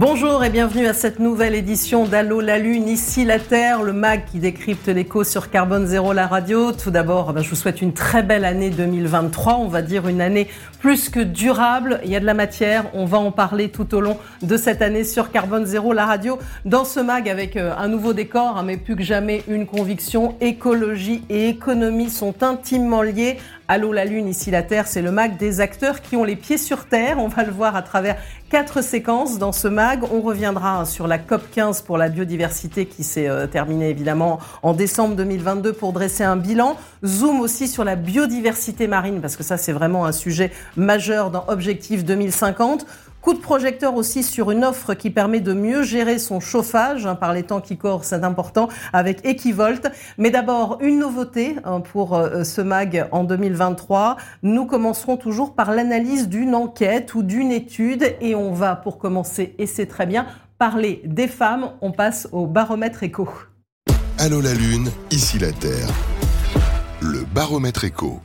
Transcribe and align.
Bonjour 0.00 0.44
et 0.44 0.48
bienvenue 0.48 0.86
à 0.86 0.92
cette 0.92 1.18
nouvelle 1.18 1.56
édition 1.56 2.06
d'Allo 2.06 2.40
la 2.40 2.56
Lune, 2.60 2.86
ici 2.86 3.24
la 3.24 3.40
Terre, 3.40 3.82
le 3.82 3.92
MAG 3.92 4.26
qui 4.26 4.38
décrypte 4.38 4.86
l'écho 4.86 5.24
sur 5.24 5.50
Carbone 5.50 5.88
Zéro 5.88 6.12
la 6.12 6.28
radio. 6.28 6.70
Tout 6.70 6.92
d'abord, 6.92 7.32
ben, 7.32 7.42
je 7.42 7.50
vous 7.50 7.56
souhaite 7.56 7.82
une 7.82 7.92
très 7.92 8.22
belle 8.22 8.44
année 8.44 8.70
2023, 8.70 9.56
on 9.56 9.66
va 9.66 9.82
dire 9.82 10.06
une 10.06 10.20
année 10.20 10.46
plus 10.78 11.08
que 11.08 11.18
durable. 11.18 12.00
Il 12.04 12.10
y 12.12 12.14
a 12.14 12.20
de 12.20 12.26
la 12.26 12.34
matière, 12.34 12.84
on 12.94 13.06
va 13.06 13.18
en 13.18 13.32
parler 13.32 13.70
tout 13.70 13.92
au 13.92 14.00
long 14.00 14.18
de 14.40 14.56
cette 14.56 14.82
année 14.82 15.02
sur 15.02 15.32
Carbone 15.32 15.66
Zéro 15.66 15.92
la 15.92 16.06
radio. 16.06 16.38
Dans 16.64 16.84
ce 16.84 17.00
MAG 17.00 17.28
avec 17.28 17.56
euh, 17.56 17.74
un 17.76 17.88
nouveau 17.88 18.12
décor, 18.12 18.56
hein, 18.56 18.62
mais 18.64 18.76
plus 18.76 18.94
que 18.94 19.02
jamais 19.02 19.42
une 19.48 19.66
conviction, 19.66 20.36
écologie 20.40 21.24
et 21.28 21.48
économie 21.48 22.08
sont 22.08 22.44
intimement 22.44 23.02
liées. 23.02 23.38
Allô 23.70 23.92
la 23.92 24.06
Lune, 24.06 24.28
ici 24.28 24.50
la 24.50 24.62
Terre, 24.62 24.86
c'est 24.86 25.02
le 25.02 25.10
MAG 25.10 25.36
des 25.36 25.60
acteurs 25.60 26.00
qui 26.00 26.16
ont 26.16 26.24
les 26.24 26.36
pieds 26.36 26.56
sur 26.56 26.86
Terre. 26.86 27.18
On 27.18 27.28
va 27.28 27.44
le 27.44 27.52
voir 27.52 27.76
à 27.76 27.82
travers 27.82 28.16
quatre 28.48 28.82
séquences 28.82 29.38
dans 29.38 29.52
ce 29.52 29.68
MAG. 29.68 30.04
On 30.10 30.22
reviendra 30.22 30.86
sur 30.86 31.06
la 31.06 31.18
COP 31.18 31.50
15 31.50 31.82
pour 31.82 31.98
la 31.98 32.08
biodiversité 32.08 32.86
qui 32.86 33.04
s'est 33.04 33.28
euh, 33.28 33.46
terminée 33.46 33.90
évidemment 33.90 34.38
en 34.62 34.72
décembre 34.72 35.16
2022 35.16 35.74
pour 35.74 35.92
dresser 35.92 36.24
un 36.24 36.36
bilan. 36.36 36.78
Zoom 37.04 37.40
aussi 37.40 37.68
sur 37.68 37.84
la 37.84 37.94
biodiversité 37.94 38.86
marine 38.86 39.20
parce 39.20 39.36
que 39.36 39.42
ça 39.42 39.58
c'est 39.58 39.72
vraiment 39.72 40.06
un 40.06 40.12
sujet 40.12 40.50
majeur 40.78 41.30
dans 41.30 41.44
Objectif 41.48 42.06
2050. 42.06 42.86
Coup 43.20 43.34
de 43.34 43.40
projecteur 43.40 43.96
aussi 43.96 44.22
sur 44.22 44.52
une 44.52 44.64
offre 44.64 44.94
qui 44.94 45.10
permet 45.10 45.40
de 45.40 45.52
mieux 45.52 45.82
gérer 45.82 46.18
son 46.18 46.38
chauffage 46.38 47.04
hein, 47.04 47.16
par 47.16 47.32
les 47.32 47.42
temps 47.42 47.60
qui 47.60 47.76
courent, 47.76 48.04
c'est 48.04 48.22
important, 48.22 48.68
avec 48.92 49.26
Equivolt. 49.26 49.90
Mais 50.18 50.30
d'abord, 50.30 50.78
une 50.80 51.00
nouveauté 51.00 51.56
hein, 51.64 51.80
pour 51.80 52.14
euh, 52.14 52.44
ce 52.44 52.60
MAG 52.60 53.08
en 53.10 53.24
2023. 53.24 54.16
Nous 54.44 54.66
commencerons 54.66 55.16
toujours 55.16 55.54
par 55.54 55.72
l'analyse 55.72 56.28
d'une 56.28 56.54
enquête 56.54 57.14
ou 57.14 57.24
d'une 57.24 57.50
étude 57.50 58.14
et 58.20 58.36
on 58.36 58.52
va, 58.52 58.76
pour 58.76 58.98
commencer, 58.98 59.54
et 59.58 59.66
c'est 59.66 59.86
très 59.86 60.06
bien, 60.06 60.26
parler 60.58 61.02
des 61.04 61.28
femmes. 61.28 61.72
On 61.80 61.90
passe 61.90 62.28
au 62.30 62.46
baromètre 62.46 63.02
éco. 63.02 63.28
Allô 64.18 64.40
la 64.40 64.54
Lune, 64.54 64.90
ici 65.10 65.38
la 65.38 65.52
Terre. 65.52 65.88
Le 67.00 67.24
baromètre 67.34 67.84
éco. 67.84 68.20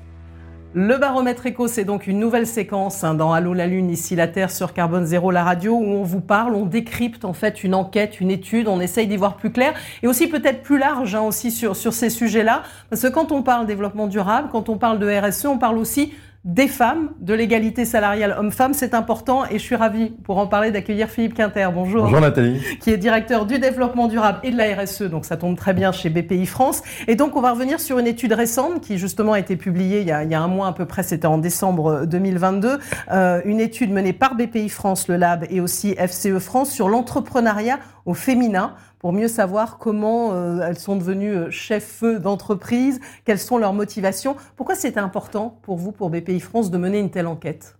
Le 0.76 0.98
baromètre 0.98 1.46
éco, 1.46 1.68
c'est 1.68 1.84
donc 1.84 2.08
une 2.08 2.20
nouvelle 2.20 2.48
séquence 2.48 3.04
hein, 3.04 3.14
dans 3.14 3.32
Allô 3.32 3.54
la 3.54 3.68
Lune, 3.68 3.92
ici 3.92 4.16
la 4.16 4.28
Terre 4.28 4.50
sur 4.50 4.74
Carbone 4.74 5.06
Zéro, 5.06 5.30
la 5.30 5.44
radio, 5.44 5.76
où 5.76 5.84
on 5.84 6.02
vous 6.02 6.20
parle, 6.20 6.56
on 6.56 6.66
décrypte 6.66 7.26
en 7.26 7.34
fait 7.34 7.64
une 7.64 7.76
enquête, 7.76 8.20
une 8.20 8.32
étude, 8.32 8.68
on 8.68 8.80
essaye 8.80 9.06
d'y 9.06 9.16
voir 9.16 9.38
plus 9.38 9.52
clair 9.52 9.76
et 10.02 10.08
aussi 10.08 10.26
peut-être 10.26 10.64
plus 10.64 10.80
large 10.80 11.14
hein, 11.14 11.22
aussi 11.22 11.52
sur, 11.52 11.76
sur 11.76 11.94
ces 11.94 12.10
sujets-là. 12.10 12.64
Parce 12.90 13.04
que 13.04 13.08
quand 13.08 13.32
on 13.32 13.44
parle 13.44 13.68
développement 13.68 14.08
durable, 14.08 14.50
quand 14.52 14.68
on 14.68 14.78
parle 14.78 14.98
de 14.98 15.08
RSE, 15.08 15.46
on 15.46 15.60
parle 15.60 15.78
aussi 15.78 16.12
des 16.44 16.68
femmes, 16.68 17.12
de 17.22 17.34
l'égalité 17.34 17.86
salariale 17.86 18.36
homme-femme, 18.38 18.74
c'est 18.74 18.94
important 18.94 19.46
et 19.46 19.54
je 19.54 19.64
suis 19.64 19.78
ravie 19.78 20.10
pour 20.10 20.38
en 20.40 20.48
parler 20.48 20.72
d'accueillir 20.72 21.08
Philippe 21.08 21.36
Quinter. 21.36 21.70
Bonjour. 21.74 22.04
Bonjour 22.04 22.20
Nathalie. 22.20 22.62
Qui 22.82 22.90
est 22.90 22.98
directeur 22.98 23.46
du 23.46 23.60
développement 23.60 24.10
durable 24.10 24.40
et 24.44 24.52
de 24.52 24.58
la 24.58 24.76
RSE, 24.76 25.04
donc 25.04 25.24
ça 25.24 25.38
tombe 25.38 25.56
très 25.56 25.74
bien 25.74 25.94
chez 25.94 26.10
BPI 26.10 26.46
France. 26.46 26.82
Et 27.08 27.16
donc 27.16 27.38
on 27.38 27.42
va 27.42 27.52
revenir 27.52 27.80
sur 27.80 27.98
une 27.98 28.08
étude 28.08 28.34
récente 28.34 28.82
qui 28.82 28.98
justement 28.98 29.34
a 29.34 29.40
été 29.40 29.56
publiée 29.56 30.02
il 30.02 30.08
y 30.08 30.12
a, 30.12 30.26
il 30.26 30.32
y 30.32 30.36
a 30.36 30.42
un 30.42 30.50
mois 30.50 30.68
à 30.68 30.74
peu 30.74 30.86
près, 30.86 31.02
c'était 31.02 31.28
en 31.28 31.38
décembre 31.38 32.06
2022, 32.06 32.78
euh, 33.12 33.42
une 33.46 33.62
étude 33.62 33.92
menée 33.92 34.14
par 34.14 34.36
BPI 34.36 34.68
France, 34.68 35.08
le 35.08 35.16
Lab 35.16 35.46
et 35.50 35.62
aussi 35.62 35.96
FCE 35.96 36.40
France 36.40 36.72
sur 36.72 36.90
l'entrepreneuriat 36.90 37.80
au 38.06 38.14
féminin 38.14 38.74
pour 39.04 39.12
mieux 39.12 39.28
savoir 39.28 39.80
comment 39.80 40.32
euh, 40.32 40.62
elles 40.66 40.80
sont 40.80 40.96
devenues 40.96 41.36
euh, 41.36 41.52
chefs 41.52 42.06
d'entreprise, 42.06 43.02
quelles 43.26 43.38
sont 43.38 43.58
leurs 43.58 43.74
motivations. 43.74 44.38
Pourquoi 44.56 44.76
c'était 44.76 45.02
important 45.02 45.60
pour 45.64 45.76
vous, 45.76 45.92
pour 45.92 46.10
BPI 46.10 46.40
France, 46.40 46.72
de 46.72 46.78
mener 46.78 47.00
une 47.00 47.10
telle 47.10 47.28
enquête? 47.28 47.78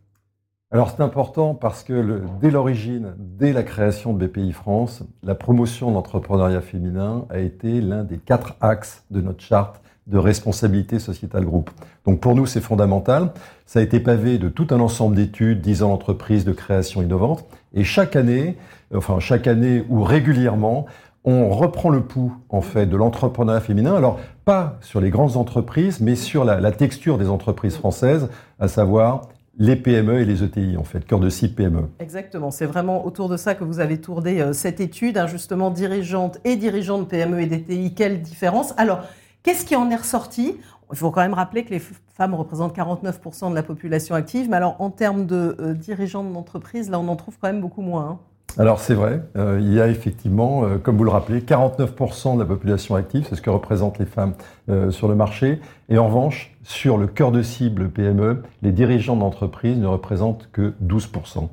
Alors 0.70 0.92
c'est 0.92 1.02
important 1.02 1.56
parce 1.56 1.86
que 1.86 2.24
dès 2.42 2.52
l'origine, 2.52 3.14
dès 3.18 3.54
la 3.54 3.64
création 3.64 4.12
de 4.12 4.28
BPI 4.28 4.52
France, 4.52 5.04
la 5.24 5.34
promotion 5.34 5.92
de 5.92 6.60
féminin 6.60 7.26
a 7.30 7.40
été 7.40 7.80
l'un 7.80 8.04
des 8.04 8.18
quatre 8.18 8.58
axes 8.60 9.06
de 9.10 9.22
notre 9.22 9.42
charte 9.42 9.80
de 10.08 10.18
responsabilité 10.18 11.00
sociétale 11.00 11.46
groupe. 11.46 11.72
Donc 12.06 12.20
pour 12.20 12.36
nous, 12.36 12.46
c'est 12.46 12.60
fondamental. 12.60 13.32
Ça 13.66 13.80
a 13.80 13.82
été 13.82 14.02
pavé 14.02 14.38
de 14.40 14.50
tout 14.50 14.68
un 14.72 14.82
ensemble 14.82 15.16
d'études, 15.16 15.62
10 15.62 15.84
ans 15.84 15.94
de 15.98 16.52
création 16.52 17.02
innovante. 17.02 17.46
Et 17.74 17.86
chaque 17.86 18.18
année, 18.18 18.58
enfin 18.94 19.22
chaque 19.22 19.48
année 19.48 19.86
ou 19.88 20.04
régulièrement, 20.04 20.86
on 21.26 21.50
reprend 21.50 21.90
le 21.90 22.02
pouls 22.02 22.34
en 22.50 22.62
fait 22.62 22.86
de 22.86 22.98
l'entrepreneuriat 22.98 23.62
féminin. 23.62 23.96
Alors 23.96 24.20
pas 24.46 24.78
sur 24.82 25.00
les 25.00 25.10
grandes 25.10 25.38
entreprises, 25.38 26.02
mais 26.02 26.16
sur 26.16 26.44
la, 26.44 26.72
texture 26.72 27.18
des 27.18 27.30
entreprises 27.30 27.76
françaises, 27.76 28.30
à 28.60 28.68
savoir 28.68 29.30
les 29.58 29.76
PME 29.76 30.20
et 30.20 30.26
les 30.26 30.44
ETI, 30.44 30.78
en 30.78 30.84
fait, 30.84 31.06
cœur 31.06 31.20
de 31.20 31.30
cible 31.30 31.54
PME. 31.54 31.88
Exactement, 32.00 32.50
c'est 32.50 32.66
vraiment 32.66 33.06
autour 33.06 33.30
de 33.30 33.38
ça 33.38 33.54
que 33.54 33.64
vous 33.64 33.80
avez 33.80 34.02
tourné 34.02 34.42
euh, 34.42 34.52
cette 34.52 34.80
étude, 34.80 35.18
hein, 35.18 35.28
justement, 35.28 35.70
dirigeante 35.70 36.40
et 36.44 36.56
dirigeante 36.56 37.08
PME 37.08 37.42
et 37.42 37.46
d'ETI, 37.46 37.94
quelle 37.94 38.22
différence? 38.22 38.74
Alors, 38.78 39.04
qu'est-ce 39.44 39.64
qui 39.64 39.76
en 39.76 39.92
est 39.92 39.96
ressorti? 39.96 40.58
Il 40.92 40.98
faut 40.98 41.12
quand 41.12 41.22
même 41.22 41.36
rappeler 41.36 41.64
que 41.64 41.70
les 41.70 41.82
femmes 42.14 42.34
représentent 42.34 42.76
49% 42.76 43.52
de 43.52 43.56
la 43.56 43.64
population 43.64 44.16
active, 44.16 44.50
mais 44.50 44.58
alors 44.58 44.76
en 44.80 44.90
termes 44.90 45.28
de 45.28 45.56
euh, 45.60 45.74
dirigeantes 45.74 46.34
d'entreprise, 46.34 46.90
là, 46.90 47.00
on 47.00 47.08
en 47.08 47.16
trouve 47.16 47.38
quand 47.40 47.48
même 47.48 47.62
beaucoup 47.62 47.82
moins. 47.82 48.10
Hein. 48.10 48.20
Alors 48.60 48.80
c'est 48.80 48.94
vrai, 48.94 49.24
euh, 49.36 49.58
il 49.60 49.74
y 49.74 49.82
a 49.82 49.88
effectivement, 49.88 50.64
euh, 50.64 50.78
comme 50.78 50.96
vous 50.96 51.04
le 51.04 51.10
rappelez, 51.10 51.40
49% 51.40 52.36
de 52.36 52.40
la 52.40 52.46
population 52.46 52.94
active, 52.96 53.26
c'est 53.28 53.36
ce 53.36 53.42
que 53.42 53.50
représentent 53.50 53.98
les 53.98 54.06
femmes 54.06 54.34
euh, 54.70 54.92
sur 54.92 55.08
le 55.08 55.16
marché. 55.16 55.60
Et 55.90 55.98
en 55.98 56.06
revanche, 56.06 56.56
sur 56.62 56.98
le 56.98 57.08
cœur 57.08 57.32
de 57.32 57.42
cible 57.42 57.90
PME, 57.90 58.44
les 58.62 58.72
dirigeants 58.72 59.16
d'entreprise 59.16 59.78
ne 59.78 59.88
représentent 59.88 60.50
que 60.52 60.74
12%. 60.86 61.50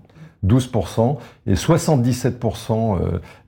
12% 0.46 1.16
et 1.46 1.52
77% 1.52 2.98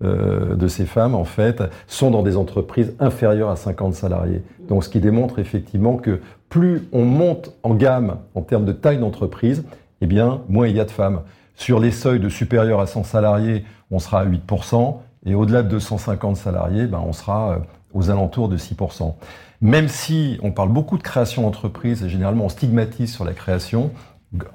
de 0.03 0.69
ces 0.69 0.85
femmes, 0.85 1.15
en 1.15 1.25
fait, 1.25 1.63
sont 1.87 2.11
dans 2.11 2.23
des 2.23 2.37
entreprises 2.37 2.95
inférieures 3.01 3.49
à 3.49 3.57
50 3.57 3.95
salariés. 3.95 4.43
Donc 4.69 4.85
ce 4.85 4.91
qui 4.91 5.01
démontre 5.01 5.39
effectivement 5.39 5.97
que 5.97 6.21
plus 6.51 6.83
on 6.93 7.07
monte 7.07 7.55
en 7.63 7.73
gamme 7.73 8.17
en 8.35 8.43
termes 8.43 8.67
de 8.67 8.73
taille 8.73 8.99
d'entreprise, 8.99 9.65
eh 10.03 10.07
bien, 10.07 10.43
moins 10.51 10.69
il 10.69 10.77
y 10.77 10.81
a 10.81 10.85
de 10.85 10.91
femmes. 10.91 11.21
Sur 11.55 11.79
les 11.79 11.91
seuils 11.91 12.21
de 12.21 12.29
supérieur 12.29 12.81
à 12.81 12.87
100 12.87 13.05
salariés, 13.05 13.65
on 13.91 13.99
sera 13.99 14.21
à 14.21 14.27
8%, 14.27 14.99
et 15.27 15.35
au-delà 15.35 15.63
de 15.63 15.69
250 15.69 16.37
salariés, 16.37 16.87
ben, 16.87 17.03
on 17.05 17.13
sera 17.13 17.53
euh, 17.53 17.59
aux 17.95 18.11
alentours 18.11 18.49
de 18.49 18.57
6%. 18.57 19.15
Même 19.61 19.89
si 19.89 20.39
on 20.43 20.51
parle 20.51 20.71
beaucoup 20.71 20.99
de 20.99 21.03
création 21.03 21.43
d'entreprise, 21.43 22.03
et 22.03 22.09
généralement 22.09 22.47
on 22.47 22.49
stigmatise 22.49 23.13
sur 23.13 23.25
la 23.25 23.33
création, 23.33 23.93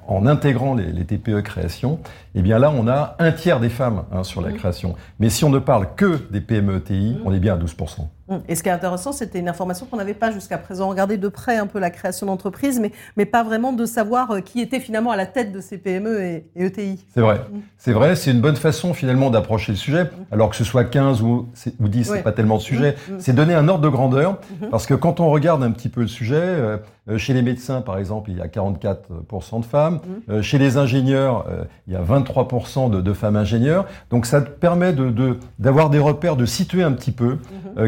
en 0.06 0.26
intégrant 0.26 0.74
les, 0.74 1.04
TPE 1.04 1.40
création, 1.42 2.00
eh 2.34 2.42
bien 2.42 2.58
là, 2.58 2.72
on 2.76 2.88
a 2.88 3.16
un 3.18 3.32
tiers 3.32 3.60
des 3.60 3.68
femmes 3.68 4.04
hein, 4.12 4.24
sur 4.24 4.40
la 4.40 4.52
création. 4.52 4.96
Mais 5.20 5.30
si 5.30 5.44
on 5.44 5.50
ne 5.50 5.60
parle 5.60 5.94
que 5.94 6.20
des 6.30 6.40
PME 6.40 6.82
TI, 6.82 7.12
mmh. 7.12 7.22
on 7.24 7.32
est 7.32 7.38
bien 7.38 7.54
à 7.54 7.58
12%. 7.58 8.08
Hum. 8.28 8.42
Et 8.48 8.54
ce 8.54 8.62
qui 8.62 8.68
est 8.68 8.72
intéressant, 8.72 9.12
c'était 9.12 9.38
une 9.38 9.48
information 9.48 9.86
qu'on 9.86 9.96
n'avait 9.96 10.14
pas 10.14 10.30
jusqu'à 10.30 10.58
présent. 10.58 10.88
Regarder 10.88 11.16
de 11.16 11.28
près 11.28 11.56
un 11.56 11.66
peu 11.66 11.78
la 11.78 11.90
création 11.90 12.26
d'entreprise, 12.26 12.78
mais, 12.78 12.92
mais 13.16 13.24
pas 13.24 13.42
vraiment 13.42 13.72
de 13.72 13.86
savoir 13.86 14.30
euh, 14.30 14.40
qui 14.40 14.60
était 14.60 14.80
finalement 14.80 15.10
à 15.10 15.16
la 15.16 15.26
tête 15.26 15.50
de 15.50 15.60
ces 15.60 15.78
PME 15.78 16.22
et, 16.22 16.46
ETI. 16.56 17.06
C'est 17.14 17.20
vrai. 17.20 17.40
Hum. 17.52 17.60
C'est 17.78 17.92
vrai, 17.92 18.16
c'est 18.16 18.30
une 18.30 18.40
bonne 18.40 18.56
façon 18.56 18.92
finalement 18.92 19.30
d'approcher 19.30 19.72
le 19.72 19.78
sujet. 19.78 20.02
Hum. 20.02 20.08
Alors 20.30 20.50
que 20.50 20.56
ce 20.56 20.64
soit 20.64 20.84
15 20.84 21.22
ou, 21.22 21.48
ou 21.80 21.88
10, 21.88 22.10
c'est 22.12 22.22
pas 22.22 22.32
tellement 22.32 22.56
de 22.56 22.62
sujet. 22.62 22.96
C'est 23.18 23.34
donner 23.34 23.54
un 23.54 23.66
ordre 23.68 23.82
de 23.82 23.88
grandeur. 23.88 24.38
Parce 24.70 24.86
que 24.86 24.94
quand 24.94 25.20
on 25.20 25.30
regarde 25.30 25.62
un 25.62 25.70
petit 25.70 25.88
peu 25.88 26.02
le 26.02 26.06
sujet, 26.06 26.36
euh, 26.36 26.76
euh, 27.08 27.16
chez 27.16 27.32
les 27.32 27.42
médecins, 27.42 27.80
par 27.80 27.96
exemple, 27.96 28.30
il 28.30 28.36
y 28.36 28.42
a 28.42 28.46
44% 28.46 29.60
de 29.60 29.64
femmes. 29.64 30.00
chez 30.42 30.58
les 30.58 30.76
ingénieurs, 30.76 31.46
il 31.86 31.94
y 31.94 31.96
a 31.96 32.02
23% 32.02 32.90
de, 32.90 33.00
de, 33.00 33.12
femmes 33.12 33.36
ingénieurs. 33.36 33.86
Donc 34.10 34.26
ça 34.26 34.40
permet 34.40 34.92
d'avoir 35.58 35.88
de, 35.88 35.96
des 35.96 36.02
repères, 36.02 36.36
de 36.36 36.44
situer 36.44 36.82
un 36.82 36.92
petit 36.92 37.12
peu 37.12 37.38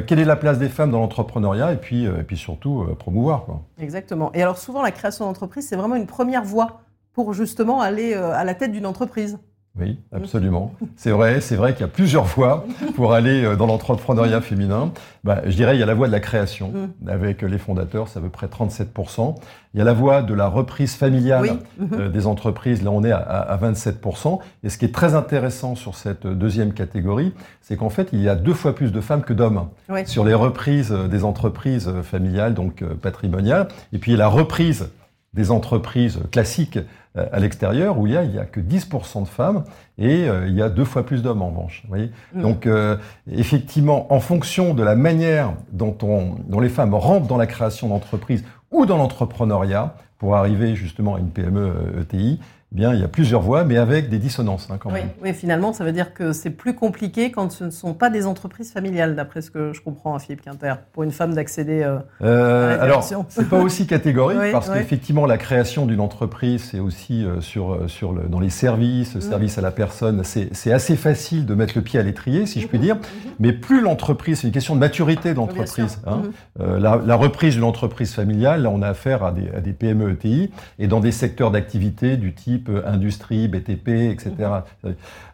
quelle 0.07 0.19
est 0.19 0.30
la 0.31 0.37
place 0.37 0.59
des 0.59 0.69
femmes 0.69 0.93
dans 0.93 1.01
l'entrepreneuriat 1.01 1.73
et 1.73 1.77
puis, 1.77 2.07
euh, 2.07 2.21
et 2.21 2.23
puis 2.23 2.37
surtout 2.37 2.83
euh, 2.83 2.95
promouvoir. 2.95 3.45
Quoi. 3.45 3.63
Exactement. 3.79 4.31
Et 4.33 4.43
alors 4.43 4.59
souvent, 4.59 4.81
la 4.81 4.93
création 4.93 5.27
d'entreprise, 5.27 5.67
c'est 5.67 5.77
vraiment 5.77 5.97
une 5.97 6.07
première 6.07 6.45
voie 6.45 6.83
pour 7.13 7.35
justement 7.35 7.81
aller 7.81 8.15
euh, 8.15 8.33
à 8.33 8.45
la 8.45 8.55
tête 8.55 8.71
d'une 8.71 8.87
entreprise. 8.87 9.39
Oui, 9.81 9.99
absolument. 10.13 10.75
C'est 10.97 11.11
vrai, 11.11 11.41
c'est 11.41 11.57
vrai 11.57 11.73
qu'il 11.73 11.81
y 11.83 11.85
a 11.85 11.89
plusieurs 11.89 12.25
voies 12.37 12.65
pour 12.95 13.13
aller 13.13 13.45
euh, 13.45 13.57
dans 13.57 13.67
l'entrepreneuriat 13.67 14.41
féminin. 14.41 14.93
Bah, 15.25 15.43
je 15.47 15.55
dirais, 15.55 15.77
il 15.77 15.81
y 15.81 15.83
a 15.83 15.87
la 15.87 15.95
voie 15.95 16.07
de 16.07 16.13
la 16.13 16.21
création, 16.21 16.73
mm. 16.73 17.09
avec 17.09 17.43
les 17.43 17.59
fondateurs, 17.59 18.09
c'est 18.09 18.19
à 18.19 18.23
peu 18.23 18.29
près 18.29 18.47
37%. 18.47 19.37
Il 19.73 19.79
y 19.79 19.81
a 19.81 19.85
la 19.85 19.93
voie 19.93 20.23
de 20.23 20.35
la 20.35 20.49
reprise 20.49 20.97
familiale 20.97 21.59
euh, 21.93 22.09
des 22.09 22.27
entreprises, 22.27 22.83
là 22.83 22.91
on 22.91 23.05
est 23.05 23.13
à, 23.13 23.59
27%. 23.63 24.41
Et 24.65 24.69
ce 24.69 24.79
qui 24.79 24.85
est 24.85 24.95
très 24.95 25.15
intéressant 25.15 25.75
sur 25.77 25.95
cette 25.95 26.27
deuxième 26.27 26.73
catégorie, 26.73 27.33
c'est 27.63 27.77
qu'en 27.77 27.91
fait, 27.91 28.09
il 28.13 28.21
y 28.21 28.29
a 28.29 28.35
deux 28.35 28.55
fois 28.55 28.75
plus 28.75 28.91
de 28.91 29.01
femmes 29.01 29.23
que 29.23 29.33
d'hommes 29.33 29.69
sur 30.07 30.25
les 30.25 30.35
reprises 30.35 30.91
des 30.91 31.25
entreprises 31.25 31.91
familiales, 32.03 32.55
donc 32.55 32.83
euh, 32.83 32.95
patrimoniales. 32.95 33.69
Et 33.93 33.99
puis 33.99 34.17
la 34.17 34.29
reprise 34.29 34.91
des 35.33 35.51
entreprises 35.51 36.21
classiques 36.33 36.79
euh, 37.17 37.27
à 37.33 37.41
l'extérieur 37.41 37.99
où 37.99 38.07
il 38.07 38.13
y 38.13 38.17
a, 38.17 38.25
il 38.25 38.35
y 38.35 38.39
a 38.39 38.45
que 38.45 38.61
10% 38.61 39.23
de 39.23 39.29
femmes 39.29 39.65
et 39.99 40.29
euh, 40.29 40.47
il 40.49 40.55
y 40.55 40.63
a 40.63 40.69
deux 40.69 40.85
fois 40.85 41.05
plus 41.05 41.23
d'hommes 41.23 41.43
en 41.43 41.49
revanche. 41.51 41.83
Vous 41.85 41.89
voyez 41.89 42.11
Mm. 42.33 42.43
Donc 42.43 42.67
euh, 42.67 42.97
effectivement, 43.31 44.13
en 44.13 44.21
fonction 44.21 44.75
de 44.75 44.83
la 44.83 44.95
manière 44.95 45.55
dont, 45.73 45.97
on, 46.03 46.37
dont 46.47 46.61
les 46.61 46.69
femmes 46.69 46.95
rentrent 46.95 47.27
dans 47.27 47.37
la 47.37 47.47
création 47.47 47.89
d'entreprises 47.89 48.45
ou 48.71 48.87
dans 48.87 48.97
l'entrepreneuriat 48.97 49.95
pour 50.19 50.37
arriver 50.37 50.77
justement 50.77 51.17
à 51.17 51.19
une 51.19 51.31
PME 51.31 51.97
ETI, 52.01 52.39
eh 52.41 52.45
bien 52.73 52.95
il 52.95 53.01
y 53.01 53.05
a 53.05 53.09
plusieurs 53.09 53.41
voies, 53.43 53.65
mais 53.65 53.77
avec 53.77 54.09
des 54.09 54.19
dissonances 54.19 54.69
hein, 54.71 54.77
quand 54.79 54.91
Oui, 54.91 55.01
même. 55.01 55.09
oui, 55.23 55.35
finalement, 55.35 55.73
ça 55.73 55.85
veut 55.85 55.93
dire 55.93 56.15
que 56.15 56.33
c'est 56.33 56.51
plus 56.51 56.75
compliqué 56.75 57.31
quand 57.33 57.51
ce 57.51 57.65
ne 57.65 57.71
sont 57.71 57.95
pas 57.95 58.11
des 58.11 58.27
entreprises 58.27 58.73
familiales, 58.73 59.17
d'après 59.17 59.43
ce 59.43 59.51
que 59.51 59.73
je 59.73 59.81
comprends 59.81 60.15
à 60.15 60.19
Philippe 60.19 60.43
Quinter, 60.43 60.75
pour 60.93 61.03
une 61.03 61.11
femme 61.11 61.35
d'accéder. 61.35 61.83
euh, 61.83 61.99
Euh, 62.23 62.75
À 62.75 62.77
la 62.77 62.83
alors, 62.83 62.99
direction. 62.99 63.27
c'est 63.29 63.49
pas 63.49 63.59
aussi 63.59 63.87
catégorique 63.87 64.39
Oui, 64.43 64.53
parce 64.53 64.69
oui. 64.69 64.75
qu'effectivement, 64.79 65.27
la 65.27 65.37
création 65.39 65.87
d'une 65.87 66.01
entreprise, 66.01 66.63
c'est 66.71 66.81
aussi 66.81 67.25
euh, 67.25 67.41
sur, 67.41 67.73
euh, 67.73 67.89
sur 67.89 68.13
le, 68.13 68.23
dans 68.29 68.41
les 68.41 68.51
services, 68.51 69.15
Mhm. 69.17 69.21
service 69.21 69.59
à 69.59 69.61
la 69.63 69.71
personne. 69.73 70.23
C'est 70.25 70.73
assez 70.73 70.97
facile 70.97 71.47
de 71.47 71.55
mettre 71.55 71.73
le 71.77 71.83
pied 71.83 71.99
à 71.99 72.03
l'étrier, 72.03 72.47
si 72.47 72.61
je 72.61 72.69
puis 72.69 72.79
Mhm, 72.79 72.85
dire. 72.85 72.97
mhm. 72.97 73.03
Mais 73.41 73.53
plus 73.53 73.81
l'entreprise, 73.81 74.41
c'est 74.41 74.47
une 74.47 74.53
question 74.53 74.75
de 74.75 74.81
maturité 74.81 75.31
de 75.31 75.35
Bien 75.35 75.43
l'entreprise. 75.47 75.75
sûr. 75.93 75.99
hein. 76.07 76.23
Mhm. 76.25 76.33
Euh, 76.61 76.79
la, 76.79 77.01
la 77.05 77.17
reprise 77.17 77.55
d'une 77.55 77.65
entreprise 77.65 78.13
familiale, 78.15 78.63
là, 78.63 78.71
on 78.71 78.83
a 78.83 78.89
affaire 78.89 79.25
à 79.25 79.33
des, 79.33 79.49
à 79.57 79.61
des 79.61 79.73
PME 79.73 80.11
ETI 80.13 80.51
et 80.79 80.87
dans 80.87 81.01
des 81.01 81.13
secteurs 81.13 81.51
d'activité 81.51 82.17
du 82.17 82.33
type 82.35 82.60
euh, 82.69 82.83
industrie, 82.87 83.49
BTP, 83.49 83.89
etc. 84.11 84.33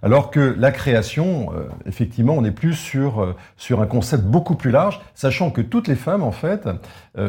Alors 0.03 0.31
que 0.31 0.55
la 0.59 0.71
création, 0.71 1.53
euh, 1.53 1.65
effectivement, 1.87 2.35
on 2.35 2.45
est 2.45 2.51
plus 2.51 2.75
sur, 2.75 3.23
euh, 3.23 3.35
sur 3.57 3.81
un 3.81 3.87
concept 3.87 4.25
beaucoup 4.25 4.55
plus 4.55 4.71
large, 4.71 5.01
sachant 5.15 5.51
que 5.51 5.61
toutes 5.61 5.89
les 5.89 5.97
femmes, 5.97 6.23
en 6.23 6.33
fait, 6.33 6.69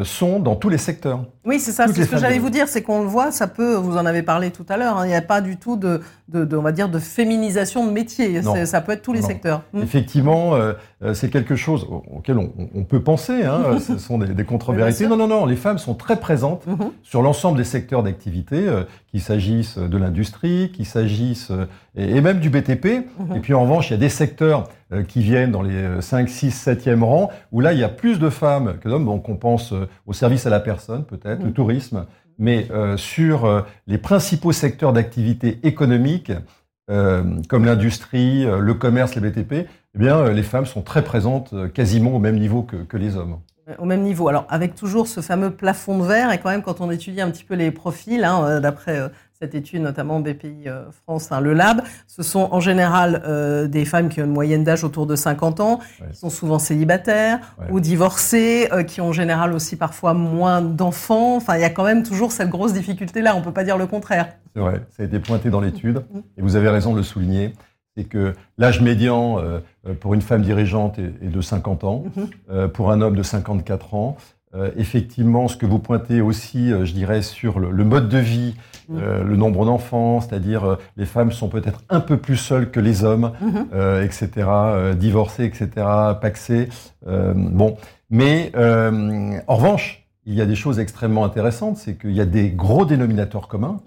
sont 0.03 0.39
dans 0.39 0.55
tous 0.55 0.69
les 0.69 0.77
secteurs. 0.77 1.25
Oui, 1.45 1.59
c'est 1.59 1.71
ça. 1.71 1.87
C'est 1.87 2.03
ce 2.03 2.09
que 2.11 2.17
j'allais 2.17 2.39
vous 2.39 2.49
dire, 2.49 2.67
c'est 2.67 2.81
qu'on 2.81 3.01
le 3.01 3.07
voit, 3.07 3.31
ça 3.31 3.47
peut. 3.47 3.75
Vous 3.75 3.95
en 3.95 4.05
avez 4.05 4.21
parlé 4.21 4.51
tout 4.51 4.65
à 4.67 4.75
l'heure. 4.77 4.97
hein, 4.97 5.05
il 5.05 5.09
n'y 5.09 5.15
a 5.15 5.21
pas 5.21 5.39
du 5.39 5.55
tout 5.57 5.77
de, 5.77 6.01
de, 6.27 6.43
de- 6.43 6.57
on 6.57 6.61
va 6.61 6.73
dire, 6.73 6.89
de 6.89 6.99
féminisation 6.99 7.85
de 7.87 7.91
métier. 7.91 8.41
Ça 8.65 8.81
peut 8.81 8.91
être 8.91 9.01
tous 9.01 9.13
les 9.13 9.21
Non. 9.21 9.27
secteurs. 9.27 9.61
Mhm. 9.73 9.83
Effectivement, 9.83 10.55
euh, 10.55 10.73
euh, 11.03 11.13
c'est 11.13 11.29
quelque 11.29 11.55
chose 11.55 11.85
au- 11.89 12.03
auquel 12.17 12.37
on, 12.37 12.51
on 12.75 12.83
peut 12.83 13.01
penser. 13.01 13.43
Hein, 13.43 13.61
euh, 13.65 13.79
ce 13.79 13.97
sont 13.97 14.17
des, 14.17 14.27
des 14.33 14.43
contre-vérités. 14.43 15.07
Non, 15.07 15.15
non, 15.15 15.27
non. 15.27 15.45
Les 15.45 15.55
femmes 15.55 15.77
sont 15.77 15.93
très 15.95 16.19
présentes 16.19 16.67
Mhm. 16.67 16.89
sur 17.03 17.21
l'ensemble 17.21 17.57
des 17.57 17.63
secteurs 17.63 18.03
d'activité, 18.03 18.67
euh, 18.67 18.83
qu'il 19.09 19.21
s'agisse 19.21 19.77
de 19.77 19.97
l'industrie, 19.97 20.71
qu'il 20.73 20.85
s'agisse 20.85 21.49
euh, 21.51 21.65
et, 21.95 22.17
et 22.17 22.21
même 22.21 22.39
du 22.39 22.49
BTP. 22.49 23.07
Mhm. 23.19 23.35
Et 23.37 23.39
puis 23.39 23.53
en 23.53 23.61
revanche, 23.61 23.89
il 23.89 23.93
y 23.93 23.95
a 23.95 23.99
des 23.99 24.09
secteurs 24.09 24.63
euh, 24.63 24.63
qui 25.03 25.21
viennent 25.21 25.51
dans 25.51 25.61
les 25.61 25.73
euh, 25.75 26.01
5, 26.01 26.29
6, 26.29 26.67
7e 26.67 27.03
rangs, 27.03 27.29
où 27.51 27.59
là, 27.61 27.73
il 27.73 27.79
y 27.79 27.83
a 27.83 27.89
plus 27.89 28.19
de 28.19 28.29
femmes 28.29 28.77
que 28.81 28.87
d'hommes. 28.89 29.05
Donc 29.05 29.27
on 29.29 29.35
pense 29.35 29.73
euh, 29.73 29.87
au 30.05 30.13
service 30.13 30.45
à 30.45 30.49
la 30.49 30.59
personne, 30.59 31.03
peut-être, 31.05 31.39
Mhm. 31.39 31.47
le 31.47 31.53
tourisme. 31.53 32.05
Mais 32.39 32.67
euh, 32.71 32.97
sur 32.97 33.45
euh, 33.45 33.61
les 33.87 33.97
principaux 33.97 34.51
secteurs 34.51 34.93
d'activité 34.93 35.59
économique, 35.63 36.31
euh, 36.89 37.23
comme 37.49 37.65
l'industrie, 37.65 38.45
euh, 38.45 38.59
le 38.59 38.73
commerce, 38.75 39.15
les 39.15 39.21
BTP, 39.21 39.53
eh 39.95 39.97
bien, 39.99 40.17
euh, 40.17 40.31
les 40.33 40.43
femmes 40.43 40.65
sont 40.65 40.81
très 40.83 41.03
présentes, 41.03 41.51
euh, 41.53 41.67
quasiment 41.67 42.11
au 42.15 42.19
même 42.19 42.37
niveau 42.37 42.61
que, 42.63 42.77
que 42.77 42.95
les 42.97 43.17
hommes. 43.17 43.37
Au 43.79 43.85
même 43.85 44.01
niveau. 44.01 44.29
Alors, 44.29 44.45
avec 44.49 44.75
toujours 44.75 45.07
ce 45.07 45.19
fameux 45.19 45.51
plafond 45.51 45.97
de 45.99 46.03
verre, 46.05 46.31
et 46.31 46.37
quand 46.37 46.49
même, 46.49 46.61
quand 46.61 46.79
on 46.79 46.89
étudie 46.89 47.19
un 47.19 47.29
petit 47.29 47.43
peu 47.43 47.53
les 47.55 47.69
profils, 47.71 48.23
hein, 48.23 48.41
euh, 48.45 48.59
d'après 48.61 48.97
euh, 48.97 49.09
cette 49.37 49.55
étude, 49.55 49.81
notamment 49.81 50.21
BPI 50.21 50.63
euh, 50.67 50.83
France, 51.03 51.31
hein, 51.33 51.41
le 51.41 51.53
Lab, 51.53 51.81
ce 52.07 52.23
sont 52.23 52.47
en 52.51 52.61
général 52.61 53.21
euh, 53.27 53.67
des 53.67 53.83
femmes 53.83 54.07
qui 54.07 54.21
ont 54.21 54.25
une 54.25 54.31
moyenne 54.31 54.63
d'âge 54.63 54.85
autour 54.85 55.05
de 55.05 55.17
50 55.17 55.59
ans, 55.59 55.79
Ouais. 56.01 56.07
qui 56.11 56.17
sont 56.17 56.29
souvent 56.29 56.59
célibataires 56.59 57.39
Ouais. 57.59 57.65
ou 57.71 57.81
divorcées, 57.81 58.69
euh, 58.71 58.83
qui 58.83 59.01
ont 59.01 59.09
en 59.09 59.11
général 59.13 59.51
aussi 59.53 59.75
parfois 59.75 60.13
moins 60.13 60.61
d'enfants. 60.61 61.35
Enfin, 61.35 61.55
il 61.57 61.61
y 61.61 61.65
a 61.65 61.69
quand 61.69 61.83
même 61.83 62.03
toujours 62.03 62.31
cette 62.31 62.49
grosse 62.49 62.71
difficulté-là. 62.71 63.35
On 63.35 63.41
peut 63.41 63.51
pas 63.51 63.65
dire 63.65 63.77
le 63.77 63.85
contraire. 63.85 64.29
C'est 64.55 64.61
vrai, 64.61 64.81
ça 64.95 65.03
a 65.03 65.05
été 65.05 65.19
pointé 65.19 65.49
dans 65.49 65.59
l'étude, 65.61 66.03
et 66.37 66.41
vous 66.41 66.55
avez 66.55 66.69
raison 66.69 66.93
de 66.93 66.97
le 66.97 67.03
souligner. 67.03 67.53
C'est 67.97 68.03
que 68.03 68.33
l'âge 68.59 68.79
médian 68.81 69.39
euh, 69.39 69.59
euh, 69.87 69.93
pour 69.99 70.13
une 70.13 70.21
femme 70.21 70.43
dirigeante 70.43 70.99
est, 70.99 71.29
de 71.31 71.41
50 71.41 71.83
ans, 71.83 72.03
Mhm. 72.15 72.27
euh, 72.51 72.67
pour 72.67 72.91
un 72.91 73.01
homme 73.01 73.15
de 73.15 73.23
54 73.23 73.93
ans. 73.95 74.15
Effectivement, 74.75 75.47
ce 75.49 75.55
que 75.57 75.67
vous 75.67 75.77
pointez 75.77 76.19
aussi, 76.19 76.69
je 76.69 76.91
dirais, 76.91 77.21
sur 77.21 77.59
le, 77.59 77.83
mode 77.83 78.09
de 78.09 78.17
vie, 78.17 78.55
Mhm. 78.89 78.99
le 79.27 79.35
nombre 79.35 79.65
d'enfants, 79.65 80.19
c'est-à-dire 80.19 80.77
les 80.95 81.05
femmes 81.05 81.31
sont 81.31 81.47
peut-être 81.47 81.83
un 81.89 81.99
peu 81.99 82.17
plus 82.17 82.37
seules 82.37 82.71
que 82.71 82.79
les 82.79 83.03
hommes, 83.03 83.33
Mhm. 83.39 83.67
etc., 84.03 84.47
divorcées, 84.95 85.43
etc., 85.43 85.69
paxées. 86.19 86.69
bon, 87.05 87.75
mais 88.09 88.51
en 88.55 89.55
revanche, 89.55 90.07
il 90.25 90.33
y 90.33 90.41
a 90.41 90.45
des 90.45 90.55
choses 90.55 90.79
extrêmement 90.79 91.23
intéressantes, 91.23 91.77
c'est 91.77 91.95
qu'il 91.95 92.11
y 92.11 92.19
a 92.21 92.25
des 92.25 92.49
gros 92.49 92.83
dénominateurs 92.85 93.47
communs. 93.47 93.77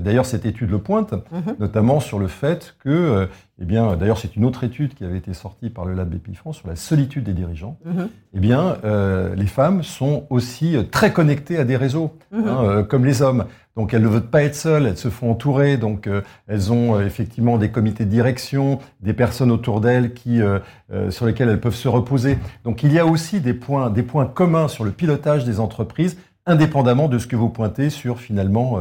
D'ailleurs, 0.00 0.26
cette 0.26 0.46
étude 0.46 0.70
le 0.70 0.78
pointe, 0.78 1.12
notamment 1.58 1.98
sur 1.98 2.18
le 2.20 2.28
fait 2.28 2.76
que, 2.84 3.26
eh 3.62 3.66
bien, 3.66 3.94
d'ailleurs, 3.96 4.16
c'est 4.16 4.36
une 4.36 4.44
autre 4.46 4.64
étude 4.64 4.94
qui 4.94 5.04
avait 5.04 5.18
été 5.18 5.34
sortie 5.34 5.68
par 5.68 5.84
le 5.84 5.92
Lab 5.92 6.08
BPI 6.08 6.34
France 6.34 6.56
sur 6.56 6.68
la 6.68 6.76
solitude 6.76 7.24
des 7.24 7.34
dirigeants. 7.34 7.76
Mhm. 7.84 8.08
Eh 8.34 8.40
bien, 8.40 8.78
euh, 8.84 9.34
les 9.34 9.46
femmes 9.46 9.82
sont 9.82 10.26
aussi 10.30 10.76
euh, 10.76 10.82
très 10.82 11.12
connectées 11.12 11.58
à 11.58 11.64
des 11.64 11.76
réseaux, 11.76 12.12
Mhm. 12.32 12.48
hein, 12.48 12.64
euh, 12.64 12.82
comme 12.82 13.04
les 13.04 13.20
hommes. 13.20 13.44
Donc, 13.76 13.92
elles 13.92 14.02
ne 14.02 14.08
veulent 14.08 14.22
pas 14.22 14.42
être 14.44 14.54
seules, 14.54 14.86
elles 14.86 14.96
se 14.96 15.10
font 15.10 15.30
entourer. 15.30 15.76
Donc, 15.76 16.06
euh, 16.06 16.22
elles 16.48 16.72
ont 16.72 16.98
effectivement 17.00 17.58
des 17.58 17.68
comités 17.70 18.06
de 18.06 18.10
direction, 18.10 18.78
des 19.00 19.12
personnes 19.12 19.50
autour 19.50 19.82
d'elles 19.82 20.14
qui, 20.14 20.40
sur 21.10 21.26
lesquelles 21.26 21.48
elles 21.50 21.60
peuvent 21.60 21.74
se 21.74 21.88
reposer. 21.88 22.38
Donc, 22.64 22.82
il 22.82 22.92
y 22.92 22.98
a 22.98 23.06
aussi 23.06 23.40
des 23.40 23.54
points, 23.54 23.90
des 23.90 24.02
points 24.02 24.26
communs 24.26 24.68
sur 24.68 24.84
le 24.84 24.90
pilotage 24.90 25.44
des 25.44 25.60
entreprises, 25.60 26.18
indépendamment 26.46 27.08
de 27.08 27.18
ce 27.18 27.26
que 27.26 27.36
vous 27.36 27.48
pointez 27.50 27.90
sur 27.90 28.18
finalement 28.20 28.78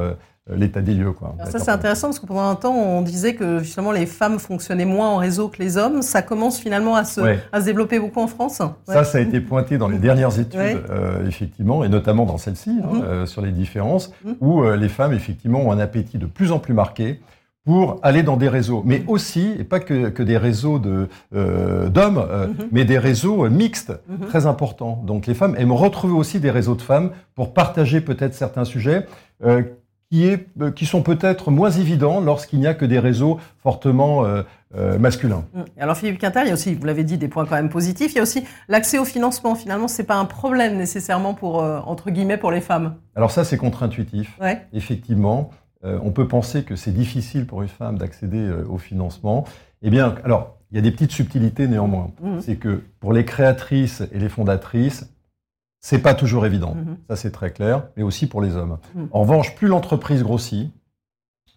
l'état 0.55 0.81
des 0.81 0.93
lieux. 0.93 1.11
Quoi. 1.11 1.35
Alors 1.39 1.51
ça, 1.51 1.59
c'est 1.59 1.71
intéressant 1.71 2.07
parce 2.07 2.19
que 2.19 2.25
pendant 2.25 2.47
un 2.49 2.55
temps, 2.55 2.73
on 2.75 3.01
disait 3.01 3.35
que 3.35 3.59
justement 3.59 3.91
les 3.91 4.05
femmes 4.05 4.39
fonctionnaient 4.39 4.85
moins 4.85 5.09
en 5.09 5.17
réseau 5.17 5.47
que 5.49 5.57
les 5.59 5.77
hommes. 5.77 6.01
Ça 6.01 6.21
commence 6.21 6.59
finalement 6.59 6.95
à 6.95 7.03
se, 7.03 7.21
Ouais. 7.21 7.39
à 7.51 7.61
se 7.61 7.65
développer 7.65 7.99
beaucoup 7.99 8.21
en 8.21 8.27
France. 8.27 8.55
Ça, 8.55 8.75
Ouais. 8.87 9.03
ça 9.03 9.17
a 9.17 9.21
été 9.21 9.39
pointé 9.41 9.77
dans 9.77 9.87
les 9.87 9.97
dernières 9.99 10.39
études, 10.39 10.59
Ouais. 10.59 10.77
euh, 10.89 11.27
effectivement, 11.27 11.83
et 11.83 11.89
notamment 11.89 12.25
dans 12.25 12.37
celle-ci, 12.37 12.79
hein, 12.83 12.89
Mhm. 12.93 13.01
euh, 13.03 13.25
sur 13.25 13.41
les 13.41 13.51
différences, 13.51 14.11
Mhm. 14.25 14.35
où 14.41 14.63
euh, 14.63 14.75
les 14.75 14.89
femmes, 14.89 15.13
effectivement, 15.13 15.59
ont 15.61 15.71
un 15.71 15.79
appétit 15.79 16.17
de 16.17 16.25
plus 16.25 16.51
en 16.51 16.59
plus 16.59 16.73
marqué 16.73 17.19
pour 17.65 17.99
aller 18.01 18.23
dans 18.23 18.37
des 18.37 18.47
réseaux, 18.49 18.81
mais 18.85 19.03
aussi, 19.07 19.53
et 19.59 19.63
pas 19.63 19.79
que, 19.79 20.09
que 20.09 20.23
des 20.23 20.37
réseaux 20.37 20.79
de, 20.79 21.07
euh, 21.35 21.89
d'hommes, 21.89 22.17
euh, 22.17 22.47
Mhm. 22.47 22.53
mais 22.71 22.85
des 22.85 22.97
réseaux 22.97 23.45
euh, 23.45 23.49
mixtes, 23.49 23.93
Mhm. 24.07 24.27
très 24.27 24.45
importants. 24.47 25.03
Donc 25.05 25.27
les 25.27 25.35
femmes 25.35 25.55
aiment 25.57 25.73
retrouver 25.73 26.13
aussi 26.13 26.39
des 26.39 26.49
réseaux 26.49 26.73
de 26.75 26.81
femmes 26.81 27.11
pour 27.35 27.53
partager 27.53 28.01
peut-être 28.01 28.33
certains 28.33 28.63
sujets 28.65 29.05
euh, 29.45 29.61
qui, 30.09 30.25
est, 30.25 30.47
euh, 30.61 30.71
qui 30.71 30.85
sont 30.85 31.01
peut-être 31.01 31.51
moins 31.51 31.71
évidents 31.71 32.19
lorsqu'il 32.19 32.59
n'y 32.59 32.67
a 32.67 32.73
que 32.73 32.85
des 32.85 33.00
réseaux 33.00 33.39
fortement 33.61 34.25
euh, 34.25 34.44
euh, 34.75 35.00
masculins. 35.00 35.45
Mm. 35.53 35.61
Alors 35.79 35.97
Philippe 35.97 36.19
Quinter, 36.19 36.41
il 36.44 36.47
y 36.47 36.51
a 36.51 36.53
aussi, 36.53 36.75
vous 36.75 36.85
l'avez 36.85 37.03
dit, 37.03 37.17
des 37.17 37.27
points 37.27 37.45
quand 37.45 37.56
même 37.56 37.69
positifs. 37.69 38.11
Il 38.11 38.17
y 38.17 38.19
a 38.19 38.21
aussi 38.21 38.44
l'accès 38.67 39.00
au 39.00 39.06
financement. 39.06 39.56
Finalement, 39.56 39.88
c'est 39.88 40.03
pas 40.03 40.18
un 40.18 40.25
problème 40.25 40.78
nécessairement 40.78 41.33
pour 41.33 41.63
euh, 41.63 41.80
entre 41.85 42.11
guillemets 42.11 42.37
pour 42.37 42.51
les 42.51 42.61
femmes. 42.61 42.95
Alors 43.16 43.31
ça, 43.31 43.44
c'est 43.44 43.57
contre-intuitif. 43.57 44.37
Ouais. 44.39 44.68
effectivement, 44.71 45.49
euh, 45.83 45.97
on 46.04 46.11
peut 46.11 46.28
penser 46.28 46.63
que 46.63 46.75
c'est 46.75 46.92
difficile 46.92 47.47
pour 47.47 47.63
une 47.63 47.68
femme 47.68 47.97
d'accéder 47.97 48.51
au 48.69 48.78
financement. 48.78 49.45
Eh 49.81 49.89
bien, 49.89 50.13
alors, 50.23 50.57
il 50.71 50.75
y 50.75 50.80
a 50.80 50.83
des 50.83 50.92
petites 50.92 51.13
subtilités 51.13 51.68
néanmoins. 51.68 52.11
Mhm. 52.21 52.42
C'est 52.42 52.57
que 52.57 52.83
pour 52.99 53.11
les 53.11 53.25
créatrices 53.25 54.04
et 54.11 54.19
les 54.19 54.30
fondatrices, 54.30 55.09
c'est 55.81 56.02
pas 56.02 56.14
toujours 56.14 56.45
évident. 56.45 56.76
Mhm. 56.76 56.98
Ça, 57.09 57.16
c'est 57.16 57.31
très 57.31 57.52
clair, 57.52 57.88
mais 57.95 58.04
aussi 58.04 58.28
pour 58.28 58.42
les 58.42 58.56
hommes. 58.56 58.78
Mhm. 58.95 59.07
En 59.12 59.21
revanche, 59.21 59.56
plus 59.56 59.68
l'entreprise 59.68 60.24
grossit, 60.24 60.71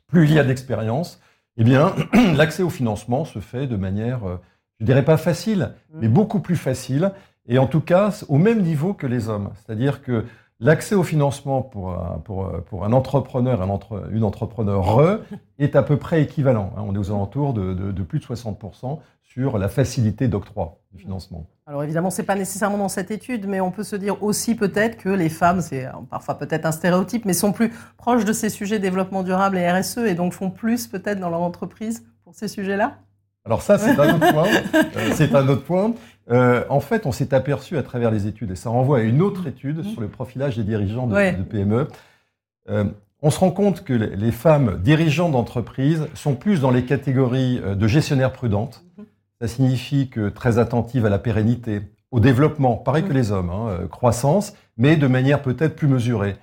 plus 0.07 0.25
il 0.27 0.35
y 0.35 0.39
a 0.39 0.45
d'expérience, 0.45 1.21
eh 1.57 1.65
bien, 1.65 1.95
l'accès 2.37 2.63
au 2.63 2.71
financement 2.71 3.25
se 3.25 3.39
fait 3.41 3.67
de 3.67 3.77
manière, 3.77 4.25
euh, 4.29 4.37
je 4.81 4.85
dirais 4.87 5.05
pas 5.05 5.17
facile, 5.17 5.73
Mhm. 5.93 6.01
mais 6.01 6.09
beaucoup 6.09 6.41
plus 6.41 6.57
facile, 6.57 7.13
et 7.47 7.59
en 7.59 7.67
tout 7.67 7.81
cas 7.81 8.11
au 8.29 8.39
même 8.39 8.63
niveau 8.63 8.95
que 8.95 9.07
les 9.07 9.29
hommes. 9.29 9.51
C'est-à-dire 9.57 10.03
que 10.03 10.25
l'accès 10.61 10.95
au 10.95 11.03
financement 11.03 11.61
pour 11.63 11.91
un, 11.93 12.19
pour, 12.25 12.47
euh, 12.47 12.61
pour 12.61 12.85
un 12.85 12.93
entrepreneur, 12.93 13.61
un 13.63 13.69
entre, 13.69 14.09
une 14.13 14.23
entrepreneur 14.23 15.21
est 15.59 15.75
à 15.75 15.83
peu 15.83 15.97
près 15.97 16.23
équivalent. 16.23 16.73
hein. 16.77 16.85
On 16.87 16.95
est 16.95 16.99
aux 16.99 17.11
alentours 17.11 17.53
de, 17.53 17.75
de- 17.75 17.91
de 17.91 18.03
plus 18.05 18.21
de 18.21 18.25
60% 18.25 19.01
sur 19.25 19.59
la 19.59 19.69
facilité 19.69 20.29
d'octroi 20.29 20.79
du 20.93 20.99
financement. 21.03 21.47
Alors 21.67 21.85
évidemment, 21.85 22.11
c'est 22.11 22.25
pas 22.25 22.35
nécessairement 22.35 22.79
dans 22.79 22.89
cette 22.89 23.13
étude, 23.13 23.47
mais 23.47 23.61
on 23.61 23.71
peut 23.71 23.85
se 23.85 23.95
dire 23.95 24.21
aussi 24.23 24.57
peut-être 24.57 24.97
que 24.97 25.09
les 25.09 25.29
femmes, 25.29 25.61
c'est 25.61 25.87
euh, 25.87 25.91
parfois 26.11 26.37
peut-être 26.37 26.67
un 26.67 26.73
stéréotype, 26.73 27.25
mais 27.25 27.35
sont 27.35 27.53
plus 27.53 27.73
proches 27.97 28.25
de 28.25 28.33
ces 28.33 28.49
sujets 28.51 28.81
développement 28.81 29.23
durable 29.23 29.57
et 29.59 29.71
RSE 29.71 29.99
et 29.99 30.15
donc 30.15 30.33
font 30.33 30.51
plus 30.51 30.89
peut-être 30.89 31.21
dans 31.21 31.31
leur 31.31 31.43
entreprise 31.43 32.05
pour 32.25 32.35
ces 32.35 32.49
sujets-là? 32.49 32.99
Alors 33.45 33.63
ça, 33.63 33.79
c'est 33.79 33.99
un 33.99 34.15
autre 34.17 34.33
point. 34.33 34.49
Euh, 34.75 35.11
c'est 35.15 35.35
un 35.35 35.49
autre 35.49 35.63
point. 35.65 35.95
Euh, 36.31 36.65
en 36.69 36.81
fait, 36.81 37.07
on 37.07 37.13
s'est 37.13 37.33
aperçu 37.35 37.77
à 37.77 37.83
travers 37.83 38.11
les 38.11 38.27
études, 38.27 38.51
et 38.53 38.57
ça 38.57 38.71
renvoie 38.71 38.99
à 38.99 39.01
une 39.03 39.23
autre 39.23 39.47
étude 39.47 39.85
sur 39.85 40.01
le 40.01 40.09
profilage 40.09 40.57
des 40.57 40.63
dirigeants 40.65 41.07
de, 41.07 41.15
Ouais. 41.15 41.33
de 41.33 41.43
PME. 41.43 41.89
Euh, 42.71 42.85
on 43.21 43.31
se 43.31 43.39
rend 43.39 43.51
compte 43.53 43.85
que 43.85 43.93
les 43.93 44.33
femmes 44.33 44.81
dirigeantes 44.83 45.33
d'entreprise 45.33 46.07
sont 46.15 46.35
plus 46.35 46.61
dans 46.61 46.73
les 46.73 46.85
catégories 46.85 47.61
de 47.61 47.87
gestionnaires 47.87 48.33
prudentes. 48.33 48.85
Mhm. 48.99 49.05
Ça 49.43 49.49
signifie 49.49 50.09
que 50.09 50.29
très 50.29 50.59
attentives 50.59 51.05
à 51.05 51.11
la 51.11 51.19
pérennité, 51.19 51.83
au 52.11 52.21
développement, 52.21 52.77
pareil 52.77 53.03
que 53.03 53.09
Mhm. 53.09 53.15
les 53.15 53.33
hommes, 53.33 53.51
hein, 53.51 53.69
euh, 53.69 53.89
croissance, 53.89 54.55
mais 54.77 54.97
de 54.97 55.07
manière 55.07 55.43
peut-être 55.43 55.77
plus 55.77 55.89
mesurée. 55.89 56.37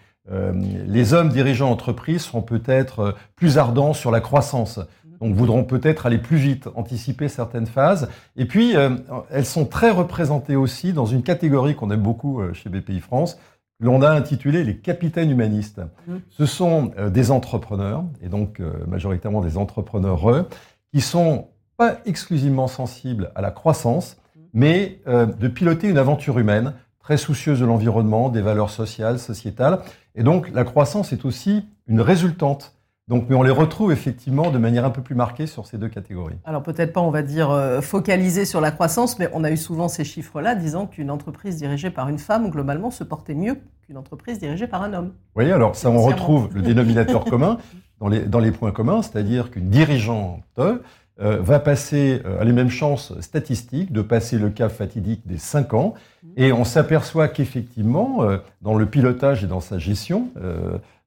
les 0.85 1.13
hommes 1.15 1.29
dirigeants 1.29 1.71
d'entreprise 1.71 2.21
seront 2.21 2.43
peut-être 2.43 3.15
plus 3.35 3.57
ardents 3.57 3.95
sur 3.95 4.11
la 4.11 4.21
croissance 4.21 4.79
donc 5.19 5.35
voudront 5.35 5.63
peut-être 5.63 6.05
aller 6.05 6.17
plus 6.17 6.37
vite, 6.37 6.69
anticiper 6.75 7.27
certaines 7.27 7.67
phases. 7.67 8.09
Et 8.37 8.45
puis, 8.45 8.75
euh, 8.75 8.91
elles 9.29 9.45
sont 9.45 9.65
très 9.65 9.91
représentées 9.91 10.55
aussi 10.55 10.93
dans 10.93 11.05
une 11.05 11.23
catégorie 11.23 11.75
qu'on 11.75 11.91
aime 11.91 12.01
beaucoup 12.01 12.41
euh, 12.41 12.53
chez 12.53 12.69
BPI 12.69 12.99
France, 12.99 13.37
l'on 13.81 14.01
a 14.01 14.09
intitulé 14.09 14.63
les 14.63 14.77
capitaines 14.77 15.31
humanistes. 15.31 15.81
Mmh. 16.07 16.15
Ce 16.29 16.45
sont 16.45 16.91
euh, 16.97 17.09
des 17.09 17.31
entrepreneurs, 17.31 18.03
et 18.21 18.29
donc 18.29 18.61
majoritairement 18.87 19.41
des 19.41 19.57
entrepreneurs 19.57 20.45
qui 20.93 21.01
sont 21.01 21.47
pas 21.79 21.97
exclusivement 22.05 22.67
sensibles 22.67 23.31
à 23.33 23.41
la 23.41 23.49
croissance, 23.49 24.17
mais 24.53 24.99
de 25.07 25.47
piloter 25.47 25.87
une 25.87 25.97
aventure 25.97 26.37
humaine, 26.37 26.73
très 26.99 27.17
soucieuse 27.17 27.61
de 27.61 27.65
l'environnement, 27.65 28.29
des 28.29 28.41
valeurs 28.41 28.69
sociales, 28.69 29.17
sociétales. 29.17 29.79
Et 30.15 30.23
donc 30.23 30.51
la 30.51 30.65
croissance 30.65 31.13
est 31.13 31.23
aussi 31.23 31.65
une 31.87 32.01
résultante 32.01 32.79
donc, 33.09 33.25
mais 33.27 33.35
on 33.35 33.41
les 33.41 33.49
retrouve 33.49 33.91
effectivement 33.91 34.51
de 34.51 34.59
manière 34.59 34.85
un 34.85 34.91
peu 34.91 35.01
plus 35.01 35.15
marquée 35.15 35.47
sur 35.47 35.65
ces 35.65 35.79
deux 35.79 35.89
catégories. 35.89 36.35
Alors 36.45 36.61
peut-être 36.61 36.93
pas, 36.93 37.01
on 37.01 37.09
va 37.09 37.23
dire, 37.23 37.49
euh, 37.49 37.81
focaliser 37.81 38.45
sur 38.45 38.61
la 38.61 38.69
croissance, 38.69 39.17
mais 39.17 39.27
on 39.33 39.43
a 39.43 39.49
eu 39.49 39.57
souvent 39.57 39.87
ces 39.87 40.03
chiffres-là 40.03 40.53
disant 40.53 40.85
qu'une 40.85 41.09
entreprise 41.09 41.57
dirigée 41.57 41.89
par 41.89 42.07
une 42.07 42.19
femme, 42.19 42.51
globalement, 42.51 42.91
se 42.91 43.03
portait 43.03 43.33
mieux 43.33 43.57
qu'une 43.81 43.97
entreprise 43.97 44.37
dirigée 44.37 44.67
par 44.67 44.83
un 44.83 44.93
homme. 44.93 45.13
Oui, 45.35 45.51
alors 45.51 45.75
ça, 45.75 45.89
on 45.89 46.03
retrouve 46.03 46.49
le 46.53 46.61
dénominateur 46.61 47.25
commun 47.25 47.57
dans 47.99 48.09
les, 48.09 48.19
dans 48.19 48.39
les 48.39 48.51
points 48.51 48.71
communs, 48.71 49.01
c'est-à-dire 49.01 49.49
qu'une 49.49 49.69
dirigeante 49.69 50.43
euh, 50.59 50.77
va 51.19 51.59
passer 51.59 52.21
euh, 52.25 52.41
à 52.41 52.43
les 52.43 52.53
mêmes 52.53 52.69
chances 52.69 53.19
statistiques 53.19 53.91
de 53.91 54.01
passer 54.01 54.37
le 54.37 54.49
cap 54.49 54.71
fatidique 54.71 55.21
des 55.25 55.37
5 55.37 55.73
ans, 55.73 55.93
et 56.37 56.51
on 56.51 56.63
s'aperçoit 56.63 57.27
qu'effectivement, 57.27 58.19
dans 58.61 58.75
le 58.75 58.85
pilotage 58.85 59.43
et 59.43 59.47
dans 59.47 59.61
sa 59.61 59.77
gestion, 59.79 60.29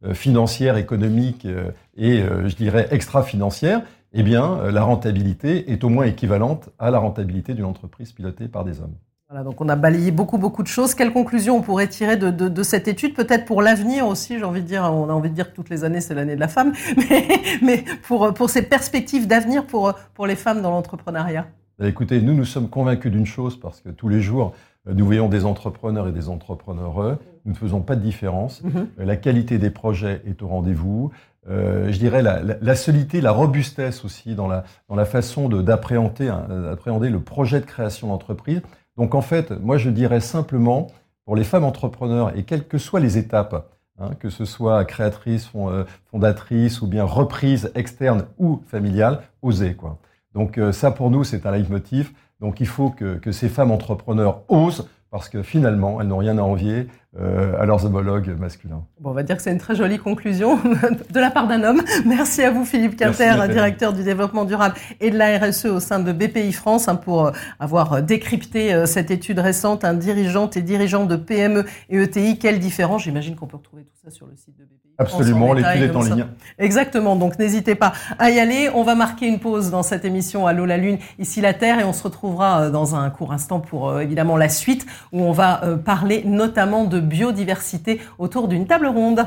euh, 0.05 0.15
financière, 0.15 0.77
économique 0.79 1.45
euh, 1.45 1.71
et, 1.97 2.23
euh, 2.23 2.49
je 2.49 2.57
dirais, 2.57 2.89
extra-financière, 2.91 3.83
eh 4.13 4.25
bien, 4.25 4.71
la 4.71 4.83
rentabilité 4.83 5.71
est 5.71 5.85
au 5.85 5.89
moins 5.89 6.05
équivalente 6.05 6.71
à 6.79 6.91
la 6.91 6.99
rentabilité 6.99 7.55
d'une 7.55 7.65
entreprise 7.65 8.13
pilotée 8.13 8.49
par 8.49 8.65
des 8.65 8.81
hommes. 8.81 8.97
Voilà, 9.33 9.45
donc 9.47 9.63
on 9.63 9.69
a 9.71 9.77
balayé 9.77 10.11
beaucoup, 10.11 10.37
beaucoup 10.37 10.63
de 10.63 10.69
choses. 10.69 10.95
Quelles 10.95 11.11
conclusions 11.11 11.57
on 11.57 11.63
pourrait 11.63 11.89
tirer 11.89 12.19
de, 12.19 12.29
de, 12.29 12.63
cette 12.63 12.87
étude? 12.87 13.15
Peut-être 13.15 13.47
pour 13.47 13.63
l'avenir 13.63 14.07
aussi, 14.07 14.39
j'ai 14.39 14.45
envie 14.45 14.61
de 14.61 14.67
dire, 14.67 14.83
on 14.83 15.09
a 15.09 15.13
envie 15.15 15.31
de 15.31 15.35
dire 15.35 15.51
que 15.51 15.57
toutes 15.57 15.71
les 15.71 15.85
années, 15.85 16.03
c'est 16.03 16.13
l'année 16.13 16.35
de 16.35 16.41
la 16.41 16.49
femme, 16.49 16.75
mais, 16.99 17.27
mais, 17.63 17.85
pour, 18.03 18.35
pour 18.35 18.51
ces 18.51 18.61
perspectives 18.61 19.27
d'avenir 19.27 19.65
pour, 19.67 19.95
pour 20.13 20.27
les 20.27 20.37
femmes 20.37 20.61
dans 20.61 20.71
l'entrepreneuriat. 20.71 21.47
Écoutez, 21.83 22.21
nous, 22.21 22.35
nous 22.35 22.45
sommes 22.45 22.69
convaincus 22.69 23.11
d'une 23.11 23.25
chose, 23.25 23.59
parce 23.59 23.81
que 23.81 23.89
tous 23.89 24.11
les 24.11 24.21
jours, 24.21 24.53
nous 24.85 25.07
voyons 25.07 25.31
des 25.31 25.47
entrepreneurs 25.47 26.09
et 26.09 26.13
des 26.13 26.29
entrepreneurs. 26.29 27.19
Nous 27.47 27.53
ne 27.53 27.57
faisons 27.57 27.81
pas 27.81 27.97
de 27.97 28.03
différence. 28.03 28.63
Mhm. 28.63 28.89
La 28.99 29.17
qualité 29.17 29.57
des 29.57 29.71
projets 29.71 30.21
est 30.27 30.43
au 30.43 30.49
rendez-vous. 30.49 31.11
Euh, 31.49 31.91
je 31.91 31.99
dirais 31.99 32.21
la, 32.21 32.41
la, 32.43 32.77
solidité, 32.77 33.23
la 33.23 33.33
robustesse 33.33 34.05
aussi 34.05 34.35
dans 34.35 34.47
la, 34.47 34.65
dans 34.91 34.95
la 34.95 35.07
façon 35.07 35.49
d'appréhender 35.49 36.27
d'appréhender 36.27 37.09
le 37.09 37.21
projet 37.21 37.61
de 37.61 37.65
création 37.65 38.09
d'entreprise. 38.09 38.61
Donc 38.97 39.15
en 39.15 39.23
fait, 39.23 39.51
moi 39.51 39.79
je 39.79 39.91
dirais 39.91 40.21
simplement, 40.21 40.89
pour 41.25 41.37
les 41.37 41.45
femmes 41.45 41.65
entrepreneurs, 41.65 42.37
et 42.37 42.45
quelles 42.45 42.67
que 42.67 42.79
soient 42.79 43.01
les 43.01 43.19
étapes, 43.19 43.71
hein, 43.99 44.11
que 44.19 44.29
ce 44.29 44.45
soit 44.45 44.85
créatrice, 44.85 45.51
euh, 45.55 45.85
fondatrice, 46.11 46.83
ou 46.83 46.87
bien 46.87 47.05
reprise 47.05 47.71
externe 47.75 48.27
ou 48.39 48.63
familiale, 48.67 49.23
osez. 49.41 49.75
Quoi. 49.75 49.99
Donc 50.35 50.59
euh, 50.59 50.73
ça 50.73 50.91
pour 50.91 51.11
nous, 51.11 51.25
c'est 51.25 51.47
un 51.47 51.53
leitmotiv. 51.53 52.13
Donc 52.41 52.61
il 52.61 52.67
faut 52.67 52.91
que 52.91 53.31
ces 53.31 53.49
femmes 53.49 53.71
entrepreneurs 53.71 54.43
osent, 54.49 54.89
parce 55.11 55.29
que 55.29 55.43
finalement, 55.43 56.01
elles 56.01 56.09
n'ont 56.09 56.17
rien 56.17 56.39
à 56.39 56.43
envier 56.43 56.89
euh, 57.21 57.61
à 57.61 57.67
leurs 57.67 57.85
homologues 57.85 58.35
masculins. 58.39 58.87
Bon, 58.99 59.11
on 59.11 59.13
va 59.13 59.23
dire 59.23 59.37
que 59.37 59.43
c'est 59.43 59.53
une 59.53 59.59
très 59.59 59.75
jolie 59.75 59.99
conclusion 59.99 60.57
de 61.11 61.21
la 61.21 61.31
part 61.31 61.47
d'un 61.47 61.63
homme. 61.63 61.83
Merci 62.07 62.43
à 62.43 62.51
vous, 62.51 62.65
Philippe 62.65 62.97
Quinter, 62.97 63.35
directeur 63.51 63.93
du 63.93 64.03
développement 64.03 64.47
durable 64.47 64.77
et 64.99 65.11
de 65.11 65.19
la 65.19 65.39
RSE 65.39 65.67
au 65.67 65.79
sein 65.79 66.01
de 66.01 66.11
BPI 66.11 66.55
France, 66.55 66.89
hein, 66.89 66.97
pour 66.97 67.27
euh, 67.27 67.33
avoir 67.61 67.93
euh, 67.93 68.01
décrypté 68.01 68.87
cette 68.87 69.11
étude 69.11 69.41
récente, 69.41 69.85
un 69.85 69.93
dirigeante 69.93 70.57
et 70.57 70.63
dirigeant 70.63 71.05
de 71.05 71.17
PME 71.17 71.67
et 71.91 71.99
ETI. 71.99 72.39
Quelle 72.39 72.59
différence 72.59 73.03
J'imagine 73.03 73.37
qu'on 73.37 73.47
peut 73.47 73.59
retrouver 73.59 73.83
tout 73.83 73.97
ça 74.03 74.11
sur 74.11 74.27
le 74.27 74.35
site 74.35 74.57
de 74.57 74.65
BPI. 74.65 74.79
Absolument, 74.97 75.53
l'étude 75.53 75.83
est 75.83 75.97
en 75.97 76.03
ligne. 76.03 76.27
Exactement, 76.59 77.17
donc 77.17 77.39
n'hésitez 77.39 77.75
pas 77.75 77.93
à 78.19 78.31
y 78.31 78.39
aller. 78.39 78.71
On 78.75 78.85
va 78.85 78.95
marquer 78.95 79.27
une 79.27 79.39
pause 79.39 79.71
dans 79.71 79.83
cette 79.83 80.05
émission 80.05 80.47
Allô 80.47 80.65
la 80.65 80.77
Lune, 80.77 80.99
ici 81.19 81.41
la 81.43 81.53
Terre, 81.53 81.79
et 81.79 81.85
on 81.85 81.93
se 81.93 82.05
retrouvera 82.05 82.71
dans 82.71 82.95
un 82.95 83.11
court 83.11 83.33
instant 83.33 83.61
pour 83.61 84.01
évidemment 84.01 84.37
la 84.37 84.49
suite, 84.49 84.87
où 85.13 85.23
on 85.23 85.33
va 85.33 85.63
parler 85.85 86.23
notamment 86.25 86.85
de 86.85 87.02
biodiversité 87.03 88.01
autour 88.19 88.49
d'une 88.49 88.67
table 88.67 88.87
ronde. 88.87 89.27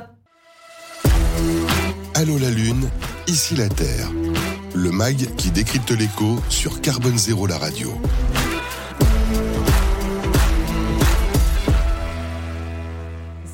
Allô 2.14 2.38
la 2.38 2.50
Lune, 2.50 2.90
ici 3.28 3.56
la 3.56 3.70
Terre. 3.70 4.10
Le 4.74 4.92
MAG 4.92 5.36
qui 5.36 5.52
décrypte 5.52 5.92
l'écho 5.92 6.40
sur 6.50 6.82
Carbone 6.82 7.18
Zéro 7.18 7.46
la 7.48 7.58
radio. 7.58 7.90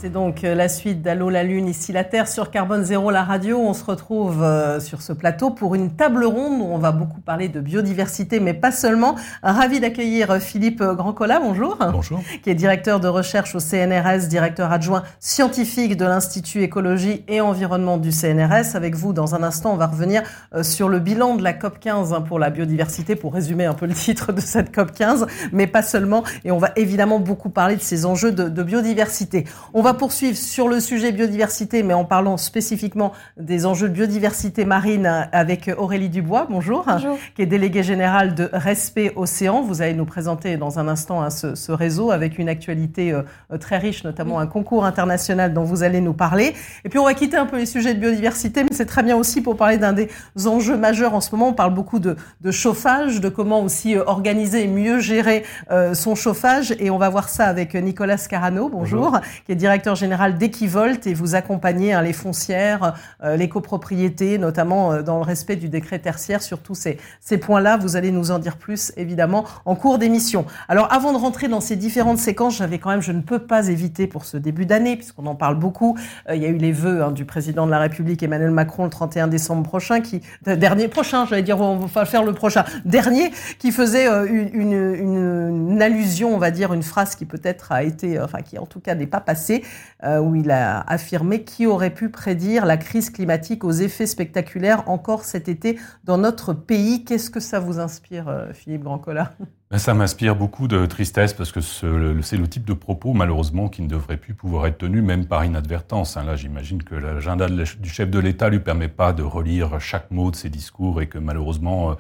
C'est 0.02 0.10
donc 0.10 0.44
euh, 0.44 0.56
la 0.56 0.68
suite 0.68 1.04
d'Allo 1.04 1.30
la 1.30 1.44
Lune, 1.44 1.68
ici 1.68 1.92
la 1.92 2.04
Terre, 2.04 2.28
sur 2.28 2.50
Carbone 2.50 2.84
Zéro, 2.84 3.12
la 3.12 3.24
radio. 3.24 3.60
On 3.60 3.76
se 3.76 3.84
retrouve 3.84 4.42
euh, 4.42 4.80
sur 4.80 5.00
ce 5.04 5.14
plateau 5.14 5.52
pour 5.52 5.76
une 5.76 5.92
table 5.96 6.26
ronde 6.26 6.60
où 6.60 6.66
on 6.66 6.80
va 6.80 6.92
beaucoup 6.92 7.22
parler 7.22 7.50
de 7.50 7.60
biodiversité, 7.60 8.40
mais 8.40 8.56
pas 8.56 8.72
seulement. 8.72 9.14
Ravi 9.44 9.80
d'accueillir 9.80 10.42
Philippe 10.42 10.82
Grandcola, 10.82 11.40
bonjour. 11.40 11.78
Bonjour. 11.92 12.20
Qui 12.42 12.50
est 12.50 12.56
directeur 12.56 13.00
de 13.00 13.08
recherche 13.08 13.54
au 13.54 13.60
CNRS, 13.60 14.28
directeur 14.28 14.72
adjoint 14.72 15.04
scientifique 15.20 15.96
de 15.98 16.06
l'Institut 16.06 16.64
Écologie 16.64 17.24
et 17.28 17.40
Environnement 17.40 18.00
du 18.00 18.12
CNRS. 18.12 18.76
Avec 18.76 18.96
vous, 18.96 19.14
dans 19.14 19.36
un 19.36 19.44
instant, 19.44 19.72
on 19.72 19.78
va 19.78 19.86
revenir 19.86 20.24
euh, 20.56 20.64
sur 20.64 20.90
le 20.90 20.98
bilan 20.98 21.36
de 21.36 21.44
la 21.44 21.54
COP 21.54 21.80
15 21.80 22.12
hein, 22.12 22.22
pour 22.22 22.40
la 22.40 22.50
biodiversité, 22.50 23.16
pour 23.16 23.36
résumer 23.36 23.66
un 23.66 23.76
peu 23.76 23.86
le 23.86 23.94
titre 23.94 24.34
de 24.34 24.42
cette 24.42 24.74
COP 24.74 24.94
15, 24.94 25.28
mais 25.52 25.68
pas 25.68 25.84
seulement. 25.84 26.24
Et 26.44 26.50
on 26.50 26.58
va 26.58 26.72
évidemment 26.76 27.20
beaucoup 27.20 27.52
parler 27.52 27.76
de 27.76 27.84
ces 27.84 28.08
enjeux 28.08 28.32
de, 28.32 28.50
de 28.50 28.64
biodiversité. 28.64 29.46
On 29.76 29.84
va 29.84 29.91
poursuivre 29.94 30.38
sur 30.38 30.68
le 30.68 30.80
sujet 30.80 31.12
biodiversité, 31.12 31.84
mais 31.84 31.94
en 31.94 32.06
parlant 32.06 32.38
spécifiquement 32.38 33.12
des 33.38 33.66
enjeux 33.66 33.90
de 33.90 33.94
biodiversité 33.94 34.66
marine 34.66 35.28
avec 35.32 35.70
Aurélie 35.78 36.10
Dubois, 36.10 36.48
bonjour, 36.50 36.86
bonjour. 36.88 37.18
qui 37.36 37.42
est 37.42 37.46
déléguée 37.48 37.84
générale 37.84 38.36
de 38.36 38.50
Respect 38.54 39.14
Océan. 39.16 39.62
Vous 39.62 39.82
allez 39.82 39.94
nous 39.94 40.06
présenter 40.06 40.58
dans 40.58 40.80
un 40.80 40.88
instant 40.88 41.22
hein, 41.22 41.30
ce, 41.30 41.72
réseau 41.72 42.12
avec 42.12 42.38
une 42.38 42.50
actualité 42.50 43.12
euh, 43.12 43.24
très 43.58 43.78
riche, 43.78 44.04
notamment 44.04 44.40
un 44.40 44.48
concours 44.48 44.86
international 44.86 45.54
dont 45.54 45.64
vous 45.64 45.84
allez 45.84 46.02
nous 46.02 46.14
parler. 46.14 46.54
Et 46.86 46.90
puis 46.90 47.00
on 47.00 47.06
va 47.06 47.14
quitter 47.14 47.38
un 47.38 47.46
peu 47.46 47.58
les 47.58 47.66
sujets 47.66 47.94
de 47.94 48.00
biodiversité, 48.00 48.64
mais 48.64 48.70
c'est 48.72 48.86
très 48.86 49.04
bien 49.04 49.16
aussi 49.16 49.42
pour 49.42 49.56
parler 49.56 49.78
d'un 49.78 49.94
des 49.94 50.10
enjeux 50.46 50.78
majeurs 50.78 51.14
en 51.14 51.22
ce 51.22 51.32
moment. 51.32 51.50
On 51.50 51.54
parle 51.54 51.74
beaucoup 51.74 52.00
de, 52.00 52.16
chauffage, 52.52 53.22
de 53.22 53.30
comment 53.30 53.62
aussi 53.62 53.96
euh, 53.96 54.04
organiser 54.06 54.64
et 54.64 54.68
mieux 54.68 55.00
gérer 55.00 55.44
euh, 55.72 55.94
son 55.94 56.16
chauffage. 56.16 56.76
Et 56.80 56.90
on 56.90 56.98
va 56.98 57.10
voir 57.10 57.30
ça 57.30 57.46
avec 57.46 57.76
Nicolas 57.76 58.18
Scarano, 58.18 58.70
bonjour, 58.70 59.12
bonjour. 59.12 59.22
qui 59.46 59.52
est 59.52 59.56
directeur 59.56 59.81
directeur 59.82 59.96
général 59.96 60.38
d'Equivolt 60.38 61.08
et 61.08 61.16
vous 61.16 61.34
accompagnez 61.34 61.92
hein, 61.92 62.04
les 62.04 62.14
foncières, 62.14 62.94
euh, 63.24 63.36
les 63.36 63.50
copropriétés, 63.50 64.38
notamment 64.38 64.94
euh, 64.94 65.02
dans 65.02 65.18
le 65.18 65.24
respect 65.24 65.56
du 65.56 65.70
décret 65.70 65.98
tertiaire. 65.98 66.44
Sur 66.44 66.60
tous 66.60 66.76
ces, 66.76 67.00
ces 67.20 67.40
points-là, 67.40 67.78
vous 67.78 67.96
allez 67.96 68.12
nous 68.12 68.30
en 68.30 68.38
dire 68.38 68.58
plus, 68.58 68.94
évidemment, 68.96 69.44
en 69.66 69.74
cours 69.74 69.98
d'émission. 69.98 70.46
Alors, 70.68 70.94
avant 70.94 71.14
de 71.14 71.18
rentrer 71.18 71.48
dans 71.48 71.62
ces 71.62 71.76
différentes 71.78 72.20
séquences, 72.20 72.58
j'avais 72.58 72.78
quand 72.78 72.92
même, 72.92 73.02
je 73.02 73.12
ne 73.12 73.22
peux 73.22 73.40
pas 73.40 73.70
éviter 73.70 74.06
pour 74.06 74.26
ce 74.26 74.38
début 74.38 74.68
d'année, 74.68 74.98
puisqu'on 74.98 75.26
en 75.26 75.34
parle 75.34 75.56
beaucoup, 75.56 75.98
euh, 76.30 76.36
il 76.36 76.44
y 76.44 76.46
a 76.46 76.50
eu 76.50 76.58
les 76.58 76.72
vœux 76.72 77.02
hein, 77.02 77.12
du 77.12 77.26
président 77.26 77.66
de 77.66 77.72
la 77.72 77.80
République, 77.80 78.22
Emmanuel 78.22 78.52
Macron, 78.52 78.84
le 78.84 78.92
31 78.92 79.30
décembre 79.30 79.64
prochain, 79.64 80.02
qui, 80.02 80.22
dernier 80.46 80.90
prochain, 80.90 81.26
j'allais 81.26 81.42
dire, 81.42 81.60
on 81.60 81.78
va 81.78 82.06
faire 82.06 82.24
le 82.24 82.34
prochain, 82.34 82.66
dernier, 82.86 83.32
qui 83.58 83.72
faisait 83.72 84.06
une, 84.28 84.52
une, 84.54 85.70
une, 85.72 85.82
allusion, 85.82 86.36
on 86.36 86.38
va 86.38 86.52
dire, 86.52 86.72
une 86.72 86.84
phrase 86.84 87.16
qui 87.16 87.26
peut-être 87.26 87.72
a 87.72 87.82
été, 87.82 88.20
enfin, 88.20 88.44
qui 88.44 88.60
en 88.60 88.68
tout 88.68 88.80
cas 88.80 88.94
n'est 88.94 89.08
pas 89.08 89.22
passée, 89.22 89.32
euh, 89.42 89.68
où 90.04 90.34
il 90.34 90.50
a 90.50 90.80
affirmé 90.82 91.44
qui 91.44 91.68
aurait 91.68 91.94
pu 91.94 92.10
prédire 92.10 92.66
la 92.66 92.78
crise 92.78 93.12
climatique 93.12 93.64
aux 93.64 93.72
effets 93.72 94.08
spectaculaires 94.08 94.90
encore 94.90 95.26
cet 95.26 95.48
été 95.48 95.80
dans 96.04 96.18
notre 96.18 96.54
pays. 96.54 97.04
Qu'est-ce 97.06 97.30
que 97.30 97.40
ça 97.40 97.60
vous 97.60 97.80
inspire, 97.80 98.28
euh, 98.28 98.54
Philippe 98.54 98.84
Grandcola 98.84 99.34
ben, 99.70 99.78
ça 99.78 99.94
m'inspire 99.94 100.36
beaucoup 100.36 100.68
de 100.68 100.86
tristesse 100.86 101.34
parce 101.34 101.54
que 101.54 101.62
c'est 101.62 101.88
le 102.36 102.48
type 102.50 102.66
de 102.66 102.74
propos, 102.74 103.14
malheureusement, 103.14 103.70
qui 103.70 103.82
ne 103.82 103.88
devrait 103.88 104.18
plus 104.18 104.34
pouvoir 104.34 104.68
être 104.68 104.80
tenu, 104.80 105.02
même 105.02 105.28
par 105.28 105.46
inadvertance. 105.46 106.18
Hein. 106.18 106.26
Là, 106.26 106.36
j'imagine 106.36 106.84
que 106.84 106.94
l'agenda 106.94 107.48
du 107.48 107.90
chef 107.90 108.10
de 108.10 108.20
l'État 108.20 108.50
lui 108.50 108.60
permet 108.60 108.90
pas 108.90 109.14
de 109.14 109.24
relire 109.24 109.80
chaque 109.80 110.12
mot 110.12 110.30
de 110.30 110.36
ses 110.36 110.50
discours 110.50 111.02
et 111.02 111.08
que 111.08 111.18
malheureusement, 111.18 111.92
euh, 111.92 111.94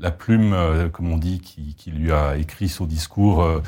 la 0.00 0.10
plume, 0.10 0.56
comme 0.92 1.12
on 1.12 1.16
dit, 1.16 1.38
qui, 1.40 1.90
lui 1.92 2.10
a 2.10 2.36
écrit 2.36 2.68
son 2.68 2.86
discours 2.86 3.44
euh, 3.44 3.62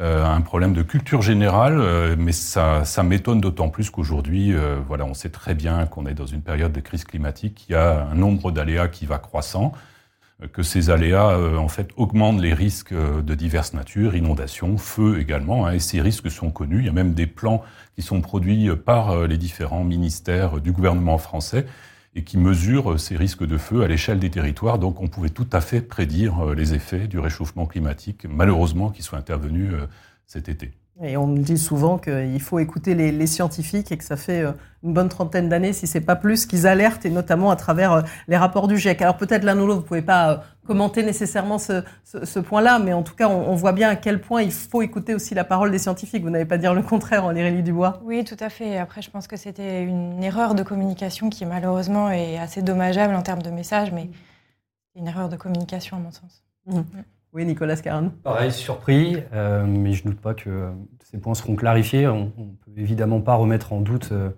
un 0.00 0.40
problème 0.40 0.72
de 0.72 0.82
culture 0.82 1.20
générale, 1.20 1.78
euh, 1.78 2.16
mais 2.18 2.32
ça, 2.32 2.84
ça 2.84 3.02
m'étonne 3.02 3.40
d'autant 3.40 3.68
plus 3.68 3.90
qu'aujourd'hui, 3.90 4.54
euh, 4.54 4.78
voilà, 4.86 5.04
on 5.04 5.14
sait 5.14 5.28
très 5.28 5.54
bien 5.54 5.84
qu'on 5.86 6.06
est 6.06 6.14
dans 6.14 6.26
une 6.26 6.40
période 6.40 6.72
de 6.72 6.80
crise 6.80 7.04
climatique, 7.04 7.66
il 7.68 7.72
y 7.72 7.74
a 7.74 8.06
un 8.10 8.14
nombre 8.14 8.50
d'aléas 8.50 8.88
qui 8.88 9.06
va 9.06 9.18
croissant. 9.18 9.72
que 10.54 10.62
ces 10.62 10.88
aléas 10.88 11.36
en 11.58 11.68
fait 11.68 11.90
augmentent 11.96 12.40
les 12.40 12.54
risques 12.54 12.94
de 12.94 13.34
diverses 13.34 13.74
natures, 13.74 14.16
inondations, 14.16 14.78
feux 14.78 15.20
également, 15.20 15.66
hein, 15.66 15.72
et 15.72 15.78
ces 15.78 16.00
risques 16.00 16.30
sont 16.30 16.50
connus. 16.50 16.78
Il 16.78 16.86
y 16.86 16.88
a 16.88 16.92
même 16.92 17.12
des 17.12 17.26
plans 17.26 17.62
qui 17.94 18.00
sont 18.00 18.22
produits 18.22 18.70
par 18.74 19.26
les 19.26 19.36
différents 19.36 19.84
ministères 19.84 20.62
du 20.62 20.72
gouvernement 20.72 21.18
français 21.18 21.66
et 22.14 22.24
qui 22.24 22.38
mesurent 22.38 22.98
ces 22.98 23.16
risques 23.16 23.46
de 23.46 23.56
feu 23.56 23.82
à 23.82 23.88
l'échelle 23.88 24.18
des 24.18 24.30
territoires. 24.30 24.78
Donc 24.78 25.00
on 25.00 25.08
pouvait 25.08 25.30
tout 25.30 25.48
à 25.52 25.60
fait 25.60 25.80
prédire 25.80 26.54
les 26.54 26.74
effets 26.74 27.06
du 27.06 27.18
réchauffement 27.18 27.66
climatique, 27.66 28.26
malheureusement, 28.28 28.90
qui 28.90 29.02
sont 29.02 29.16
intervenus 29.16 29.72
cet 30.26 30.48
été. 30.48 30.72
Et 31.02 31.16
on 31.16 31.26
me 31.26 31.38
dit 31.38 31.56
souvent 31.56 31.96
qu'il 31.96 32.40
faut 32.40 32.58
écouter 32.58 32.94
les, 32.94 33.26
scientifiques 33.26 33.90
et 33.90 33.96
que 33.96 34.04
ça 34.04 34.16
fait 34.16 34.42
euh, 34.42 34.52
une 34.82 34.92
bonne 34.92 35.08
trentaine 35.08 35.48
d'années, 35.48 35.72
si 35.72 35.86
c'est 35.86 36.02
pas 36.02 36.16
plus, 36.16 36.44
qu'ils 36.44 36.66
alertent, 36.66 37.06
et 37.06 37.10
notamment 37.10 37.50
à 37.50 37.56
travers 37.56 37.92
euh, 37.92 38.02
les 38.28 38.36
rapports 38.36 38.68
du 38.68 38.76
GIEC. 38.76 39.00
Alors 39.00 39.16
peut-être 39.16 39.44
l'un 39.44 39.58
ou 39.58 39.66
l'autre, 39.66 39.80
vous 39.80 39.86
pouvez 39.86 40.02
pas 40.02 40.30
euh, 40.30 40.36
commenter 40.66 41.02
nécessairement 41.02 41.58
ce, 41.58 42.38
point-là, 42.40 42.78
mais 42.78 42.92
en 42.92 43.02
tout 43.02 43.14
cas, 43.14 43.28
on, 43.28 43.54
voit 43.54 43.72
bien 43.72 43.88
à 43.88 43.96
quel 43.96 44.20
point 44.20 44.42
il 44.42 44.52
faut 44.52 44.82
écouter 44.82 45.14
aussi 45.14 45.34
la 45.34 45.44
parole 45.44 45.70
des 45.70 45.78
scientifiques. 45.78 46.22
Vous 46.22 46.30
n'avez 46.30 46.44
pas 46.44 46.58
dire 46.58 46.74
le 46.74 46.82
contraire, 46.82 47.24
en 47.24 47.34
Irélie 47.34 47.62
Dubois 47.62 48.00
Oui, 48.04 48.22
tout 48.24 48.36
à 48.38 48.50
fait. 48.50 48.76
Après, 48.76 49.00
je 49.00 49.10
pense 49.10 49.26
que 49.26 49.36
c'était 49.36 49.82
une 49.82 50.22
erreur 50.22 50.54
de 50.54 50.62
communication 50.62 51.30
qui, 51.30 51.46
malheureusement, 51.46 52.10
est 52.10 52.38
assez 52.38 52.60
dommageable 52.60 53.14
en 53.14 53.22
termes 53.22 53.42
de 53.42 53.50
message, 53.50 53.90
mais 53.90 54.10
une 54.96 55.08
erreur 55.08 55.30
de 55.30 55.36
communication, 55.36 55.96
à 55.96 56.00
mon 56.00 56.10
sens. 56.10 56.44
Mmh. 56.66 56.78
Mmh. 56.78 56.84
Oui, 57.32 57.44
Nicolas 57.44 57.76
Scaron. 57.76 58.10
Pareil, 58.24 58.50
surpris, 58.50 59.16
euh, 59.32 59.64
mais 59.64 59.92
je 59.92 60.04
ne 60.04 60.10
doute 60.10 60.20
pas 60.20 60.34
que 60.34 60.70
ces 61.04 61.18
points 61.18 61.34
seront 61.34 61.54
clarifiés. 61.54 62.08
On 62.08 62.32
ne 62.36 62.72
peut 62.74 62.80
évidemment 62.80 63.20
pas 63.20 63.34
remettre 63.34 63.72
en 63.72 63.80
doute 63.80 64.08
euh, 64.10 64.30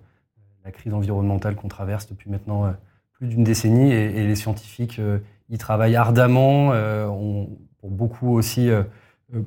la 0.63 0.71
crise 0.71 0.93
environnementale 0.93 1.55
qu'on 1.55 1.69
traverse 1.69 2.07
depuis 2.07 2.29
maintenant 2.29 2.65
euh, 2.65 2.71
plus 3.13 3.27
d'une 3.27 3.43
décennie 3.43 3.91
et, 3.91 4.27
les 4.27 4.35
scientifiques 4.35 5.01
y 5.49 5.57
travaillent 5.57 5.95
ardemment, 5.95 6.69
ont 6.69 7.57
pour 7.79 7.89
beaucoup 7.89 8.33
aussi 8.33 8.69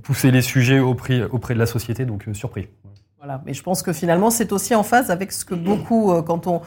pousser 0.03 0.31
les 0.31 0.41
sujets 0.41 0.79
auprès, 0.79 1.25
auprès 1.25 1.53
de 1.53 1.59
la 1.59 1.67
société, 1.67 2.07
donc 2.07 2.29
surpris. 2.33 2.69
Voilà, 3.19 3.43
mais 3.45 3.53
je 3.55 3.63
pense 3.63 3.83
que 3.83 3.93
finalement 3.93 4.31
c'est 4.31 4.53
aussi 4.53 4.75
en 4.75 4.83
phase 4.83 5.11
avec 5.11 5.33
ce 5.33 5.45
que 5.45 5.55
beaucoup, 5.55 6.23
quand 6.23 6.47
on, 6.47 6.63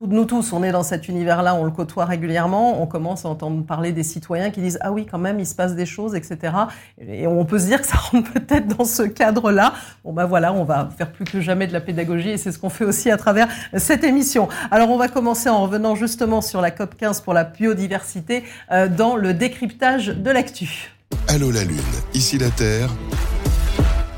nous 0.00 0.24
tous, 0.24 0.52
on 0.52 0.62
est 0.62 0.72
dans 0.72 0.82
cet 0.82 1.08
univers-là, 1.08 1.54
on 1.54 1.64
le 1.64 1.70
côtoie 1.70 2.04
régulièrement, 2.04 2.82
on 2.82 2.86
commence 2.86 3.24
à 3.24 3.28
entendre 3.28 3.64
parler 3.64 3.92
des 3.92 4.02
citoyens 4.02 4.50
qui 4.50 4.60
disent 4.60 4.78
ah 4.80 4.92
oui 4.92 5.06
quand 5.06 5.18
même 5.18 5.40
il 5.40 5.46
se 5.46 5.54
passe 5.54 5.74
des 5.74 5.86
choses, 5.86 6.14
etc. 6.14 6.52
Et 7.00 7.26
on 7.26 7.44
peut 7.44 7.58
se 7.58 7.66
dire 7.66 7.80
que 7.80 7.86
ça 7.86 7.96
rentre 7.96 8.32
peut-être 8.34 8.76
dans 8.76 8.84
ce 8.84 9.02
cadre-là. 9.02 9.72
Bon 10.04 10.12
ben 10.12 10.26
voilà, 10.26 10.52
on 10.52 10.64
va 10.64 10.90
faire 10.96 11.12
plus 11.12 11.24
que 11.24 11.40
jamais 11.40 11.66
de 11.66 11.72
la 11.72 11.80
pédagogie 11.80 12.30
et 12.30 12.36
c'est 12.36 12.52
ce 12.52 12.58
qu'on 12.58 12.70
fait 12.70 12.84
aussi 12.84 13.10
à 13.10 13.16
travers 13.16 13.48
cette 13.76 14.04
émission. 14.04 14.48
Alors 14.70 14.90
on 14.90 14.98
va 14.98 15.08
commencer 15.08 15.48
en 15.48 15.62
revenant 15.62 15.94
justement 15.94 16.40
sur 16.40 16.60
la 16.60 16.70
COP 16.70 16.96
15 16.96 17.20
pour 17.20 17.32
la 17.32 17.44
biodiversité 17.44 18.44
euh, 18.72 18.88
dans 18.88 19.16
le 19.16 19.32
décryptage 19.32 20.08
de 20.08 20.30
l'actu. 20.30 20.92
Allô 21.28 21.50
la 21.50 21.64
Lune, 21.64 21.78
ici 22.12 22.38
la 22.38 22.50
Terre, 22.50 22.90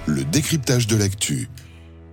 le 0.06 0.24
décryptage 0.24 0.86
de 0.86 0.96
l'actu. 0.96 1.48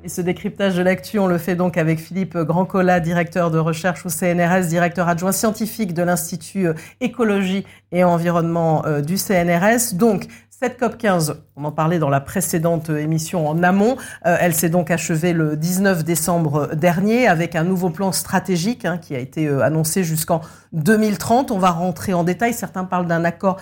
Et 0.05 0.09
ce 0.09 0.19
décryptage 0.19 0.75
de 0.75 0.81
l'actu, 0.81 1.17
on 1.17 1.27
le 1.27 1.37
fait 1.37 1.55
donc 1.55 1.77
avec 1.77 1.97
Philippe 1.97 2.37
Grandcola, 2.37 2.99
directeur 2.99 3.51
de 3.51 3.57
recherche 3.57 4.05
au 4.05 4.09
CNRS, 4.09 4.67
directeur 4.67 5.07
adjoint 5.07 5.31
scientifique 5.31 5.93
de 5.93 6.03
l'Institut 6.03 6.67
euh, 6.67 6.73
écologie 6.99 7.65
et 7.93 8.03
environnement 8.03 8.85
euh, 8.85 8.99
du 8.99 9.15
CNRS. 9.15 9.93
Donc, 9.93 10.27
cette 10.49 10.77
COP 10.77 10.97
15, 10.97 11.41
on 11.55 11.63
en 11.63 11.71
parlait 11.71 11.99
dans 11.99 12.09
la 12.09 12.19
précédente 12.19 12.89
émission 12.89 13.47
en 13.47 13.63
amont, 13.63 13.95
euh, 14.25 14.35
elle 14.41 14.53
s'est 14.53 14.67
donc 14.67 14.91
achevée 14.91 15.31
le 15.31 15.55
19 15.55 16.03
décembre 16.03 16.75
dernier 16.75 17.29
avec 17.29 17.55
un 17.55 17.63
nouveau 17.63 17.89
plan 17.89 18.11
stratégique 18.11 18.83
hein, 18.83 18.97
qui 18.97 19.15
a 19.15 19.19
été 19.19 19.47
annoncé 19.47 20.03
jusqu'en 20.03 20.41
2030. 20.73 21.49
On 21.51 21.59
va 21.59 21.71
rentrer 21.71 22.13
en 22.13 22.25
détail. 22.25 22.53
Certains 22.53 22.83
parlent 22.83 23.07
d'un 23.07 23.23
accord 23.23 23.55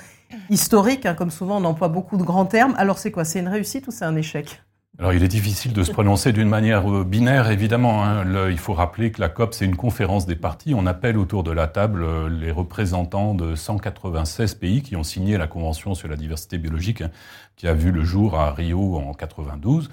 historique, 0.49 1.05
hein, 1.05 1.13
comme 1.13 1.29
souvent 1.29 1.61
on 1.61 1.65
emploie 1.65 1.89
beaucoup 1.89 2.17
de 2.17 2.23
grands 2.23 2.45
termes. 2.45 2.73
Alors 2.79 2.97
c'est 2.97 3.11
quoi? 3.11 3.25
C'est 3.25 3.39
une 3.39 3.47
réussite 3.47 3.87
ou 3.87 3.91
c'est 3.91 4.05
un 4.05 4.15
échec? 4.15 4.63
Alors, 5.01 5.15
il 5.15 5.23
est 5.23 5.27
difficile 5.27 5.73
de 5.73 5.81
se 5.81 5.91
prononcer 5.91 6.31
d'une 6.31 6.47
manière 6.47 6.87
euh, 6.87 7.03
binaire, 7.03 7.49
évidemment. 7.49 8.05
Hein. 8.05 8.23
il 8.51 8.59
faut 8.59 8.73
rappeler 8.73 9.11
que 9.11 9.19
la 9.19 9.29
COP, 9.29 9.55
c'est 9.55 9.65
une 9.65 9.75
conférence 9.75 10.27
des 10.27 10.35
partis. 10.35 10.75
On 10.75 10.85
appelle 10.85 11.17
autour 11.17 11.41
de 11.41 11.49
la 11.49 11.65
table 11.65 12.03
euh, 12.03 12.29
les 12.29 12.51
représentants 12.51 13.33
de 13.33 13.55
196 13.55 14.53
pays 14.53 14.83
qui 14.83 14.95
ont 14.95 15.01
signé 15.01 15.39
la 15.39 15.47
Convention 15.47 15.95
sur 15.95 16.07
la 16.07 16.15
diversité 16.15 16.59
biologique, 16.59 17.01
hein, 17.01 17.09
qui 17.55 17.67
a 17.67 17.73
vu 17.73 17.91
le 17.91 18.03
jour 18.03 18.35
à 18.35 18.53
Rio 18.53 18.97
en 18.97 19.15
92. 19.15 19.89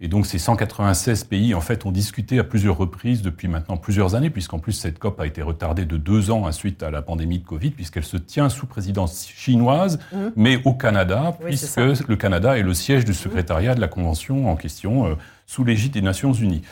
Et 0.00 0.08
donc 0.08 0.26
ces 0.26 0.38
196 0.38 1.24
pays, 1.24 1.54
en 1.54 1.60
fait, 1.60 1.86
ont 1.86 1.90
discuté 1.90 2.38
à 2.38 2.44
plusieurs 2.44 2.76
reprises 2.76 3.22
depuis 3.22 3.48
maintenant 3.48 3.76
plusieurs 3.76 4.14
années, 4.14 4.30
puisqu'en 4.30 4.58
plus 4.58 4.72
cette 4.72 4.98
COP 4.98 5.20
a 5.20 5.26
été 5.26 5.42
retardée 5.42 5.86
de 5.86 5.96
deux 5.96 6.30
ans 6.30 6.50
suite 6.52 6.82
à 6.82 6.90
la 6.90 7.02
pandémie 7.02 7.38
de 7.38 7.46
Covid, 7.46 7.70
puisqu'elle 7.70 8.04
se 8.04 8.16
tient 8.16 8.48
sous 8.48 8.66
présidence 8.66 9.28
chinoise, 9.28 9.98
mmh. 10.12 10.16
mais 10.36 10.60
au 10.64 10.74
Canada, 10.74 11.36
puisque 11.44 12.08
le 12.08 12.16
Canada 12.16 12.58
est 12.58 12.62
le 12.62 12.74
siège 12.74 13.04
du 13.04 13.14
secrétariat 13.14 13.74
de 13.74 13.80
la 13.80 13.88
Convention 13.88 14.50
en 14.50 14.56
question, 14.56 15.06
euh, 15.06 15.14
sous 15.46 15.64
l'égide 15.64 15.92
des 15.92 16.02
Nations 16.02 16.32
Unies. 16.32 16.62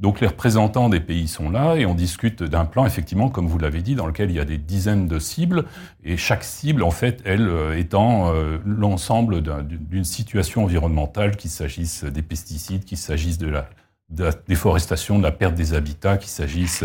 Donc 0.00 0.20
les 0.20 0.26
représentants 0.26 0.88
des 0.88 1.00
pays 1.00 1.28
sont 1.28 1.50
là 1.50 1.76
et 1.76 1.86
on 1.86 1.94
discute 1.94 2.42
d'un 2.42 2.64
plan, 2.64 2.84
effectivement, 2.84 3.28
comme 3.28 3.46
vous 3.46 3.58
l'avez 3.58 3.80
dit, 3.82 3.94
dans 3.94 4.06
lequel 4.06 4.30
il 4.30 4.36
y 4.36 4.40
a 4.40 4.44
des 4.44 4.58
dizaines 4.58 5.06
de 5.06 5.18
cibles. 5.18 5.64
Et 6.04 6.16
chaque 6.16 6.44
cible, 6.44 6.82
en 6.82 6.90
fait, 6.90 7.22
elle 7.24 7.48
euh, 7.48 7.78
étant 7.78 8.32
euh, 8.32 8.58
l'ensemble 8.66 9.42
d'une 9.42 10.04
situation 10.04 10.64
environnementale, 10.64 11.36
qu'il 11.36 11.50
s'agisse 11.50 12.04
des 12.04 12.22
pesticides, 12.22 12.84
qu'il 12.84 12.98
s'agisse 12.98 13.38
de 13.38 13.48
la 13.48 13.68
de 14.10 14.24
la 14.24 14.30
déforestation, 14.46 15.18
de 15.18 15.22
la 15.22 15.32
perte 15.32 15.54
des 15.54 15.74
habitats, 15.74 16.18
qu'il 16.18 16.30
s'agisse 16.30 16.84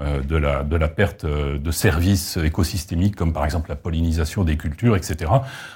euh, 0.00 0.22
de, 0.22 0.36
la, 0.36 0.64
de 0.64 0.74
la 0.74 0.88
perte 0.88 1.24
euh, 1.24 1.56
de 1.56 1.70
services 1.70 2.36
écosystémiques 2.36 3.14
comme 3.14 3.32
par 3.32 3.44
exemple 3.44 3.68
la 3.68 3.76
pollinisation 3.76 4.42
des 4.42 4.56
cultures, 4.56 4.96
etc. 4.96 5.30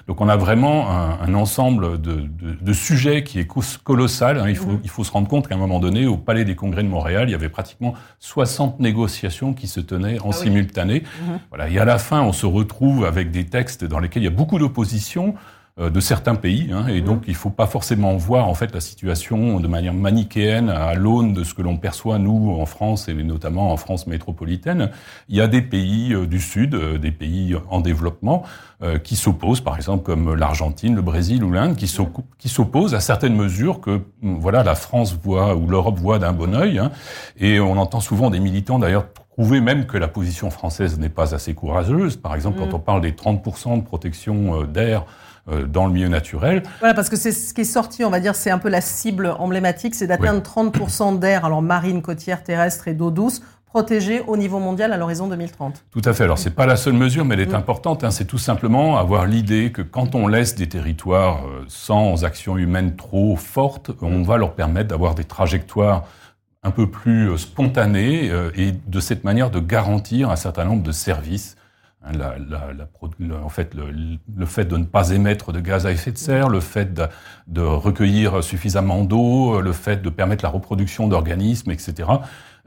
Donc 0.09 0.21
on 0.21 0.29
a 0.29 0.37
vraiment 0.37 0.91
un, 0.91 1.35
ensemble 1.35 2.01
de, 2.01 2.27
de, 2.41 2.73
sujets 2.73 3.23
qui 3.23 3.39
est 3.39 3.47
colossal. 3.85 4.41
Hein. 4.41 4.49
Il, 4.49 4.57
faut, 4.57 4.81
il 4.83 4.91
faut 4.91 5.05
se 5.05 5.13
rendre 5.13 5.29
compte 5.29 5.47
qu'à 5.47 5.55
un 5.55 5.59
moment 5.59 5.79
donné, 5.79 6.07
au 6.07 6.17
Palais 6.17 6.45
des 6.45 6.57
Congrès 6.57 6.83
de 6.83 6.89
Montréal, 6.89 7.29
il 7.29 7.33
y 7.33 7.35
avait 7.37 7.49
pratiquement 7.49 7.95
60 8.19 8.81
négociations 8.81 9.55
qui 9.55 9.69
se 9.69 9.79
tenaient 9.79 10.19
en 10.21 10.31
ah 10.31 10.33
simultané. 10.33 11.05
Mhm. 11.23 11.39
Voilà. 11.51 11.69
Et 11.69 11.79
à 11.79 11.85
la 11.85 11.99
fin, 11.99 12.23
on 12.23 12.33
se 12.33 12.47
retrouve 12.47 13.05
avec 13.05 13.31
des 13.31 13.47
textes 13.47 13.85
dans 13.85 14.01
lesquels 14.01 14.23
il 14.23 14.27
y 14.27 14.29
a 14.29 14.35
beaucoup 14.35 14.59
d'opposition. 14.59 15.37
Euh, 15.81 15.91
de 15.91 16.01
certains 16.01 16.35
pays, 16.35 16.71
hein, 16.73 16.89
et 16.89 17.03
donc 17.03 17.25
il 17.29 17.33
ne 17.33 17.37
faut 17.37 17.51
pas 17.51 17.69
forcément 17.69 18.17
voir 18.17 18.49
en 18.49 18.55
fait 18.55 18.75
la 18.75 18.81
situation 18.81 19.61
de 19.61 19.69
manière 19.69 19.95
manichéenne 19.95 20.71
à 20.71 20.95
l'aune 20.95 21.35
de 21.35 21.45
ce 21.45 21.55
que 21.55 21.63
l'on 21.63 21.77
perçoit 21.77 22.19
nous 22.19 22.51
en 22.51 22.67
France 22.67 23.09
et 23.09 23.15
notamment 23.15 23.73
en 23.73 23.77
France 23.77 24.09
métropolitaine. 24.09 24.91
Il 25.29 25.37
y 25.37 25.41
a 25.41 25.47
des 25.47 25.63
pays 25.63 26.15
euh, 26.15 26.27
du 26.27 26.41
Sud, 26.41 26.75
euh, 26.75 26.99
des 26.99 27.13
pays 27.13 27.57
en 27.71 27.81
développement, 27.81 28.43
qui 29.03 29.17
s'opposent, 29.17 29.61
par 29.61 29.75
exemple 29.75 30.05
comme 30.05 30.37
l'Argentine, 30.37 30.95
le 30.95 31.03
Brésil 31.03 31.43
ou 31.43 31.51
l'Inde, 31.51 31.75
qui 31.75 31.89
s'opposent 32.49 32.95
à 32.95 33.01
certaines 33.01 33.35
mesures 33.35 33.81
que 33.81 34.03
voilà 34.23 34.63
la 34.63 34.77
France 34.77 35.19
voit 35.21 35.57
ou 35.57 35.67
l'Europe 35.67 35.99
voit 35.99 36.21
d'un 36.21 36.33
bon 36.33 36.55
œil. 36.55 36.79
Hein, 36.79 36.93
et 37.41 37.59
on 37.59 37.77
entend 37.77 37.99
souvent 37.99 38.31
des 38.31 38.39
militants 38.39 38.79
d'ailleurs 38.79 39.09
prouver 39.31 39.61
même 39.61 39.87
que 39.87 39.99
la 39.99 40.07
position 40.07 40.49
française 40.51 40.97
n'est 40.97 41.09
pas 41.09 41.35
assez 41.35 41.55
courageuse. 41.55 42.15
Par 42.17 42.37
exemple, 42.37 42.61
quand 42.61 42.71
mm. 42.71 42.75
on 42.75 42.79
parle 42.79 43.01
des 43.01 43.11
30% 43.11 43.79
de 43.79 43.83
protection 43.83 44.63
d'air 44.63 45.05
dans 45.67 45.87
le 45.87 45.93
milieu 45.93 46.09
naturel. 46.09 46.63
Voilà, 46.81 46.95
parce 46.95 47.09
que 47.09 47.17
c'est 47.17 47.33
ce 47.33 47.55
qui 47.55 47.63
est 47.63 47.65
sorti, 47.65 48.05
on 48.05 48.11
va 48.11 48.21
dire, 48.21 48.35
c'est 48.35 48.51
un 48.51 48.59
peu 48.59 48.69
la 48.69 48.81
cible 48.81 49.35
emblématique, 49.39 49.95
c'est 49.95 50.07
d'atteindre 50.07 50.43
30% 50.43 51.19
d'air, 51.19 51.45
alors 51.45 51.63
marine, 51.63 52.03
côtière, 52.03 52.43
terrestre 52.43 52.89
et 52.89 52.95
d'eau 52.95 53.11
douce, 53.11 53.43
protégée 53.69 54.23
au 54.27 54.37
niveau 54.37 54.59
mondial 54.59 54.93
à 54.93 54.97
l'horizon 54.97 55.29
2030. 55.29 55.85
Tout 55.91 56.03
à 56.05 56.13
fait. 56.13 56.25
Alors 56.25 56.39
c'est 56.39 56.55
pas 56.55 56.67
la 56.67 56.77
seule 56.77 56.95
mesure, 56.95 57.25
mais 57.25 57.35
elle 57.35 57.41
est 57.41 57.53
mm. 57.53 57.57
importante. 57.57 58.03
Hein. 58.03 58.11
C'est 58.11 58.25
tout 58.25 58.39
simplement 58.39 58.97
avoir 58.97 59.27
l'idée 59.27 59.73
que 59.73 59.83
quand 59.83 60.15
on 60.15 60.27
laisse 60.27 60.55
des 60.55 60.69
territoires 60.69 61.45
euh, 61.47 61.65
sans 61.69 62.25
action 62.25 62.57
humaine 62.57 62.97
trop 62.97 63.37
forte, 63.37 63.91
on 64.01 64.23
va 64.23 64.39
leur 64.39 64.55
permettre 64.55 64.89
d'avoir 64.89 65.15
des 65.15 65.25
trajectoires 65.25 66.05
un 66.63 66.71
peu 66.71 66.91
plus 66.91 67.31
euh, 67.31 67.37
spontanées 67.37 68.33
et 68.57 68.73
de 68.73 69.01
cette 69.01 69.25
manière 69.25 69.51
de 69.51 69.61
garantir 69.61 70.31
un 70.31 70.37
certain 70.37 70.65
nombre 70.65 70.83
de 70.83 70.93
services 70.93 71.58
Hein, 72.05 72.13
la, 72.17 72.37
la, 72.39 72.89
en 73.43 73.49
fait, 73.49 73.75
le, 73.75 74.47
fait 74.47 74.65
de 74.67 74.77
ne 74.77 74.85
pas 74.85 75.11
émettre 75.11 75.53
de 75.53 75.61
gaz 75.61 75.85
à 75.85 75.91
effet 75.91 76.13
de 76.13 76.19
serre, 76.19 76.49
le 76.49 76.61
fait 76.61 76.95
de, 76.95 77.07
de 77.49 77.61
recueillir 77.61 78.43
suffisamment 78.45 79.03
d'eau, 79.03 79.61
le 79.61 79.73
fait 79.73 80.01
de 80.01 80.09
permettre 80.09 80.45
la 80.45 80.51
reproduction 80.51 81.09
d'organismes, 81.09 81.73
etc., 81.73 82.09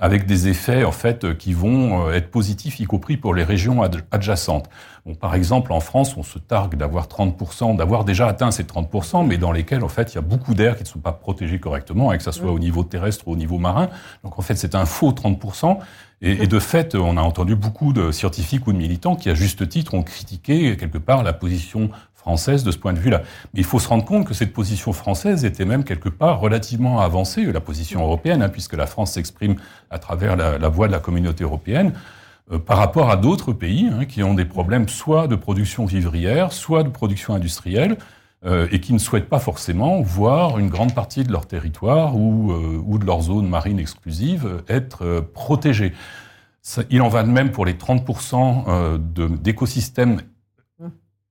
avec 0.02 0.26
des 0.26 0.48
effets 0.48 0.84
en 0.84 0.92
fait 0.92 1.38
qui 1.38 1.54
vont 1.54 2.08
euh, 2.08 2.14
être 2.14 2.32
positifs, 2.32 2.80
y 2.80 2.86
compris 2.86 3.18
pour 3.18 3.36
les 3.36 3.44
régions 3.44 3.84
adjacentes. 4.10 4.68
Bon, 5.06 5.14
par 5.14 5.36
exemple, 5.36 5.72
en 5.72 5.80
France, 5.80 6.18
on 6.18 6.24
se 6.24 6.40
targue 6.40 6.76
d'avoir 6.76 7.08
30%, 7.08 7.78
d'avoir 7.78 8.04
déjà 8.04 8.28
atteint 8.28 8.50
ces 8.50 8.64
30%, 8.64 9.26
mais 9.28 9.38
dans 9.38 9.52
lesquels 9.52 9.84
en 9.84 9.90
fait 9.90 10.12
il 10.12 10.16
y 10.16 10.18
a 10.18 10.22
beaucoup 10.22 10.56
d'air 10.56 10.76
qui 10.76 10.84
ne 10.84 10.88
sont 10.88 11.00
pas 11.00 11.14
protégés 11.14 11.60
correctement, 11.60 12.10
que 12.18 12.24
ça 12.24 12.32
soit 12.32 12.52
au 12.52 12.60
niveau 12.60 12.84
terrestre 12.84 13.28
ou 13.28 13.34
au 13.34 13.36
niveau 13.36 13.60
marin. 13.60 13.90
Donc 14.24 14.40
en 14.40 14.42
fait, 14.42 14.56
c'est 14.56 14.76
un 14.76 14.86
faux 14.86 15.12
30%. 15.12 15.78
Et, 16.24 16.46
de 16.46 16.60
fait, 16.60 16.94
on 16.94 17.18
a 17.18 17.22
entendu 17.22 17.56
beaucoup 17.56 17.94
de 17.94 18.12
scientifiques 18.12 18.68
ou 18.68 18.74
de 18.74 18.78
militants 18.78 19.16
qui, 19.16 19.30
à 19.32 19.34
juste 19.34 19.68
titre, 19.68 19.96
ont 19.96 20.04
critiqué 20.04 20.78
quelque 20.78 21.00
part 21.00 21.24
la 21.24 21.34
position 21.34 21.90
française 22.14 22.64
de 22.64 22.70
ce 22.70 22.78
point 22.78 22.94
de 22.94 23.00
vue-là. 23.00 23.24
Mais 23.54 23.62
il 23.62 23.64
faut 23.64 23.80
se 23.80 23.88
rendre 23.88 24.06
compte 24.06 24.28
que 24.28 24.36
cette 24.36 24.54
position 24.54 24.94
française 24.94 25.44
était 25.46 25.66
même 25.66 25.84
quelque 25.84 26.10
part 26.10 26.40
relativement 26.40 27.00
avancée, 27.00 27.44
la 27.52 27.60
position 27.60 28.04
européenne, 28.04 28.44
hein, 28.44 28.50
puisque 28.50 28.74
la 28.74 28.86
France 28.86 29.14
s'exprime 29.14 29.56
à 29.90 29.98
travers 29.98 30.36
la, 30.36 30.70
voix 30.70 30.86
de 30.86 30.92
la 30.92 31.00
communauté 31.00 31.44
européenne. 31.44 31.94
euh, 32.52 32.60
par 32.60 32.78
rapport 32.78 33.10
à 33.10 33.18
d'autres 33.18 33.54
pays 33.54 33.90
hein, 33.92 34.06
qui 34.06 34.24
ont 34.24 34.34
des 34.34 34.46
problèmes 34.46 34.88
soit 34.90 35.28
de 35.28 35.36
production 35.36 35.86
vivrière, 35.86 36.52
soit 36.52 36.84
de 36.84 36.90
production 36.90 37.34
industrielle, 37.34 37.98
euh, 38.46 38.68
et 38.72 38.80
qui 38.80 38.94
ne 38.94 38.98
souhaitent 38.98 39.30
pas 39.30 39.40
forcément 39.40 40.02
voir 40.02 40.58
une 40.58 40.70
grande 40.70 40.96
partie 40.96 41.24
de 41.24 41.32
leur 41.32 41.46
territoire 41.46 42.16
ou, 42.16 42.52
euh, 42.52 42.82
ou 42.86 42.98
de 42.98 43.06
leur 43.06 43.22
zone 43.22 43.48
marine 43.48 43.80
exclusive 43.80 44.64
être 44.68 45.26
protégée. 45.34 45.94
il 46.90 47.02
en 47.02 47.08
va 47.08 47.24
de 47.24 47.30
même 47.30 47.52
pour 47.52 47.66
les 47.66 47.74
30% 47.74 48.98
d'écosystèmes 49.42 50.22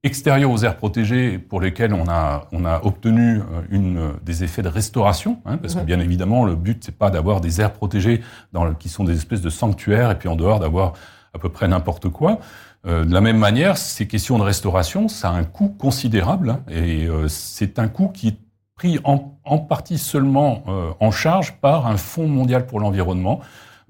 extérieurs 0.02 0.50
aux 0.50 0.64
aires 0.64 0.76
protégées 0.76 1.38
pour 1.38 1.60
lesquels 1.60 1.92
on 1.92 2.08
a, 2.08 2.48
on 2.52 2.64
a 2.64 2.80
obtenu 2.84 3.42
une, 3.70 4.12
des 4.22 4.44
effets 4.44 4.62
de 4.62 4.68
restauration, 4.68 5.42
hein, 5.44 5.58
parce 5.58 5.74
que 5.74 5.82
bien 5.82 6.00
évidemment 6.00 6.44
le 6.44 6.54
but 6.54 6.82
c'est 6.84 6.96
pas 6.96 7.10
d'avoir 7.10 7.40
des 7.40 7.60
aires 7.60 7.72
protégées 7.72 8.22
dans, 8.52 8.72
qui 8.74 8.88
sont 8.88 9.04
des 9.04 9.16
espèces 9.16 9.42
de 9.42 9.50
sanctuaires 9.50 10.10
et 10.10 10.18
puis 10.18 10.28
en 10.28 10.36
dehors 10.36 10.60
d'avoir 10.60 10.94
à 11.34 11.38
peu 11.38 11.48
près 11.48 11.68
n'importe 11.68 12.08
quoi. 12.08 12.40
Euh, 12.86 13.04
de 13.04 13.12
la 13.12 13.20
même 13.20 13.38
manière, 13.38 13.76
ces 13.76 14.06
questions 14.06 14.38
de 14.38 14.42
restauration, 14.42 15.08
ça 15.08 15.30
a 15.30 15.32
un 15.32 15.44
coût 15.44 15.68
considérable 15.68 16.50
hein, 16.50 16.60
et 16.70 17.06
euh, 17.06 17.28
c'est 17.28 17.78
un 17.78 17.88
coût 17.88 18.08
qui 18.08 18.28
est 18.28 18.38
pris 18.74 18.98
en, 19.04 19.18
partie 19.58 19.98
seulement 19.98 20.64
euh, 20.66 20.90
en 21.00 21.10
charge 21.10 21.56
par 21.60 21.86
un 21.86 21.98
fonds 21.98 22.28
mondial 22.28 22.66
pour 22.66 22.80
l'environnement 22.80 23.40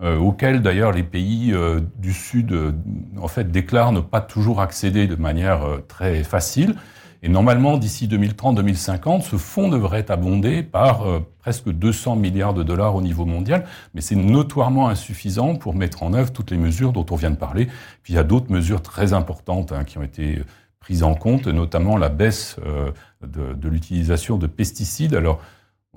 auquel 0.03 0.63
d'ailleurs 0.63 0.93
les 0.93 1.03
pays 1.03 1.55
du 1.99 2.15
Sud 2.15 2.59
en 3.21 3.29
fait 3.29 3.53
déclarent 3.53 3.93
ne 3.93 4.01
pas 4.01 4.23
toujours 4.23 4.63
accéder 4.63 5.07
de 5.07 5.15
manière 5.15 5.61
très 5.89 6.25
facile. 6.25 6.75
Et 7.23 7.29
normalement, 7.29 7.77
d'ici 7.77 8.09
2030-2050, 8.09 9.23
ce 9.23 9.37
fonds 9.37 9.69
devrait 9.69 10.01
être 10.01 10.11
abondé 10.11 10.63
par 10.63 11.07
euh, 11.07 11.21
presque 11.39 11.69
200 11.69 12.17
milliards 12.17 12.55
de 12.55 12.63
dollars 12.63 12.95
au 12.95 13.03
niveau 13.03 13.27
mondial, 13.27 13.67
mais 13.95 14.01
c'est 14.01 14.17
notoirement 14.17 14.89
insuffisant 14.89 15.55
pour 15.55 15.75
mettre 15.75 16.03
en 16.03 16.15
œuvre 16.15 16.33
toutes 16.33 16.51
les 16.51 16.57
mesures 16.57 16.93
dont 16.93 17.05
on 17.11 17.17
vient 17.17 17.31
de 17.31 17.37
parler. 17.37 17.67
Puis 18.03 18.15
il 18.15 18.17
y 18.17 18.19
a 18.19 18.25
d'autres 18.25 18.51
mesures 18.51 18.81
très 18.81 19.13
importantes 19.13 19.73
hein, 19.73 19.85
qui 19.85 19.99
ont 19.99 20.03
été 20.03 20.43
prises 20.81 21.03
en 21.03 21.15
compte, 21.15 21.47
notamment 21.47 21.99
la 21.99 22.09
baisse 22.09 22.57
euh, 22.65 22.91
de, 23.23 23.53
de 23.53 23.69
l'utilisation 23.69 24.39
de 24.39 24.47
pesticides. 24.47 25.15
Alors, 25.15 25.41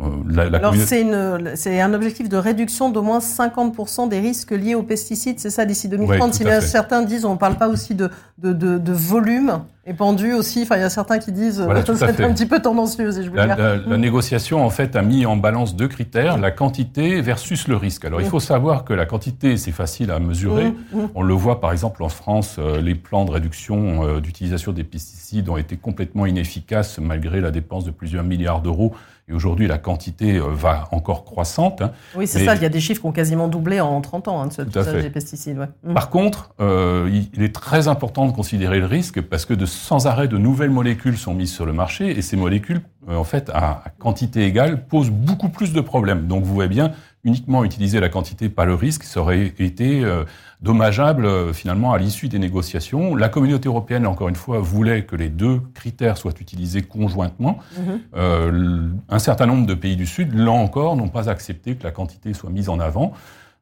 euh, 0.02 0.50
Alors 0.54 0.76
c'est 0.76 1.80
un 1.80 1.94
objectif 1.94 2.28
de 2.28 2.36
réduction 2.36 2.90
d'au 2.90 3.02
moins 3.02 3.20
50% 3.20 4.10
des 4.10 4.20
risques 4.20 4.52
liés 4.52 4.76
aux 4.76 4.84
pesticides, 4.84 5.40
c'est 5.40 5.52
ça 5.52 5.66
d'ici 5.66 5.88
2030. 5.88 6.34
si 6.34 6.44
certains 6.62 7.04
disent, 7.04 7.26
on 7.26 7.34
ne 7.34 7.38
parle 7.38 7.56
pas 7.56 7.70
aussi 7.70 7.96
de, 7.96 8.10
de, 8.40 8.52
de, 8.52 8.78
de 8.78 8.92
volume 8.92 9.64
épandu 9.86 10.34
aussi. 10.34 10.64
Enfin, 10.64 10.78
il 10.78 10.82
y 10.82 10.86
a 10.86 10.90
certains 10.90 11.20
qui 11.20 11.32
disent, 11.32 11.62
voilà, 11.62 11.84
c'est 11.96 12.24
un 12.24 12.34
petit 12.34 12.46
peu 12.46 12.62
tendancieux, 12.62 13.12
si 13.12 13.24
je 13.24 13.30
veux 13.30 13.36
la, 13.36 13.48
dire. 13.48 13.58
La, 13.58 13.76
la, 13.76 13.98
négociation 13.98 14.66
en 14.66 14.70
fait 14.70 14.96
a 14.96 15.02
mis 15.02 15.26
en 15.26 15.36
balance 15.36 15.76
deux 15.76 15.88
critères 15.88 16.38
la 16.38 16.52
quantité 16.52 17.22
versus 17.22 17.68
le 17.68 17.76
risque. 17.76 18.06
Alors 18.06 18.22
il 18.22 18.28
faut 18.28 18.40
savoir 18.40 18.86
que 18.86 18.94
la 18.94 19.06
quantité 19.06 19.58
c'est 19.58 19.72
facile 19.72 20.12
à 20.12 20.20
mesurer. 20.20 20.72
Mmh, 20.72 20.98
mmh. 20.98 21.10
On 21.16 21.22
le 21.22 21.34
voit 21.34 21.60
par 21.60 21.72
exemple 21.72 22.04
en 22.04 22.10
France, 22.10 22.58
euh, 22.60 22.82
les 22.82 22.96
plans 22.96 23.26
de 23.26 23.32
réduction 23.32 24.06
euh, 24.06 24.20
d'utilisation 24.20 24.72
des 24.72 24.84
pesticides 24.84 25.50
ont 25.50 25.58
été 25.58 25.78
complètement 25.78 26.26
inefficaces 26.26 27.00
malgré 27.00 27.42
la 27.42 27.52
dépense 27.52 27.86
de 27.86 27.92
plusieurs 27.92 28.24
milliards 28.24 28.62
d'euros 28.62 28.94
et 29.30 29.34
aujourd'hui, 29.34 29.68
la 29.68 29.78
quantité 29.78 30.36
euh, 30.36 30.48
va 30.52 30.90
encore 30.92 31.24
croissante. 31.24 31.82
Hein. 31.82 31.92
Oui, 32.16 32.28
c'est 32.28 32.44
ça. 32.44 32.56
Il 32.56 32.62
y 32.62 32.66
a 32.66 32.70
des 32.70 32.82
chiffres 32.82 33.00
qui 33.00 33.08
ont 33.08 33.14
quasiment 33.14 33.48
doublé 33.48 33.80
en 33.80 34.02
30 34.02 34.28
ans, 34.28 34.42
hein, 34.42 34.48
de 34.48 34.54
ce 34.54 34.62
usage 34.64 35.02
des 35.02 35.10
pesticides. 35.10 35.58
Ouais. 35.58 35.70
Mmh. 35.84 35.94
Par 35.94 36.10
contre, 36.10 36.54
euh, 36.60 37.10
il 37.34 37.42
est 37.42 37.56
très 37.56 37.88
important 37.88 38.28
de 38.28 38.34
considérer 38.34 38.80
le 38.80 38.86
risque 38.86 39.22
parce 39.22 39.46
que 39.46 39.54
de, 39.54 39.66
sans 39.66 40.08
arrêt, 40.08 40.28
de 40.28 40.38
nouvelles 40.38 40.72
molécules 40.72 41.18
sont 41.18 41.34
mises 41.34 41.54
sur 41.54 41.66
le 41.66 41.72
marché 41.72 42.18
et 42.18 42.22
ces 42.22 42.36
molécules, 42.36 42.82
euh, 43.08 43.16
en 43.16 43.24
fait, 43.24 43.50
à, 43.54 43.84
à, 43.86 43.90
quantité 43.98 44.44
égale, 44.44 44.86
posent 44.88 45.12
beaucoup 45.12 45.50
plus 45.50 45.72
de 45.72 45.82
problèmes. 45.82 46.28
Donc, 46.28 46.44
vous 46.44 46.54
voyez 46.54 46.70
bien, 46.70 46.92
uniquement 47.24 47.64
utiliser 47.64 48.00
la 48.00 48.10
quantité, 48.10 48.50
pas 48.50 48.66
le 48.66 48.76
risque, 48.76 49.04
ça 49.04 49.22
aurait 49.22 49.54
été 49.58 50.04
euh, 50.04 50.26
dommageable 50.62 51.26
euh, 51.26 51.54
finalement 51.54 51.94
à 51.94 51.98
l'issue 51.98 52.28
des 52.28 52.40
négociations. 52.40 53.16
La 53.16 53.30
communauté 53.30 53.70
européenne, 53.70 54.06
encore 54.06 54.28
une 54.28 54.36
fois, 54.36 54.60
voulait 54.60 55.06
que 55.06 55.16
les 55.16 55.30
deux 55.30 55.62
critères 55.74 56.18
soient 56.18 56.34
utilisés 56.42 56.82
conjointement. 56.82 57.60
Mhm. 57.78 58.00
Euh, 58.16 58.90
un 59.08 59.20
certain 59.20 59.46
nombre 59.46 59.66
de 59.66 59.74
pays 59.74 59.96
du 59.96 60.06
Sud, 60.06 60.34
là 60.34 60.52
encore, 60.52 60.98
n'ont 60.98 61.08
pas 61.08 61.30
accepté 61.30 61.76
que 61.76 61.84
la 61.84 61.92
quantité 61.92 62.34
soit 62.34 62.50
mise 62.50 62.68
en 62.68 62.80
avant. 62.80 63.14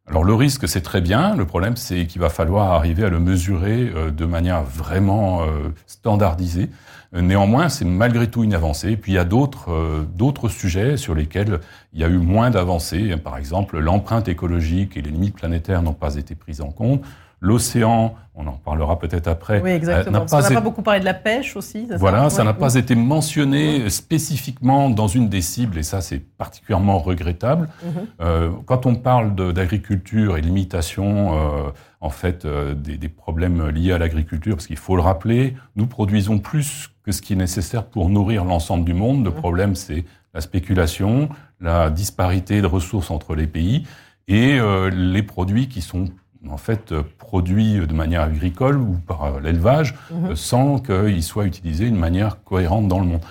Alors 0.08 0.24
le 0.24 0.34
risque, 0.34 0.68
c'est 0.68 0.82
très 0.82 1.00
bien. 1.00 1.36
Le 1.36 1.46
problème, 1.46 1.76
c'est 1.76 2.08
qu'il 2.08 2.20
va 2.20 2.30
falloir 2.30 2.72
arriver 2.72 3.04
à 3.04 3.10
le 3.10 3.20
mesurer 3.20 3.92
de 4.12 4.26
manière 4.26 4.64
vraiment 4.64 5.46
standardisée. 5.86 6.70
Néanmoins, 7.14 7.68
c'est 7.68 7.84
malgré 7.84 8.28
tout 8.28 8.44
une 8.44 8.54
avancée. 8.54 8.96
Puis 8.96 9.12
il 9.12 9.16
y 9.16 9.18
a 9.20 9.26
d'autres 9.26 9.72
euh, 9.72 10.04
d'autres 10.16 10.48
sujets 10.48 10.96
sur 10.96 11.14
lesquels 11.14 11.60
il 11.94 12.00
y 12.00 12.04
a 12.04 12.08
eu 12.08 12.18
moins 12.18 12.50
d'avancées. 12.50 13.16
Par 13.18 13.38
exemple, 13.38 13.80
l'empreinte 13.80 14.30
écologique 14.30 14.96
et 14.96 15.02
les 15.02 15.12
limites 15.12 15.36
planétaires 15.36 15.82
n'ont 15.82 15.94
pas 15.94 16.16
été 16.16 16.36
prises 16.36 16.62
en 16.62 16.72
compte. 16.72 17.02
L'océan, 17.44 18.14
on 18.36 18.46
en 18.46 18.52
parlera 18.52 19.00
peut-être 19.00 19.28
après. 19.28 19.62
Oui, 19.62 19.72
exactement. 19.72 20.20
Euh, 20.20 20.26
Parce 20.30 20.48
n'a 20.48 20.56
pas 20.56 20.62
beaucoup 20.62 20.84
parlé 20.84 21.00
de 21.00 21.06
la 21.06 21.16
pêche 21.16 21.56
aussi. 21.56 21.88
Voilà, 21.98 22.30
ça 22.30 22.44
n'a 22.44 22.54
pas 22.54 22.76
été 22.76 22.94
mentionné 22.94 23.90
spécifiquement 23.90 24.92
dans 24.92 25.08
une 25.08 25.28
des 25.28 25.42
cibles, 25.42 25.80
et 25.80 25.84
ça 25.84 26.02
c'est 26.02 26.20
particulièrement 26.20 27.00
regrettable. 27.00 27.68
Mhm. 27.84 27.92
euh, 28.22 28.50
quand 28.68 28.86
on 28.86 28.94
parle 28.94 29.36
d'agriculture 29.54 30.38
et 30.38 30.42
limitation, 30.42 31.34
euh, 31.34 31.72
en 32.00 32.10
fait, 32.12 32.46
euh, 32.46 32.76
des, 32.76 32.98
des, 32.98 33.10
problèmes 33.10 33.70
liés 33.70 33.92
à 33.92 33.98
l'agriculture, 33.98 34.56
parce 34.56 34.68
qu'il 34.68 34.78
faut 34.78 34.96
le 34.96 35.02
rappeler, 35.02 35.56
nous 35.76 35.88
produisons 35.88 36.38
plus 36.38 36.91
que 37.04 37.12
ce 37.12 37.22
qui 37.22 37.34
est 37.34 37.38
nécessaire 37.38 37.86
pour 37.86 38.10
nourrir 38.10 38.46
l'ensemble 38.46 38.86
du 38.86 38.94
monde. 38.94 39.26
Le 39.26 39.32
problème, 39.32 39.76
c'est 39.76 40.06
la 40.34 40.42
spéculation, 40.42 41.30
la 41.60 41.90
disparité 41.90 42.62
de 42.62 42.68
ressources 42.68 43.12
entre 43.12 43.36
les 43.36 43.48
pays 43.48 43.86
et 44.28 44.60
euh, 44.60 44.90
les 44.90 45.24
produits 45.24 45.68
qui 45.68 45.82
sont 45.82 46.06
en 46.50 46.58
fait 46.58 46.92
euh, 46.92 47.04
produit 47.18 47.86
de 47.86 47.94
manière 47.94 48.22
agricole 48.22 48.78
ou 48.78 48.94
par 49.06 49.24
euh, 49.24 49.40
l'élevage 49.40 49.96
mhm. 50.12 50.36
sans 50.36 50.80
qu'il 50.80 51.22
soit 51.24 51.46
utilisé 51.46 51.86
d'une 51.86 52.00
manière 52.00 52.44
cohérente 52.44 52.88
dans 52.88 53.00
le 53.00 53.06
monde. 53.06 53.22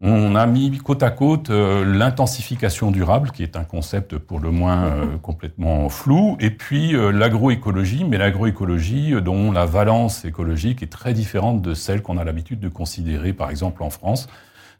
On 0.00 0.34
a 0.34 0.44
mis 0.46 0.76
côte 0.78 1.02
à 1.02 1.10
côte 1.10 1.48
l'intensification 1.50 2.90
durable, 2.90 3.30
qui 3.30 3.42
est 3.42 3.56
un 3.56 3.64
concept 3.64 4.18
pour 4.18 4.40
le 4.40 4.50
moins 4.50 4.90
mhm. 4.90 5.18
complètement 5.22 5.88
flou, 5.88 6.36
et 6.40 6.50
puis 6.50 6.92
l'agroécologie, 6.92 8.04
mais 8.04 8.18
l'agroécologie 8.18 9.14
dont 9.22 9.50
la 9.52 9.64
valence 9.64 10.24
écologique 10.24 10.82
est 10.82 10.92
très 10.92 11.14
différente 11.14 11.62
de 11.62 11.74
celle 11.74 12.02
qu'on 12.02 12.18
a 12.18 12.24
l'habitude 12.24 12.60
de 12.60 12.68
considérer, 12.68 13.32
par 13.32 13.50
exemple 13.50 13.82
en 13.82 13.90
France. 13.90 14.28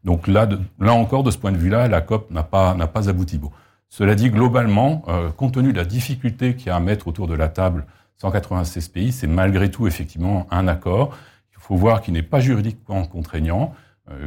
Donc 0.05 0.29
là, 0.29 0.46
là 0.79 0.92
encore, 0.92 1.22
de 1.22 1.31
ce 1.31 1.38
point 1.38 1.53
de 1.53 1.57
vue-là, 1.57 1.88
la 1.88 2.00
COP 2.03 2.31
n'a 2.31 2.42
pas, 2.42 2.74
n'a 2.74 2.87
pas 2.87 3.09
abouti. 3.09 3.38
Bon. 3.38 3.50
Cela 3.88 4.14
dit, 4.14 4.31
globalement, 4.31 5.03
euh, 5.09 5.31
compte 5.31 5.55
tenu 5.55 5.72
de 5.72 5.79
la 5.79 5.85
difficulté 5.85 6.57
qu'il 6.57 6.66
y 6.66 6.70
a 6.70 6.77
à 6.77 6.81
mettre 6.81 7.09
autour 7.09 7.27
de 7.27 7.35
la 7.35 7.48
table 7.48 7.87
196 8.18 8.88
pays, 8.88 9.12
c'est 9.12 9.27
malgré 9.27 9.70
tout 9.70 9.87
effectivement 9.87 10.46
un 10.50 10.68
accord. 10.68 11.16
Il 11.53 11.61
faut 11.61 11.77
voir 11.77 12.03
qu'il 12.03 12.14
n'est 12.14 12.22
pas 12.22 12.40
juridiquement 12.40 13.05
contraignant, 13.05 13.72
euh, 13.72 13.84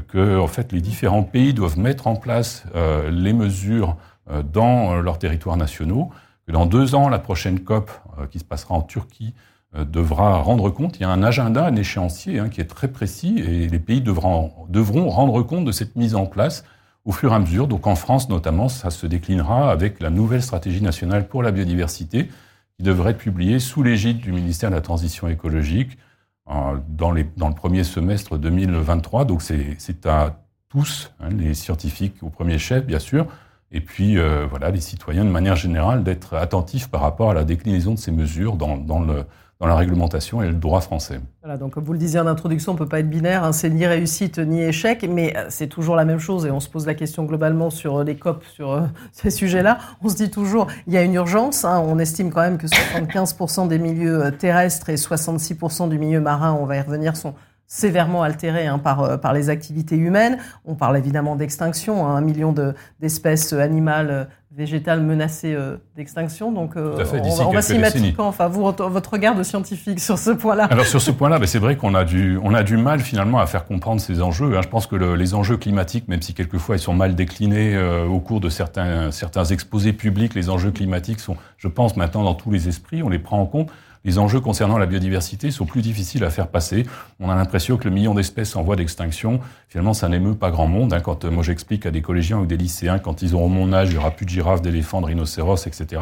que 0.07 0.39
en 0.39 0.47
fait 0.47 0.71
les 0.71 0.81
différents 0.81 1.23
pays 1.23 1.53
doivent 1.53 1.79
mettre 1.79 2.07
en 2.07 2.15
place 2.15 2.63
euh, 2.75 3.09
les 3.11 3.33
mesures 3.33 3.95
euh, 4.29 4.41
dans 4.41 4.93
euh, 4.93 5.01
leurs 5.01 5.19
territoires 5.19 5.57
nationaux. 5.57 6.09
Que 6.47 6.51
dans 6.51 6.65
deux 6.65 6.95
ans, 6.95 7.09
la 7.09 7.19
prochaine 7.19 7.59
COP 7.59 7.91
qui 8.31 8.39
se 8.39 8.45
passera 8.45 8.73
en 8.73 8.81
Turquie 8.81 9.33
devra 9.77 10.37
rendre 10.37 10.69
compte. 10.69 10.97
Il 10.97 11.01
y 11.01 11.03
a 11.03 11.09
un 11.09 11.21
agenda, 11.21 11.65
un 11.65 11.75
échéancier 11.75 12.39
hein, 12.39 12.47
qui 12.47 12.61
est 12.61 12.65
très 12.65 12.87
précis 12.87 13.37
et 13.39 13.67
les 13.67 13.79
pays 13.79 13.99
devront, 13.99 14.53
devront 14.69 15.09
rendre 15.09 15.43
compte 15.43 15.65
de 15.65 15.73
cette 15.73 15.97
mise 15.97 16.15
en 16.15 16.25
place 16.25 16.63
au 17.03 17.11
fur 17.11 17.33
et 17.33 17.35
à 17.35 17.39
mesure. 17.39 17.67
Donc 17.67 17.85
en 17.85 17.95
France 17.95 18.29
notamment, 18.29 18.69
ça 18.69 18.91
se 18.91 19.05
déclinera 19.05 19.69
avec 19.69 19.99
la 19.99 20.09
nouvelle 20.09 20.41
stratégie 20.41 20.81
nationale 20.81 21.27
pour 21.27 21.43
la 21.43 21.51
biodiversité 21.51 22.29
qui 22.77 22.83
devrait 22.83 23.11
être 23.11 23.17
publiée 23.17 23.59
sous 23.59 23.83
l'égide 23.83 24.19
du 24.19 24.31
ministère 24.31 24.69
de 24.69 24.75
la 24.75 24.81
Transition 24.81 25.27
écologique 25.27 25.97
euh, 25.97 26.06
dans, 26.47 27.11
les, 27.11 27.25
dans, 27.37 27.49
le 27.49 27.55
premier 27.55 27.83
semestre 27.83 28.37
2023. 28.37 29.25
Donc 29.25 29.41
c'est 29.41 30.05
à 30.05 30.39
tous, 30.69 31.11
hein, 31.19 31.29
les 31.29 31.53
scientifiques 31.53 32.21
au 32.21 32.29
premier 32.29 32.57
chef 32.57 32.85
bien 32.85 32.99
sûr, 32.99 33.27
et 33.71 33.81
puis 33.81 34.17
euh, 34.17 34.45
voilà 34.49 34.69
les 34.69 34.81
citoyens 34.81 35.25
de 35.25 35.29
manière 35.29 35.55
générale 35.55 36.03
d'être 36.03 36.35
attentifs 36.35 36.89
par 36.89 37.01
rapport 37.01 37.31
à 37.31 37.33
la 37.33 37.43
déclinaison 37.43 37.93
de 37.93 37.99
ces 37.99 38.11
mesures 38.11 38.55
dans 38.55 38.99
le 38.99 39.25
dans 39.59 39.67
la 39.67 39.75
réglementation 39.75 40.41
et 40.43 40.47
le 40.47 40.53
droit 40.53 40.81
français. 40.81 41.19
Voilà, 41.41 41.57
donc 41.57 41.73
comme 41.73 41.83
vous 41.83 41.93
le 41.93 41.99
disiez 41.99 42.19
en 42.19 42.27
introduction, 42.27 42.73
on 42.73 42.75
ne 42.75 42.79
peut 42.79 42.87
pas 42.87 42.99
être 42.99 43.09
binaire, 43.09 43.43
hein, 43.43 43.51
c'est 43.51 43.69
ni 43.69 43.87
réussite 43.87 44.37
ni 44.37 44.61
échec, 44.61 45.07
mais 45.09 45.35
euh, 45.35 45.45
c'est 45.49 45.67
toujours 45.67 45.95
la 45.95 46.05
même 46.05 46.19
chose 46.19 46.45
et 46.45 46.51
on 46.51 46.59
se 46.59 46.69
pose 46.69 46.85
la 46.85 46.93
question 46.93 47.23
globalement 47.23 47.69
sur 47.69 47.97
euh, 47.97 48.03
les 48.03 48.17
COP, 48.17 48.43
sur 48.45 48.71
euh, 48.71 48.81
ces 49.11 49.31
sujets-là. 49.31 49.79
On 50.03 50.09
se 50.09 50.15
dit 50.15 50.29
toujours, 50.29 50.67
il 50.85 50.93
y 50.93 50.97
a 50.97 51.01
une 51.01 51.15
urgence, 51.15 51.65
hein, 51.65 51.83
on 51.85 51.97
estime 51.97 52.31
quand 52.31 52.41
même 52.41 52.57
que 52.57 52.67
75% 52.67 53.67
des 53.67 53.79
milieux 53.79 54.31
terrestres 54.37 54.89
et 54.89 54.95
66% 54.95 55.89
du 55.89 55.97
milieu 55.97 56.21
marin, 56.21 56.53
on 56.53 56.65
va 56.65 56.77
y 56.77 56.81
revenir, 56.81 57.17
sont 57.17 57.33
sévèrement 57.65 58.23
altérés 58.23 58.67
hein, 58.67 58.77
par, 58.77 59.19
par 59.19 59.33
les 59.33 59.49
activités 59.49 59.97
humaines. 59.97 60.37
On 60.65 60.75
parle 60.75 60.97
évidemment 60.97 61.35
d'extinction, 61.35 62.05
hein, 62.05 62.15
un 62.15 62.21
million 62.21 62.53
d'espèces 62.99 63.53
animales 63.53 64.29
végétale 64.57 65.01
menacée 65.01 65.53
euh, 65.53 65.77
d'extinction. 65.95 66.51
Donc, 66.51 66.75
euh, 66.75 66.97
on, 67.13 67.47
on 67.47 67.53
va 67.53 67.61
s'y 67.61 67.77
mettre 67.77 67.97
quand 68.17 68.27
Enfin, 68.27 68.47
vous, 68.47 68.63
votre 68.63 69.11
regard 69.11 69.35
de 69.35 69.43
scientifique 69.43 69.99
sur 69.99 70.17
ce 70.17 70.31
point-là. 70.31 70.65
Alors, 70.65 70.85
sur 70.85 70.99
ce 70.99 71.11
point-là, 71.11 71.37
ben, 71.37 71.45
c'est 71.45 71.59
vrai 71.59 71.77
qu'on 71.77 71.93
a 71.93 72.03
du, 72.03 72.39
on 72.43 72.55
a 72.55 72.63
du 72.63 72.75
mal 72.75 72.99
finalement 72.99 73.37
à 73.37 73.45
faire 73.45 73.65
comprendre 73.65 74.01
ces 74.01 74.21
enjeux. 74.21 74.57
Hein. 74.57 74.61
Je 74.63 74.67
pense 74.67 74.87
que 74.87 74.95
le, 74.95 75.15
les 75.15 75.35
enjeux 75.35 75.57
climatiques, 75.57 76.07
même 76.07 76.23
si 76.23 76.33
quelquefois 76.33 76.75
ils 76.75 76.79
sont 76.79 76.95
mal 76.95 77.13
déclinés 77.13 77.75
euh, 77.75 78.05
au 78.07 78.19
cours 78.19 78.39
de 78.39 78.49
certains, 78.49 79.11
certains 79.11 79.45
exposés 79.45 79.93
publics, 79.93 80.33
les 80.33 80.49
enjeux 80.49 80.71
climatiques 80.71 81.19
sont, 81.19 81.37
je 81.57 81.67
pense, 81.67 81.95
maintenant 81.95 82.23
dans 82.23 82.33
tous 82.33 82.49
les 82.49 82.67
esprits. 82.67 83.03
On 83.03 83.09
les 83.09 83.19
prend 83.19 83.39
en 83.39 83.45
compte. 83.45 83.69
Les 84.07 84.19
enjeux 84.19 84.39
concernant 84.39 84.77
la 84.77 84.85
biodiversité 84.85 85.51
sont 85.51 85.65
plus 85.65 85.81
difficiles 85.81 86.23
à 86.23 86.29
faire 86.29 86.47
passer. 86.47 86.85
On 87.19 87.29
a 87.29 87.35
l'impression 87.35 87.75
que 87.75 87.83
le 87.83 87.93
million 87.93 88.13
d'espèces 88.13 88.55
en 88.55 88.63
voie 88.63 88.77
d'extinction, 88.77 89.41
finalement, 89.67 89.93
ça 89.93 90.07
n'émeut 90.07 90.33
pas 90.33 90.49
grand 90.49 90.65
monde. 90.65 90.93
Hein. 90.93 91.01
Quand 91.01 91.25
moi 91.25 91.43
j'explique 91.43 91.85
à 91.85 91.91
des 91.91 92.01
collégiens 92.01 92.37
ou 92.37 92.45
des 92.45 92.55
lycéens, 92.55 92.99
quand 92.99 93.21
ils 93.21 93.35
auront 93.35 93.49
mon 93.49 93.73
âge, 93.73 93.89
il 93.89 93.95
n'y 93.95 93.97
aura 93.97 94.11
plus 94.11 94.25
de 94.25 94.29
girafes, 94.29 94.61
d'éléphants, 94.61 95.01
de 95.01 95.07
rhinocéros, 95.07 95.67
etc. 95.67 96.01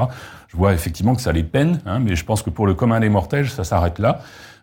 Je 0.49 0.55
vois 0.55 0.73
effectivement 0.73 1.15
que 1.15 1.21
ça 1.21 1.31
les 1.31 1.43
peine, 1.43 1.81
hein, 1.87 1.97
mais 1.97 2.15
je 2.15 2.23
pense 2.23 2.43
que 2.43 2.51
pour 2.51 2.67
le 2.67 2.75
commun 2.75 2.99
des 2.99 3.09
mortels, 3.09 3.49
ça 3.49 3.63
s'arrête 3.63 3.97
là. 3.97 4.21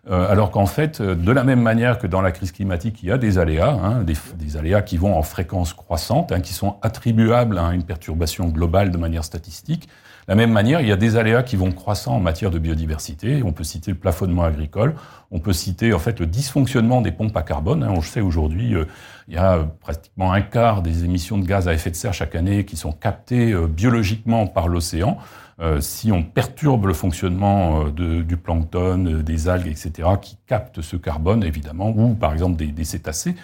Euh, 0.09 0.29
alors 0.29 0.49
qu'en 0.51 0.65
fait, 0.65 1.01
euh, 1.01 1.13
de 1.13 1.31
la 1.31 1.43
même 1.43 1.61
manière 1.61 1.97
que 1.97 2.07
dans 2.07 2.21
la 2.21 2.31
crise 2.31 2.53
climatique, 2.53 2.99
il 3.03 3.09
y 3.09 3.11
a 3.11 3.17
des 3.17 3.39
aléas, 3.39 3.71
hein, 3.71 4.03
des, 4.03 4.57
aléas 4.57 4.81
qui 4.81 4.95
vont 4.95 5.17
en 5.17 5.21
fréquence 5.21 5.73
croissante, 5.73 6.31
hein, 6.31 6.39
qui 6.39 6.53
sont 6.53 6.77
attribuables 6.81 7.57
à 7.57 7.73
une 7.73 7.83
perturbation 7.83 8.47
globale 8.47 8.91
de 8.91 8.97
manière 8.97 9.23
statistique. 9.25 9.89
De 10.27 10.31
la 10.31 10.35
même 10.35 10.51
manière, 10.51 10.81
il 10.81 10.87
y 10.87 10.91
a 10.91 10.95
des 10.95 11.17
aléas 11.17 11.43
qui 11.43 11.55
vont 11.55 11.71
croissant 11.71 12.15
en 12.15 12.19
matière 12.19 12.51
de 12.51 12.59
biodiversité. 12.59 13.41
On 13.43 13.51
peut 13.51 13.63
citer 13.63 13.91
le 13.91 13.97
plafonnement 13.97 14.43
agricole, 14.43 14.95
on 15.31 15.39
peut 15.39 15.53
citer 15.53 15.93
en 15.93 15.99
fait 15.99 16.19
le 16.19 16.25
dysfonctionnement 16.25 17.01
des 17.01 17.11
pompes 17.11 17.35
à 17.35 17.41
carbone. 17.41 17.83
Hein. 17.83 17.89
On 17.91 17.97
le 17.97 18.01
sait 18.01 18.21
aujourd'hui, 18.21 18.75
euh, 18.75 18.85
il 19.27 19.35
y 19.35 19.37
a 19.37 19.67
pratiquement 19.81 20.31
un 20.31 20.41
quart 20.41 20.81
des 20.81 21.03
émissions 21.03 21.37
de 21.37 21.45
gaz 21.45 21.67
à 21.67 21.73
effet 21.73 21.89
de 21.89 21.95
serre 21.95 22.13
chaque 22.13 22.35
année 22.35 22.65
qui 22.65 22.77
sont 22.77 22.91
captées 22.91 23.53
biologiquement 23.67 24.47
par 24.47 24.67
l'océan. 24.67 25.17
Euh, 25.59 25.81
si 25.81 26.11
on 26.11 26.23
perturbe 26.23 26.87
le 26.87 26.93
fonctionnement 26.93 27.85
euh, 27.85 28.23
du 28.23 28.37
plancton, 28.37 29.05
euh, 29.05 29.23
des 29.23 29.47
algues, 29.47 29.67
etc., 29.67 30.09
qui 30.21 30.37
captent 30.47 30.81
ce 30.81 30.97
carbone, 30.97 31.43
évidemment, 31.43 31.89
ou 31.95 32.15
par 32.15 32.33
exemple 32.33 32.55
des, 32.65 32.83
cétacés, 32.83 33.35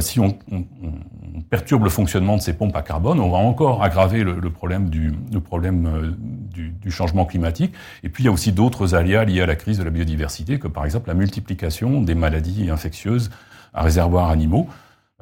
si 0.00 0.20
on, 0.20 0.36
perturbe 1.50 1.84
le 1.84 1.90
fonctionnement 1.90 2.36
de 2.36 2.42
ces 2.42 2.54
pompes 2.54 2.74
à 2.76 2.82
carbone, 2.82 3.20
on 3.20 3.30
va 3.30 3.38
encore 3.38 3.82
aggraver 3.82 4.24
le, 4.24 4.50
problème, 4.50 4.88
du, 4.88 5.12
problème 5.44 6.16
du, 6.50 6.90
changement 6.90 7.26
climatique. 7.26 7.74
Et 8.02 8.08
puis 8.08 8.22
il 8.22 8.26
y 8.26 8.28
a 8.28 8.32
aussi 8.32 8.52
d'autres 8.52 8.94
aléas 8.94 9.24
liés 9.24 9.42
à 9.42 9.46
la 9.46 9.56
crise 9.56 9.78
de 9.78 9.84
la 9.84 9.90
biodiversité, 9.90 10.58
comme 10.58 10.72
par 10.72 10.84
exemple 10.84 11.08
la 11.08 11.14
multiplication 11.14 12.00
des 12.00 12.14
maladies 12.14 12.70
infectieuses 12.70 13.30
à 13.74 13.82
réservoirs 13.82 14.30
animaux. 14.30 14.68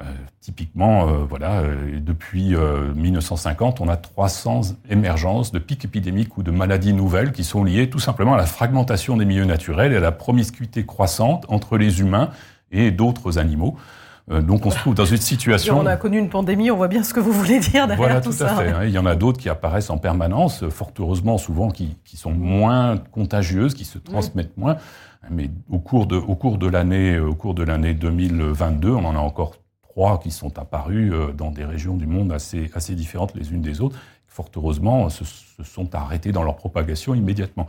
Euh, 0.00 0.02
typiquement, 0.40 1.08
euh, 1.08 1.24
voilà, 1.24 1.60
euh, 1.60 2.00
depuis 2.00 2.56
1950, 2.96 3.80
on 3.80 3.88
a 3.88 3.96
300 3.96 4.74
émergences 4.90 5.52
de 5.52 5.60
pics 5.60 5.84
épidémiques 5.84 6.36
ou 6.36 6.42
de 6.42 6.50
maladies 6.50 6.92
nouvelles 6.92 7.30
qui 7.30 7.44
sont 7.44 7.62
liées 7.62 7.88
tout 7.88 8.00
simplement 8.00 8.34
à 8.34 8.36
la 8.36 8.46
fragmentation 8.46 9.16
des 9.16 9.24
milieux 9.24 9.44
naturels 9.44 9.92
et 9.92 9.96
à 9.96 10.00
la 10.00 10.10
promiscuité 10.10 10.84
croissante 10.84 11.46
entre 11.48 11.78
les 11.78 12.00
humains 12.00 12.30
et 12.72 12.90
d'autres 12.90 13.38
animaux. 13.38 13.76
Donc 14.28 14.64
on 14.64 14.70
se 14.70 14.78
trouve 14.78 14.94
dans 14.94 15.04
une 15.04 15.18
situation. 15.18 15.78
On 15.80 15.86
a 15.86 15.96
connu 15.96 16.18
une 16.18 16.30
pandémie, 16.30 16.70
on 16.70 16.76
voit 16.76 16.88
bien 16.88 17.02
ce 17.02 17.12
que 17.12 17.20
vous 17.20 17.32
voulez 17.32 17.58
dire 17.58 17.86
derrière 17.86 17.96
voilà, 17.96 18.20
tout. 18.20 18.30
À 18.40 18.48
fait, 18.56 18.68
hein. 18.70 18.84
Il 18.84 18.90
y 18.90 18.98
en 18.98 19.04
a 19.04 19.14
d'autres 19.14 19.38
qui 19.38 19.50
apparaissent 19.50 19.90
en 19.90 19.98
permanence, 19.98 20.66
fort 20.70 20.92
heureusement 20.98 21.36
souvent 21.36 21.70
qui, 21.70 21.96
qui 22.04 22.16
sont 22.16 22.30
moins 22.30 22.96
contagieuses, 23.12 23.74
qui 23.74 23.84
se 23.84 23.98
transmettent 23.98 24.56
moins. 24.56 24.76
Mais 25.30 25.50
au 25.70 25.78
cours 25.78 26.06
de, 26.06 26.16
au 26.16 26.36
cours 26.36 26.58
de 26.58 26.66
l'année, 26.66 27.18
au 27.18 27.34
cours 27.34 27.54
de 27.54 27.62
l'année 27.62 27.94
2022, 27.94 28.90
on 28.90 29.04
en 29.04 29.14
a 29.14 29.18
encore 29.18 29.56
qui 30.22 30.30
sont 30.30 30.58
apparus 30.58 31.12
euh, 31.12 31.32
dans 31.32 31.50
des 31.50 31.64
régions 31.64 31.96
du 31.96 32.06
monde 32.06 32.32
assez, 32.32 32.70
assez 32.74 32.94
différentes 32.94 33.34
les 33.34 33.52
unes 33.52 33.62
des 33.62 33.80
autres, 33.80 33.96
fort 34.26 34.48
heureusement 34.56 35.08
se, 35.08 35.24
sont 35.62 35.94
arrêtés 35.94 36.32
dans 36.32 36.42
leur 36.42 36.56
propagation 36.56 37.14
immédiatement. 37.14 37.66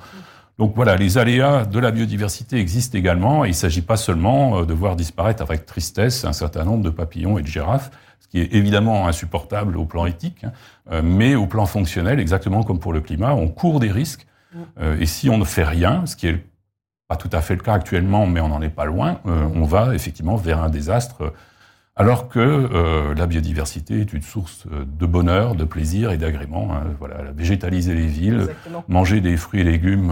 Donc 0.58 0.74
voilà, 0.76 0.96
les 0.96 1.18
aléas 1.18 1.66
de 1.66 1.80
la 1.80 1.92
biodiversité 1.92 2.58
existent 2.58 2.98
également. 2.98 3.44
Et 3.44 3.50
il 3.50 3.52
ne 3.52 3.56
s'agit 3.56 3.82
pas 3.82 3.98
seulement 3.98 4.60
euh, 4.60 4.66
de 4.66 4.74
voir 4.74 4.96
disparaître 4.96 5.42
avec 5.42 5.66
tristesse 5.66 6.24
un 6.26 6.34
certain 6.34 6.64
nombre 6.64 6.84
de 6.84 6.90
papillons 6.90 7.38
et 7.38 7.42
de 7.42 7.48
girafes, 7.48 7.92
ce 8.20 8.28
qui 8.28 8.40
est 8.40 8.54
évidemment 8.54 9.08
insupportable 9.08 9.78
au 9.78 9.86
plan 9.86 10.06
éthique, 10.06 10.44
hein, 10.44 10.52
euh, 10.92 11.02
mais 11.04 11.36
au 11.36 11.46
plan 11.46 11.66
fonctionnel, 11.66 12.20
exactement 12.20 12.64
comme 12.64 12.80
pour 12.80 12.94
le 12.94 13.02
climat, 13.02 13.34
on 13.34 13.50
court 13.50 13.80
des 13.80 13.92
risques. 13.92 14.26
Et 14.98 15.06
si 15.06 15.30
on 15.30 15.38
ne 15.38 15.44
fait 15.44 15.66
rien, 15.66 16.06
ce 16.06 16.16
qui 16.16 16.28
est 16.28 16.46
pas 17.10 17.18
tout 17.18 17.30
à 17.34 17.42
fait 17.42 17.56
le 17.56 17.62
cas 17.62 17.74
actuellement, 17.74 18.26
mais 18.26 18.40
on 18.40 18.48
n'en 18.48 18.62
est 18.62 18.70
pas 18.70 18.86
loin, 18.86 19.20
on 19.26 19.66
va 19.66 19.94
effectivement 19.94 20.38
vers 20.38 20.64
un 20.64 20.70
désastre 20.70 21.34
alors 21.96 22.28
que 22.28 22.40
euh, 22.40 23.16
la 23.16 23.26
biodiversité 23.26 24.02
est 24.02 24.12
une 24.12 24.22
source 24.22 24.66
euh, 24.72 24.84
de 24.86 25.06
bonheur, 25.06 25.56
de 25.56 25.64
plaisir 25.64 26.12
et 26.12 26.18
d'agrément. 26.18 26.74
Hein, 26.74 26.84
voilà, 27.00 27.32
végétaliser 27.32 27.94
les 27.94 28.08
villes, 28.08 28.48
manger 28.88 29.22
des 29.22 29.38
fruits 29.38 29.62
et 29.62 29.64
légumes 29.64 30.12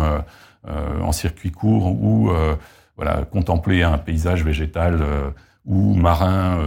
euh, 0.68 1.02
en 1.02 1.12
circuit 1.12 1.52
court 1.52 1.88
ou 1.88 2.32
voilà, 2.96 3.26
contempler 3.26 3.84
un 3.84 3.98
paysage 3.98 4.46
végétal 4.46 5.04
ou 5.66 5.96
marin 5.96 6.60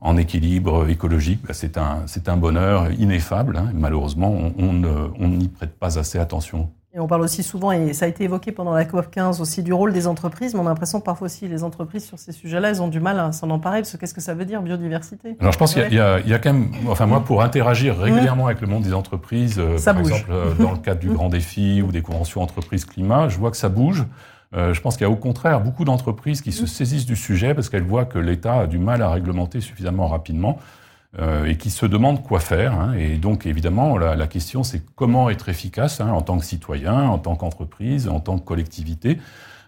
en 0.00 0.16
équilibre 0.16 0.90
écologique, 0.90 1.40
bah, 1.46 1.54
c'est 1.54 1.78
un, 1.78 2.04
un 2.26 2.36
bonheur 2.36 2.90
ineffable. 2.92 3.56
Hein, 3.56 3.70
malheureusement, 3.72 4.52
on 4.58 5.28
n'y 5.28 5.48
prête 5.48 5.78
pas 5.78 5.98
assez 5.98 6.18
attention. 6.18 6.70
Et 6.92 6.98
on 6.98 7.06
parle 7.06 7.22
aussi 7.22 7.44
souvent, 7.44 7.70
et 7.70 7.92
ça 7.92 8.06
a 8.06 8.08
été 8.08 8.24
évoqué 8.24 8.50
pendant 8.50 8.72
la 8.72 8.84
COP 8.84 9.12
15 9.12 9.40
aussi, 9.40 9.62
du 9.62 9.72
rôle 9.72 9.92
des 9.92 10.08
entreprises, 10.08 10.54
mais 10.54 10.60
on 10.60 10.66
a 10.66 10.70
l'impression 10.70 10.98
que 10.98 11.04
parfois 11.04 11.26
aussi 11.26 11.46
les 11.46 11.62
entreprises 11.62 12.04
sur 12.04 12.18
ces 12.18 12.32
sujets-là, 12.32 12.70
elles 12.70 12.82
ont 12.82 12.88
du 12.88 12.98
mal 12.98 13.20
à 13.20 13.30
s'en 13.30 13.48
emparer, 13.50 13.78
parce 13.78 13.92
que 13.92 13.96
qu'est-ce 13.96 14.14
que 14.14 14.20
ça 14.20 14.34
veut 14.34 14.44
dire, 14.44 14.60
biodiversité? 14.60 15.36
Alors 15.38 15.52
je 15.52 15.58
pense 15.58 15.72
qu'il 15.72 15.86
y, 15.92 15.94
y, 15.94 16.00
a 16.00 16.38
quand 16.40 16.52
même, 16.52 16.72
enfin 16.88 17.06
moi, 17.06 17.20
pour 17.20 17.42
interagir 17.42 17.96
régulièrement 17.96 18.46
avec 18.46 18.60
le 18.60 18.66
monde 18.66 18.82
des 18.82 18.92
entreprises, 18.92 19.60
euh, 19.60 19.78
par 19.84 20.00
exemple 20.00 20.26
euh, 20.30 20.52
dans 20.54 20.72
le 20.72 20.78
cadre 20.82 20.98
du 20.98 21.10
Grand 21.10 21.28
Défi 21.28 21.80
ou 21.80 21.92
des 21.92 22.02
conventions 22.02 22.42
entreprises 22.42 22.84
climat, 22.84 23.28
je 23.28 23.38
vois 23.38 23.52
que 23.52 23.56
ça 23.56 23.68
bouge. 23.68 24.04
Euh, 24.56 24.74
je 24.74 24.80
pense 24.80 24.96
qu'il 24.96 25.04
y 25.04 25.08
a 25.08 25.10
au 25.10 25.16
contraire 25.16 25.60
beaucoup 25.60 25.84
d'entreprises 25.84 26.42
qui 26.42 26.50
se 26.50 26.66
saisissent 26.66 27.06
du 27.06 27.14
sujet 27.14 27.54
parce 27.54 27.68
qu'elles 27.68 27.84
voient 27.84 28.04
que 28.04 28.18
l'État 28.18 28.62
a 28.62 28.66
du 28.66 28.78
mal 28.78 29.00
à 29.00 29.10
réglementer 29.10 29.60
suffisamment 29.60 30.08
rapidement. 30.08 30.58
Euh, 31.18 31.46
et 31.46 31.56
qui 31.56 31.70
se 31.70 31.86
demandent 31.86 32.22
quoi 32.22 32.38
faire. 32.38 32.72
Hein. 32.72 32.94
Et 32.94 33.16
donc, 33.16 33.44
évidemment, 33.44 33.98
la, 33.98 34.14
la 34.14 34.26
question, 34.28 34.62
c'est 34.62 34.80
comment 34.94 35.28
être 35.28 35.48
efficace 35.48 36.00
hein, 36.00 36.10
en 36.10 36.22
tant 36.22 36.38
que 36.38 36.44
citoyen, 36.44 37.08
en 37.08 37.18
tant 37.18 37.34
qu'entreprise, 37.34 38.08
en 38.08 38.20
tant 38.20 38.38
que 38.38 38.44
collectivité. 38.44 39.18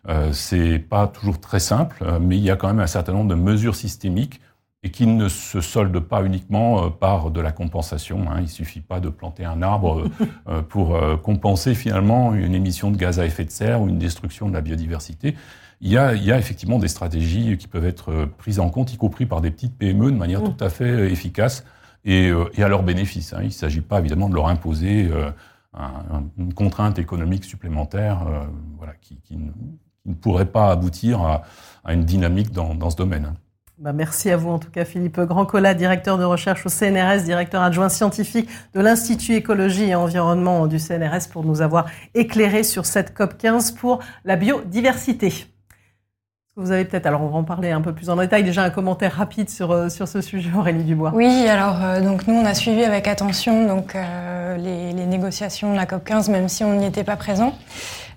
Euh, 0.09 0.33
c'est 0.33 0.79
pas 0.79 1.07
toujours 1.07 1.41
très 1.41 1.61
simple, 1.61 2.03
euh, 2.03 2.19
mais 2.21 2.37
il 2.37 2.43
y 2.43 2.51
a 2.51 2.57
quand 2.57 2.67
même 2.67 2.81
un 2.81 2.89
certain 2.89 3.13
nombre 3.13 3.31
de 3.31 3.37
mesures 3.37 3.77
systémiques 3.77 4.41
et 4.83 4.91
qui 4.91 5.07
ne 5.07 5.29
se 5.29 5.61
soldent 5.61 6.01
pas 6.01 6.25
uniquement 6.25 6.87
euh, 6.87 6.89
par 6.89 7.31
de 7.31 7.41
la 7.41 7.53
compensation. 7.53 8.25
Hein. 8.29 8.39
Il 8.41 8.49
suffit 8.49 8.81
pas 8.81 8.99
de 8.99 9.09
planter 9.09 9.45
un 9.45 9.63
arbre 9.63 10.05
pour 10.69 10.99
compenser 11.23 11.75
finalement 11.75 12.35
une 12.35 12.55
émission 12.55 12.91
de 12.91 12.97
gaz 12.97 13.21
à 13.21 13.27
effet 13.27 13.45
de 13.45 13.51
serre 13.51 13.81
ou 13.81 13.89
une 13.89 13.99
destruction 13.99 14.49
de 14.49 14.55
la 14.55 14.61
biodiversité 14.61 15.37
il 15.83 15.91
y, 15.91 15.99
a, 15.99 16.15
il 16.15 16.25
y 16.25 16.31
a 16.31 16.39
effectivement 16.39 16.79
des 16.79 16.87
stratégies 16.87 17.59
qui 17.59 17.67
peuvent 17.67 17.85
être 17.85 18.13
euh, 18.13 18.27
prises 18.39 18.61
en 18.61 18.71
compte, 18.71 18.95
y 18.95 18.97
compris 18.97 19.27
par 19.27 19.41
des 19.41 19.51
petites 19.51 19.77
PME, 19.77 20.13
de 20.13 20.17
manière 20.17 20.41
mmh. 20.41 20.55
tout 20.55 20.65
à 20.65 20.71
fait 20.71 20.89
euh, 20.89 21.11
efficace 21.11 21.65
et, 22.05 22.29
euh, 22.29 22.49
et 22.55 22.63
à 22.63 22.69
leur 22.69 22.85
bénéfice. 22.85 23.33
Hein. 23.33 23.41
Il 23.41 23.47
ne 23.47 23.51
s'agit 23.51 23.81
pas 23.81 23.99
évidemment 23.99 24.29
de 24.29 24.35
leur 24.35 24.47
imposer 24.47 25.11
une 26.39 26.55
contrainte 26.55 26.99
économique 26.99 27.45
supplémentaire 27.45 28.27
voilà, 28.77 28.93
qui, 29.01 29.17
qui, 29.25 29.39
ne, 29.39 30.15
pourrait 30.15 30.47
pas 30.47 30.71
aboutir 30.71 31.21
à, 31.21 31.43
à 31.85 31.95
une 31.95 32.05
dynamique 32.05 32.53
dans, 32.53 32.75
dans 32.75 32.91
ce 32.91 32.97
domaine. 32.97 33.25
Hein. 33.25 33.35
Bah 33.79 33.93
merci 33.93 34.31
à 34.31 34.37
vous 34.37 34.51
en 34.51 34.59
tout 34.61 34.71
cas 34.71 34.85
Philippe 34.85 35.19
Grandcola, 35.19 35.75
directeur 35.75 36.17
de 36.17 36.25
recherche 36.25 36.65
au 36.67 36.69
CNRS, 36.69 37.25
directeur 37.25 37.63
adjoint 37.63 37.89
scientifique 37.89 38.49
de 38.75 38.81
l'Institut 38.81 39.35
écologie 39.35 39.85
et 39.85 39.95
environnement 39.97 40.69
du 40.69 40.79
CNRS 40.79 41.29
pour 41.33 41.45
nous 41.45 41.63
avoir 41.63 41.87
éclairé 42.15 42.63
sur 42.63 42.87
cette 42.87 43.15
COP 43.15 43.37
15 43.39 43.73
pour 43.73 44.01
la 44.25 44.37
biodiversité. 44.37 45.52
Vous 46.57 46.71
avez 46.71 46.85
peut-être, 46.85 47.07
alors 47.07 47.23
on 47.23 47.29
va 47.29 47.39
en 47.39 47.45
parler 47.45 47.71
un 47.71 47.81
peu 47.81 47.95
plus 47.95 48.11
en 48.11 48.17
détail, 48.17 48.45
déjà 48.45 48.63
un 48.63 48.69
commentaire 48.69 49.15
rapide 49.15 49.49
sur, 49.49 49.71
euh, 49.71 49.89
sur 49.89 50.07
ce 50.07 50.21
sujet, 50.21 50.51
Aurélie 50.55 50.85
Dubois. 50.85 51.11
Oui, 51.15 51.49
alors 51.49 51.83
euh, 51.83 52.03
donc 52.03 52.27
nous 52.27 52.35
on 52.35 52.45
a 52.45 52.53
suivi 52.53 52.85
avec 52.85 53.09
attention 53.09 53.67
donc, 53.67 53.97
euh, 53.97 54.59
les, 54.59 54.93
les, 54.93 55.07
négociations 55.07 55.73
de 55.73 55.77
la 55.77 55.87
COP 55.87 56.05
15, 56.05 56.29
même 56.29 56.49
si 56.51 56.63
on 56.63 56.75
n'y 56.75 56.85
était 56.85 57.05
pas 57.05 57.17
présent. 57.17 57.55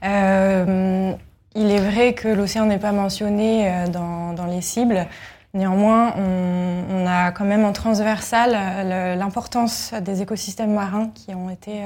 Euh, 0.03 1.13
il 1.55 1.71
est 1.71 1.79
vrai 1.79 2.13
que 2.13 2.27
l'océan 2.27 2.65
n'est 2.65 2.77
pas 2.77 2.91
mentionné 2.91 3.85
dans, 3.93 4.33
dans, 4.33 4.45
les 4.45 4.59
cibles. 4.59 5.07
Néanmoins, 5.53 6.13
on, 6.17 6.83
on, 6.91 7.07
a 7.07 7.31
quand 7.31 7.45
même 7.45 7.63
en 7.63 7.71
transversal 7.71 9.17
l'importance 9.17 9.93
des 10.01 10.21
écosystèmes 10.21 10.73
marins 10.73 11.09
qui 11.15 11.33
ont 11.33 11.49
été 11.49 11.83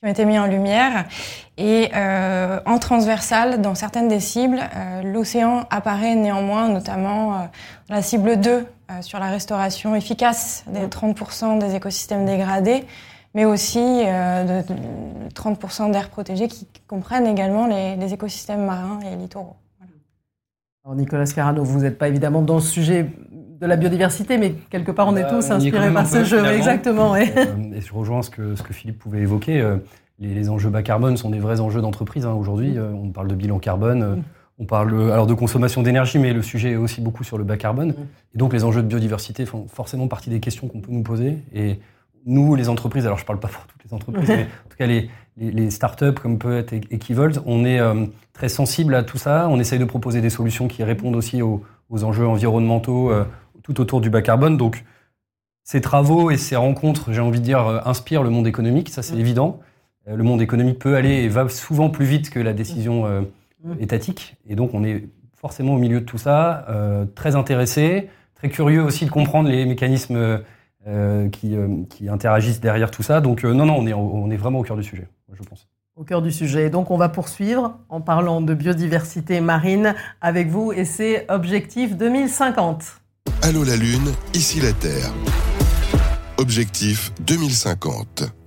qui 0.00 0.06
ont 0.06 0.10
été 0.10 0.24
mis 0.24 0.38
en 0.38 0.46
lumière. 0.46 1.06
Et 1.56 1.90
euh, 1.94 2.60
en 2.66 2.78
transversal, 2.78 3.60
dans 3.60 3.74
certaines 3.74 4.08
des 4.08 4.20
cibles, 4.20 4.60
euh, 4.76 5.02
l'océan 5.02 5.66
apparaît 5.70 6.14
néanmoins, 6.14 6.68
notamment 6.68 7.34
euh, 7.34 7.36
la 7.88 8.00
cible 8.00 8.38
2 8.38 8.50
euh, 8.50 9.02
sur 9.02 9.18
la 9.18 9.26
restauration 9.26 9.96
efficace 9.96 10.64
des 10.68 10.86
30% 10.86 11.58
des 11.58 11.74
écosystèmes 11.74 12.24
dégradés, 12.24 12.84
mais 13.34 13.44
aussi 13.44 13.78
de 13.78 14.62
30% 15.34 15.90
d'aires 15.90 16.10
protégées 16.10 16.48
qui 16.48 16.66
comprennent 16.86 17.26
également 17.26 17.66
les, 17.66 17.96
les, 17.96 18.14
écosystèmes 18.14 18.64
marins 18.64 19.00
et 19.00 19.16
littoraux. 19.16 19.56
Voilà. 19.78 19.92
Alors 20.84 20.96
Nicolas 20.96 21.26
Scarano, 21.26 21.62
vous 21.62 21.80
n'êtes 21.80 21.98
pas 21.98 22.08
évidemment 22.08 22.40
dans 22.40 22.58
ce 22.60 22.70
sujet 22.70 23.10
de 23.60 23.66
la 23.66 23.76
biodiversité, 23.76 24.38
mais 24.38 24.54
quelque 24.70 24.92
part 24.92 25.08
on 25.08 25.16
est 25.16 25.22
bah, 25.22 25.30
tous 25.30 25.50
inspirés 25.50 25.92
par 25.92 26.06
ce 26.06 26.24
jeu. 26.24 26.44
Exactement. 26.46 27.14
Euh, 27.14 27.20
et 27.74 27.80
je 27.80 27.92
rejoins 27.92 28.22
ce 28.22 28.30
que, 28.30 28.54
ce 28.54 28.62
que 28.62 28.72
Philippe 28.72 28.98
pouvait 28.98 29.20
évoquer. 29.20 29.60
Euh, 29.60 29.76
les, 30.20 30.48
enjeux 30.48 30.70
bas 30.70 30.82
carbone 30.82 31.16
sont 31.16 31.30
des 31.30 31.38
vrais 31.38 31.60
enjeux 31.60 31.80
d'entreprise 31.80 32.26
hein, 32.26 32.32
aujourd'hui. 32.32 32.76
Euh, 32.76 32.90
on 32.92 33.10
parle 33.10 33.28
de 33.28 33.34
bilan 33.34 33.58
carbone. 33.58 34.16
Mm. 34.16 34.22
On 34.60 34.64
parle 34.64 35.12
alors 35.12 35.26
de 35.28 35.34
consommation 35.34 35.82
d'énergie, 35.82 36.18
mais 36.18 36.32
le 36.32 36.42
sujet 36.42 36.72
est 36.72 36.76
aussi 36.76 37.00
beaucoup 37.00 37.22
sur 37.22 37.38
le 37.38 37.44
bas 37.44 37.56
carbone. 37.56 37.90
Mm. 37.90 38.06
Et 38.34 38.38
donc 38.38 38.52
les 38.52 38.64
enjeux 38.64 38.82
de 38.82 38.88
biodiversité 38.88 39.44
font 39.46 39.66
forcément 39.68 40.08
partie 40.08 40.30
des 40.30 40.40
questions 40.40 40.68
qu'on 40.68 40.80
peut 40.80 40.92
nous 40.92 41.02
poser. 41.02 41.38
Et 41.54 41.78
nous, 42.26 42.54
les 42.54 42.68
entreprises, 42.68 43.06
alors 43.06 43.18
je 43.18 43.24
ne 43.24 43.26
parle 43.26 43.40
pas 43.40 43.48
pour 43.48 43.64
toutes 43.66 43.84
les 43.84 43.94
entreprises, 43.94 44.28
mais 44.28 44.42
en 44.42 44.68
tout 44.68 44.76
cas 44.76 44.86
les, 44.86 45.08
les, 45.36 45.70
startups 45.70 46.14
comme 46.20 46.38
peut 46.38 46.58
être 46.58 46.72
Equivolt, 46.72 47.40
on 47.46 47.64
est 47.64 47.80
très 48.32 48.48
sensible 48.48 48.94
à 48.94 49.04
tout 49.04 49.18
ça. 49.18 49.48
On 49.48 49.60
essaye 49.60 49.78
de 49.78 49.84
proposer 49.84 50.20
des 50.20 50.30
solutions 50.30 50.66
qui 50.66 50.82
répondent 50.82 51.16
aussi 51.16 51.40
aux, 51.42 51.62
aux 51.90 52.04
enjeux 52.04 52.26
environnementaux 52.26 53.12
tout 53.68 53.80
autour 53.80 54.00
du 54.00 54.10
bas 54.10 54.22
carbone. 54.22 54.56
Donc, 54.56 54.84
ces 55.62 55.80
travaux 55.80 56.30
et 56.30 56.36
ces 56.36 56.56
rencontres, 56.56 57.12
j'ai 57.12 57.20
envie 57.20 57.40
de 57.40 57.44
dire, 57.44 57.82
inspirent 57.86 58.22
le 58.22 58.30
monde 58.30 58.46
économique, 58.46 58.88
ça 58.88 59.02
c'est 59.02 59.16
mm. 59.16 59.20
évident. 59.20 59.60
Le 60.06 60.24
monde 60.24 60.40
économique 60.40 60.78
peut 60.78 60.96
aller 60.96 61.24
et 61.24 61.28
va 61.28 61.46
souvent 61.50 61.90
plus 61.90 62.06
vite 62.06 62.30
que 62.30 62.40
la 62.40 62.54
décision 62.54 63.06
mm. 63.62 63.74
étatique. 63.78 64.36
Et 64.46 64.56
donc, 64.56 64.72
on 64.72 64.82
est 64.82 65.04
forcément 65.34 65.74
au 65.74 65.78
milieu 65.78 66.00
de 66.00 66.06
tout 66.06 66.18
ça, 66.18 66.66
très 67.14 67.36
intéressé, 67.36 68.08
très 68.34 68.48
curieux 68.48 68.82
aussi 68.82 69.04
de 69.04 69.10
comprendre 69.10 69.50
les 69.50 69.66
mécanismes 69.66 70.40
euh, 70.86 71.28
qui, 71.28 71.54
euh, 71.54 71.84
qui, 71.90 72.08
interagissent 72.08 72.60
derrière 72.60 72.90
tout 72.90 73.02
ça. 73.02 73.20
Donc 73.20 73.44
euh, 73.44 73.52
non, 73.52 73.66
non, 73.66 73.74
on 73.76 73.86
est, 73.86 73.92
on 73.92 74.30
est 74.30 74.36
vraiment 74.36 74.60
au 74.60 74.62
cœur 74.62 74.76
du 74.76 74.82
sujet, 74.82 75.06
je 75.32 75.42
pense. 75.42 75.68
Au 75.96 76.04
cœur 76.04 76.22
du 76.22 76.30
sujet. 76.32 76.70
Donc 76.70 76.90
on 76.90 76.96
va 76.96 77.10
poursuivre 77.10 77.76
en 77.90 78.00
parlant 78.00 78.40
de 78.40 78.54
biodiversité 78.54 79.42
marine 79.42 79.94
avec 80.22 80.48
vous 80.48 80.72
et 80.72 80.86
c'est 80.86 81.26
Objectif 81.30 81.94
2050. 81.94 83.02
Allô 83.42 83.64
la 83.64 83.76
Lune, 83.76 84.12
ici 84.34 84.60
la 84.60 84.72
Terre. 84.72 85.12
Objectif 86.36 87.12
2050. 87.20 88.37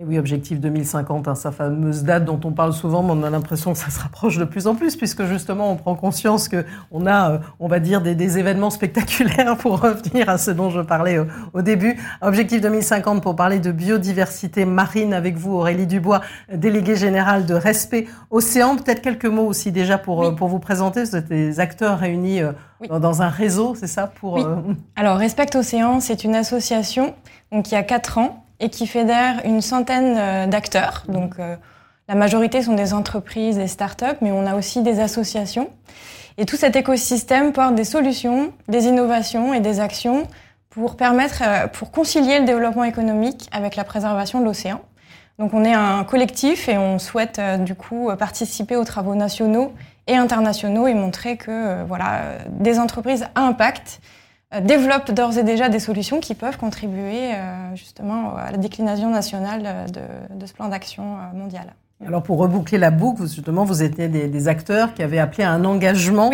Et 0.00 0.04
oui, 0.04 0.16
objectif 0.16 0.60
2050, 0.60 1.26
hein, 1.26 1.34
sa 1.34 1.50
fameuse 1.50 2.04
date 2.04 2.24
dont 2.24 2.38
on 2.44 2.52
parle 2.52 2.72
souvent, 2.72 3.02
mais 3.02 3.10
on 3.10 3.24
a 3.24 3.30
l'impression 3.30 3.72
que 3.72 3.78
ça 3.78 3.90
se 3.90 3.98
rapproche 3.98 4.38
de 4.38 4.44
plus 4.44 4.68
en 4.68 4.76
plus, 4.76 4.94
puisque 4.94 5.24
justement 5.24 5.72
on 5.72 5.74
prend 5.74 5.96
conscience 5.96 6.48
que 6.48 6.64
on 6.92 7.04
a, 7.04 7.32
euh, 7.32 7.38
on 7.58 7.66
va 7.66 7.80
dire, 7.80 8.00
des, 8.00 8.38
événements 8.38 8.70
spectaculaires 8.70 9.56
pour 9.58 9.80
revenir 9.80 10.28
à 10.28 10.38
ce 10.38 10.52
dont 10.52 10.70
je 10.70 10.82
parlais 10.82 11.18
euh, 11.18 11.24
au, 11.52 11.62
début. 11.62 11.96
Objectif 12.22 12.60
2050 12.60 13.20
pour 13.24 13.34
parler 13.34 13.58
de 13.58 13.72
biodiversité 13.72 14.64
marine 14.64 15.12
avec 15.12 15.36
vous, 15.36 15.54
Aurélie 15.54 15.88
Dubois, 15.88 16.20
déléguée 16.54 16.94
générale 16.94 17.44
de 17.44 17.54
Respect 17.54 18.06
Océan. 18.30 18.76
Peut-être 18.76 19.02
quelques 19.02 19.26
mots 19.26 19.46
aussi 19.46 19.72
déjà 19.72 19.98
pour, 19.98 20.22
euh, 20.22 20.30
pour 20.30 20.46
vous 20.46 20.60
présenter. 20.60 21.02
Vous 21.02 21.16
êtes 21.16 21.26
des 21.26 21.58
acteurs 21.58 21.98
réunis 21.98 22.42
dans 22.88 23.20
un 23.20 23.28
réseau, 23.28 23.74
c'est 23.74 23.88
ça 23.88 24.06
pour, 24.06 24.38
Alors 24.94 25.16
Respect 25.16 25.56
Océan, 25.56 25.98
c'est 25.98 26.22
une 26.22 26.36
association 26.36 27.16
donc, 27.50 27.64
qui 27.64 27.74
a 27.74 27.82
quatre 27.82 28.18
ans 28.18 28.44
et 28.60 28.70
qui 28.70 28.86
fédère 28.86 29.40
une 29.44 29.60
centaine 29.60 30.16
euh, 30.18 30.46
d'acteurs. 30.46 31.04
Donc, 31.08 31.34
euh, 31.38 31.56
la 32.08 32.14
majorité 32.14 32.62
sont 32.62 32.74
des 32.74 32.94
entreprises, 32.94 33.56
des 33.56 33.68
start-up, 33.68 34.18
mais 34.20 34.32
on 34.32 34.46
a 34.46 34.54
aussi 34.54 34.82
des 34.82 35.00
associations. 35.00 35.70
Et 36.38 36.46
tout 36.46 36.56
cet 36.56 36.76
écosystème 36.76 37.52
porte 37.52 37.74
des 37.74 37.84
solutions, 37.84 38.52
des 38.68 38.86
innovations 38.86 39.52
et 39.54 39.60
des 39.60 39.80
actions 39.80 40.26
pour 40.70 40.96
permettre, 40.96 41.42
euh, 41.46 41.66
pour 41.66 41.90
concilier 41.90 42.38
le 42.40 42.44
développement 42.44 42.84
économique 42.84 43.48
avec 43.52 43.76
la 43.76 43.84
préservation 43.84 44.40
de 44.40 44.44
l'océan. 44.44 44.80
Donc 45.38 45.54
on 45.54 45.64
est 45.64 45.74
un 45.74 46.02
collectif 46.02 46.68
et 46.68 46.78
on 46.78 46.98
souhaite 46.98 47.40
du 47.60 47.76
coup 47.76 48.10
participer 48.18 48.74
aux 48.74 48.82
travaux 48.82 49.14
nationaux 49.14 49.72
et 50.08 50.16
internationaux 50.16 50.88
et 50.88 50.94
montrer 50.94 51.36
que 51.36 51.84
voilà 51.84 52.38
des 52.50 52.80
entreprises 52.80 53.24
à 53.36 53.42
impact 53.42 54.00
développent 54.60 55.10
d'ores 55.10 55.38
et 55.38 55.44
déjà 55.44 55.68
des 55.68 55.78
solutions 55.78 56.20
qui 56.20 56.34
peuvent 56.34 56.56
contribuer 56.56 57.34
euh, 57.34 57.74
justement 57.76 58.34
à 58.36 58.50
la 58.50 58.56
déclinaison 58.56 59.10
nationale 59.10 59.90
de, 59.90 60.46
ce 60.46 60.52
plan 60.52 60.68
d'action 60.68 61.18
euh, 61.18 61.36
mondial. 61.36 61.74
Alors 62.06 62.22
pour 62.22 62.38
reboucler 62.38 62.78
la 62.78 62.90
boucle, 62.90 63.22
justement, 63.22 63.64
vous 63.64 63.82
étiez 63.82 64.08
des, 64.08 64.48
acteurs 64.48 64.94
qui 64.94 65.02
avaient 65.02 65.18
appelé 65.18 65.42
à 65.42 65.50
un 65.50 65.64
engagement 65.64 66.30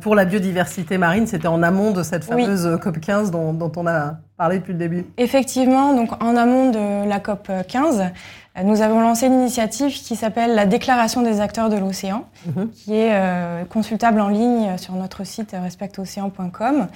pour 0.00 0.14
la 0.16 0.24
biodiversité 0.24 0.98
marine. 0.98 1.26
C'était 1.26 1.46
en 1.46 1.62
amont 1.62 1.92
de 1.92 2.02
cette 2.02 2.24
fameuse 2.24 2.78
COP 2.82 2.98
15 2.98 3.30
dont, 3.30 3.52
dont, 3.52 3.70
on 3.76 3.86
a 3.86 4.16
parlé 4.36 4.58
depuis 4.58 4.72
le 4.72 4.78
début. 4.78 5.06
Effectivement, 5.16 5.94
donc 5.94 6.20
en 6.20 6.36
amont 6.36 6.70
de 6.72 7.08
la 7.08 7.20
COP 7.20 7.48
15, 7.68 8.02
nous 8.62 8.82
avons 8.82 9.00
lancé 9.00 9.26
une 9.26 9.32
initiative 9.32 9.92
qui 9.92 10.14
s'appelle 10.14 10.54
la 10.54 10.64
Déclaration 10.64 11.22
des 11.22 11.40
acteurs 11.40 11.70
de 11.70 11.76
l'océan, 11.76 12.24
mhm. 12.46 12.70
qui 12.70 12.94
est 12.94 13.10
euh, 13.12 13.64
consultable 13.64 14.20
en 14.20 14.28
ligne 14.28 14.78
sur 14.78 14.94
notre 14.94 15.24
site 15.24 15.56
respectocéan.com. 15.60 16.86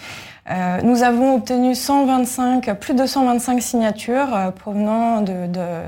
Euh, 0.51 0.81
nous 0.85 1.03
avons 1.03 1.35
obtenu 1.35 1.75
125, 1.75 2.79
plus 2.79 2.95
de 2.95 3.05
125 3.05 3.61
signatures 3.61 4.37
euh, 4.37 4.51
provenant 4.53 5.25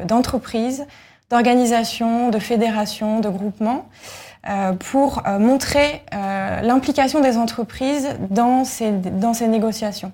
d'entreprises, 0.07 0.81
de, 0.81 0.87
d'organisations, 1.31 2.29
de 2.29 2.39
fédérations, 2.39 3.21
de 3.21 3.29
groupements. 3.29 3.87
Euh, 4.49 4.73
pour 4.73 5.23
euh, 5.27 5.39
montrer 5.39 6.03
euh, 6.15 6.63
l'implication 6.63 7.21
des 7.21 7.37
entreprises 7.37 8.09
dans 8.31 8.65
ces, 8.65 8.91
dans 8.91 9.35
ces 9.35 9.49
négociations. 9.49 10.13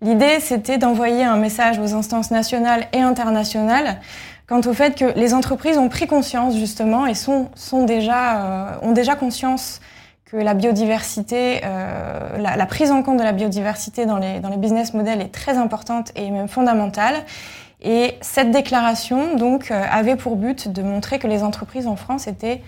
L'idée, 0.00 0.40
c'était 0.40 0.78
d'envoyer 0.78 1.24
un 1.24 1.36
message 1.36 1.78
aux 1.78 1.92
instances 1.92 2.30
nationales 2.30 2.86
et 2.94 3.02
internationales 3.02 4.00
quant 4.48 4.62
au 4.62 4.72
fait 4.72 4.96
que 4.96 5.04
les 5.18 5.34
entreprises 5.34 5.76
ont 5.76 5.90
pris 5.90 6.06
conscience 6.06 6.56
justement 6.56 7.04
et 7.04 7.12
sont, 7.12 7.50
sont 7.54 7.84
déjà, 7.84 8.44
euh, 8.46 8.70
ont 8.80 8.92
déjà 8.92 9.14
conscience 9.14 9.82
que 10.24 10.38
la 10.38 10.54
biodiversité, 10.54 11.60
la, 11.60 12.56
la, 12.56 12.66
prise 12.66 12.90
en 12.90 13.04
compte 13.04 13.18
de 13.18 13.22
la 13.22 13.30
biodiversité 13.30 14.06
dans 14.06 14.18
les, 14.18 14.40
dans 14.40 14.48
les 14.48 14.56
business 14.56 14.92
models 14.92 15.20
est 15.20 15.32
très 15.32 15.56
importante 15.56 16.10
et 16.16 16.30
même 16.32 16.48
fondamentale. 16.48 17.14
Et 17.80 18.14
cette 18.20 18.50
déclaration 18.50 19.36
donc 19.36 19.70
euh, 19.70 19.82
avait 19.90 20.16
pour 20.16 20.36
but 20.36 20.68
de 20.68 20.82
montrer 20.82 21.18
que 21.18 21.26
les 21.26 21.42
entreprises 21.42 21.86
en 21.86 21.96
France 21.96 22.26
étaient, 22.26 22.62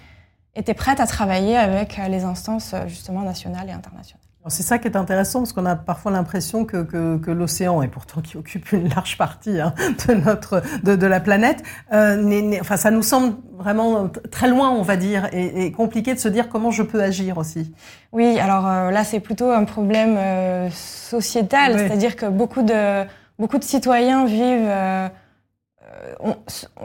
étaient 0.55 0.75
prêtes 0.75 1.01
à 1.01 1.07
travailler 1.07 1.57
avec 1.57 2.01
les 2.09 2.25
instances 2.25 2.75
justement 2.87 3.23
nationales 3.23 3.69
et 3.69 3.73
internationales. 3.73 4.29
C'est 4.49 4.63
ça 4.63 4.79
qui 4.79 4.89
est 4.89 4.97
intéressant 4.97 5.41
parce 5.41 5.53
qu'on 5.53 5.67
a 5.67 5.77
parfois 5.77 6.13
l'impression 6.13 6.65
que, 6.65 6.83
que, 6.83 7.31
l'océan, 7.31 7.83
et 7.83 7.89
pourtant 7.89 8.21
qui 8.21 8.37
occupe 8.37 8.73
une 8.73 8.89
large 8.89 9.19
partie 9.19 9.61
hein, 9.61 9.75
de 10.07 10.15
notre 10.15 10.63
de, 10.85 10.97
de 10.97 11.07
la 11.07 11.21
planète, 11.21 11.63
euh, 11.93 12.53
enfin 12.61 12.77
ça 12.77 12.91
nous 12.91 13.03
semble 13.03 13.37
vraiment 13.59 14.09
très 14.31 14.49
loin, 14.49 14.71
on 14.71 14.83
va 14.83 14.97
dire, 14.97 15.29
et, 15.33 15.71
compliqué 15.73 16.15
de 16.15 16.19
se 16.19 16.29
dire 16.29 16.49
comment 16.49 16.71
je 16.71 16.83
peux 16.83 17.03
agir 17.03 17.39
aussi. 17.39 17.75
Oui, 18.13 18.39
alors 18.39 18.67
euh, 18.67 18.91
là 18.91 19.05
c'est 19.05 19.21
plutôt 19.21 19.51
un 19.51 19.65
problème 19.65 20.17
euh, 20.17 20.71
sociétal, 20.71 21.79
c'est-à-dire 21.79 22.17
que 22.17 22.27
beaucoup 22.27 22.63
de 22.63 23.05
beaucoup 23.39 23.59
de 23.59 23.65
citoyens 23.65 24.25
vivent 24.25 24.69
euh, 24.69 25.09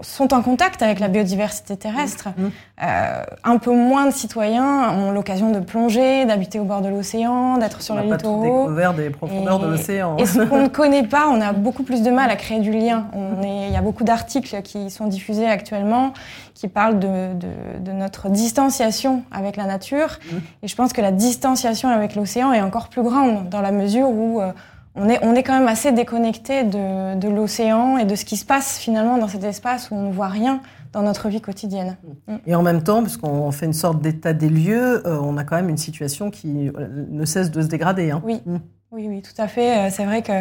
sont 0.02 0.34
en 0.34 0.42
contact 0.42 0.82
avec 0.82 1.00
la 1.00 1.08
biodiversité 1.08 1.78
terrestre. 1.78 2.30
Mmh. 2.30 2.44
Euh, 2.84 3.24
un 3.44 3.58
peu 3.58 3.72
moins 3.72 4.06
de 4.06 4.14
citoyens 4.14 4.92
ont 4.92 5.12
l'occasion 5.12 5.52
de 5.52 5.60
plonger, 5.60 6.26
d'habiter 6.26 6.60
au 6.60 6.64
bord 6.64 6.82
de 6.82 6.90
l'océan, 6.90 7.58
d'être 7.58 7.82
sur 7.82 7.96
les 7.96 8.04
littoraux. 8.04 8.42
On 8.42 8.42
n'a 8.42 8.62
découvert 8.64 8.94
des 8.94 9.10
profondeurs 9.10 9.60
de 9.60 9.68
l'océan. 9.68 10.18
Et 10.18 10.26
ce 10.26 10.42
qu'on 10.42 10.64
ne 10.64 10.68
connaît 10.70 11.08
pas, 11.08 11.28
on 11.30 11.42
a 11.42 11.54
beaucoup 11.54 11.84
plus 11.84 12.02
de 12.02 12.12
mal 12.12 12.30
à 12.30 12.36
créer 12.36 12.60
du 12.60 12.72
lien. 12.72 13.08
il 13.44 13.72
y 13.72 13.76
a 13.76 13.82
beaucoup 13.82 14.04
d'articles 14.04 14.62
qui 14.62 14.90
sont 14.90 15.08
diffusés 15.08 15.48
actuellement 15.48 16.14
qui 16.54 16.68
parlent 16.68 17.00
de, 17.00 17.34
de, 17.80 17.92
notre 17.92 18.30
distanciation 18.30 19.24
avec 19.32 19.58
la 19.58 19.66
nature. 19.66 20.20
Mmh. 20.32 20.36
Et 20.64 20.68
je 20.68 20.76
pense 20.76 20.94
que 20.94 21.02
la 21.02 21.12
distanciation 21.12 21.90
avec 21.90 22.16
l'océan 22.16 22.54
est 22.54 22.62
encore 22.62 22.90
plus 22.90 23.04
grande 23.04 23.50
dans 23.50 23.62
la 23.62 23.72
mesure 23.72 24.10
où 24.10 24.42
euh, 24.42 24.52
on 24.96 25.10
est, 25.10 25.20
on 25.24 25.34
est 25.36 25.44
quand 25.44 25.58
même 25.58 25.68
assez 25.68 25.92
déconnecté 25.92 26.64
de, 26.64 27.16
de 27.16 27.30
l'océan 27.30 27.98
et 27.98 28.06
de 28.06 28.16
ce 28.16 28.26
qui 28.26 28.38
se 28.38 28.46
passe 28.46 28.78
finalement 28.78 29.18
dans 29.18 29.28
cet 29.28 29.44
espace 29.44 29.90
où 29.92 29.96
on 29.96 30.10
ne 30.10 30.14
voit 30.14 30.28
rien 30.28 30.62
dans 30.92 31.02
notre 31.02 31.30
vie 31.30 31.42
quotidienne. 31.42 31.98
Mm. 32.28 32.36
Et 32.46 32.56
en 32.56 32.62
même 32.62 32.84
temps, 32.84 33.02
puisqu'on 33.02 33.52
fait 33.52 33.66
une 33.66 33.74
sorte 33.74 34.02
d'état 34.02 34.34
des 34.34 34.50
lieux, 34.50 35.06
euh, 35.08 35.20
on 35.22 35.38
a 35.38 35.44
quand 35.44 35.56
même 35.56 35.70
une 35.70 35.78
situation 35.78 36.30
qui 36.30 36.70
euh, 36.70 37.06
ne 37.10 37.26
cesse 37.26 37.52
de 37.52 37.62
se 37.62 37.68
dégrader. 37.68 38.12
Hein. 38.12 38.22
Oui. 38.24 38.42
Mm. 38.46 38.58
Oui, 38.94 39.08
oui, 39.10 39.24
tout 39.24 39.42
à 39.42 39.48
fait. 39.48 39.76
Euh, 39.76 39.90
c'est 39.90 40.06
vrai 40.06 40.22
que 40.22 40.32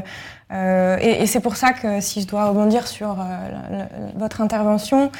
euh, 0.52 0.98
et, 1.00 1.22
et 1.22 1.26
c'est 1.26 1.40
pour 1.40 1.56
ça 1.56 1.72
que 1.72 2.02
si 2.02 2.20
je 2.20 2.26
dois 2.26 2.50
rebondir 2.50 2.86
sur 2.86 3.18
euh, 3.18 3.86
votre 4.14 4.42
intervention, 4.42 5.10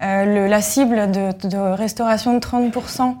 le, 0.00 0.46
la 0.46 0.60
cible 0.60 1.10
de, 1.10 1.48
de, 1.48 1.56
restauration 1.56 2.34
de 2.34 2.38
30 2.38 2.76
euh, 2.76 3.12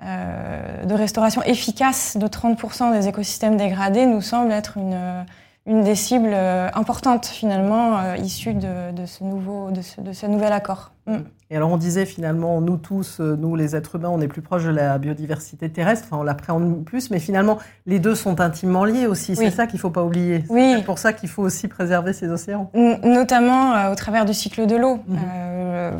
de 0.00 0.94
restauration 0.94 1.42
efficace 1.42 2.16
de 2.16 2.26
30% 2.26 2.92
des 2.92 3.08
écosystèmes 3.08 3.56
dégradés 3.56 4.06
nous 4.06 4.20
semble 4.20 4.52
être 4.52 4.76
une, 4.76 5.24
une 5.66 5.82
des 5.82 5.96
cibles 5.96 6.30
euh, 6.32 6.68
importantes 6.74 7.26
finalement 7.26 7.98
euh, 7.98 8.16
issues 8.16 8.54
de, 8.54 8.92
de, 8.92 9.04
ce 9.04 9.24
nouveau, 9.24 9.70
de, 9.70 9.82
ce, 9.82 10.00
de 10.00 10.12
ce 10.12 10.26
nouvel 10.26 10.52
accord. 10.52 10.92
Mm. 11.06 11.16
Et 11.50 11.56
alors 11.56 11.70
on 11.70 11.76
disait 11.76 12.06
finalement, 12.06 12.60
nous 12.60 12.76
tous, 12.76 13.20
nous 13.20 13.54
les 13.54 13.76
êtres 13.76 13.96
humains, 13.96 14.08
on 14.08 14.20
est 14.20 14.28
plus 14.28 14.42
proche 14.42 14.64
de 14.64 14.70
la 14.70 14.98
biodiversité 14.98 15.68
terrestre, 15.68 16.08
enfin 16.10 16.20
on 16.20 16.24
l'appréhende 16.24 16.84
plus, 16.84 17.10
mais 17.10 17.20
finalement 17.20 17.58
les 17.86 18.00
deux 18.00 18.14
sont 18.16 18.40
intimement 18.40 18.84
liés 18.84 19.06
aussi, 19.06 19.36
c'est 19.36 19.50
ça 19.50 19.66
qu'il 19.66 19.78
faut 19.78 19.90
pas 19.90 20.02
oublier. 20.02 20.44
Oui. 20.48 20.74
C'est 20.76 20.84
pour 20.84 20.98
ça 20.98 21.12
qu'il 21.12 21.28
faut 21.28 21.42
aussi 21.42 21.68
préserver 21.68 22.12
ces 22.12 22.28
océans. 22.28 22.70
Notamment 22.74 23.90
au 23.92 23.94
travers 23.94 24.24
du 24.24 24.34
cycle 24.34 24.66
de 24.66 24.76
l'eau. 24.76 24.96
Mm-hmm. 25.08 25.46
Euh, 25.76 25.90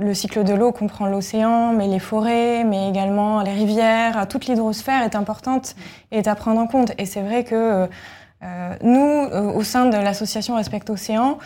le 0.00 0.14
cycle 0.14 0.44
de 0.44 0.54
l'eau 0.54 0.72
comprend 0.72 1.06
l'océan, 1.06 1.72
mais 1.72 1.86
les 1.86 1.98
forêts, 1.98 2.64
mais 2.64 2.88
également 2.88 3.42
les 3.42 3.52
rivières. 3.52 4.26
Toute 4.28 4.46
l'hydrosphère 4.46 5.02
est 5.02 5.14
importante 5.14 5.76
et 6.10 6.18
est 6.18 6.28
à 6.28 6.34
prendre 6.34 6.60
en 6.60 6.66
compte. 6.66 6.92
Et 6.98 7.06
c'est 7.06 7.22
vrai 7.22 7.44
que 7.44 7.88
euh, 8.42 8.74
nous, 8.82 8.98
euh, 8.98 9.52
au 9.52 9.62
sein 9.62 9.86
de 9.86 9.96
l'association 9.96 10.56
Respect 10.56 10.88
Océan, 10.88 11.38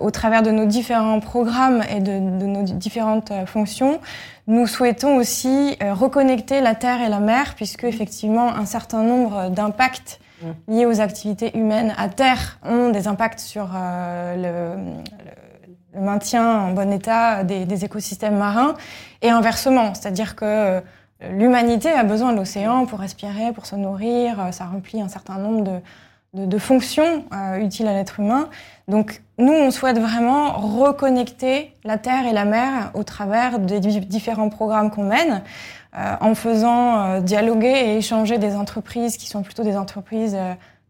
au 0.00 0.10
travers 0.10 0.42
de 0.42 0.50
nos 0.50 0.66
différents 0.66 1.20
programmes 1.20 1.82
et 1.90 2.00
de, 2.00 2.38
de 2.38 2.46
nos 2.46 2.62
différentes 2.62 3.32
fonctions, 3.46 4.00
nous 4.46 4.66
souhaitons 4.66 5.16
aussi 5.16 5.76
reconnecter 5.80 6.60
la 6.60 6.74
terre 6.74 7.02
et 7.02 7.08
la 7.08 7.20
mer, 7.20 7.54
puisque 7.56 7.84
effectivement 7.84 8.54
un 8.54 8.66
certain 8.66 9.02
nombre 9.02 9.50
d'impacts 9.50 10.20
mmh. 10.42 10.46
liées 10.68 10.86
aux 10.86 11.00
activités 11.00 11.56
humaines 11.56 11.94
à 11.98 12.08
terre 12.08 12.58
ont 12.64 12.90
des 12.90 13.08
impacts 13.08 13.40
sur 13.40 13.70
le, 13.72 14.76
le, 15.94 16.00
maintien 16.00 16.60
en 16.60 16.72
bon 16.72 16.92
état 16.92 17.42
des, 17.42 17.64
des 17.64 17.84
écosystèmes 17.84 18.36
marins 18.36 18.74
et 19.22 19.30
inversement, 19.30 19.94
c'est-à-dire 19.94 20.36
que 20.36 20.82
l'humanité 21.30 21.90
a 21.90 22.04
besoin 22.04 22.32
de 22.32 22.38
l'océan 22.38 22.86
pour 22.86 23.00
respirer, 23.00 23.52
pour 23.52 23.66
se 23.66 23.76
nourrir, 23.76 24.48
ça 24.52 24.66
remplit 24.66 25.00
un 25.00 25.08
certain 25.08 25.38
nombre 25.38 25.64
de, 25.64 25.80
de, 26.44 26.58
fonctions 26.58 27.24
euh, 27.32 27.58
utiles 27.58 27.86
à 27.86 27.94
l'être 27.94 28.20
humain. 28.20 28.48
Donc 28.88 29.22
nous, 29.38 29.52
on 29.52 29.70
souhaite 29.70 29.98
vraiment 29.98 30.52
reconnecter 30.52 31.72
la 31.84 31.98
terre 31.98 32.26
et 32.26 32.32
la 32.32 32.44
mer 32.44 32.90
au 32.94 33.02
travers 33.02 33.58
des 33.58 33.80
différents 33.80 34.50
programmes 34.50 34.90
qu'on 34.90 35.04
mène, 35.04 35.42
euh, 35.96 36.14
en 36.20 36.34
faisant 36.34 36.98
euh, 36.98 37.20
dialoguer 37.20 37.68
et 37.68 37.96
échanger 37.96 38.38
des 38.38 38.54
entreprises 38.54 39.16
qui 39.16 39.28
sont 39.28 39.42
plutôt 39.42 39.62
des 39.62 39.76
entreprises 39.76 40.36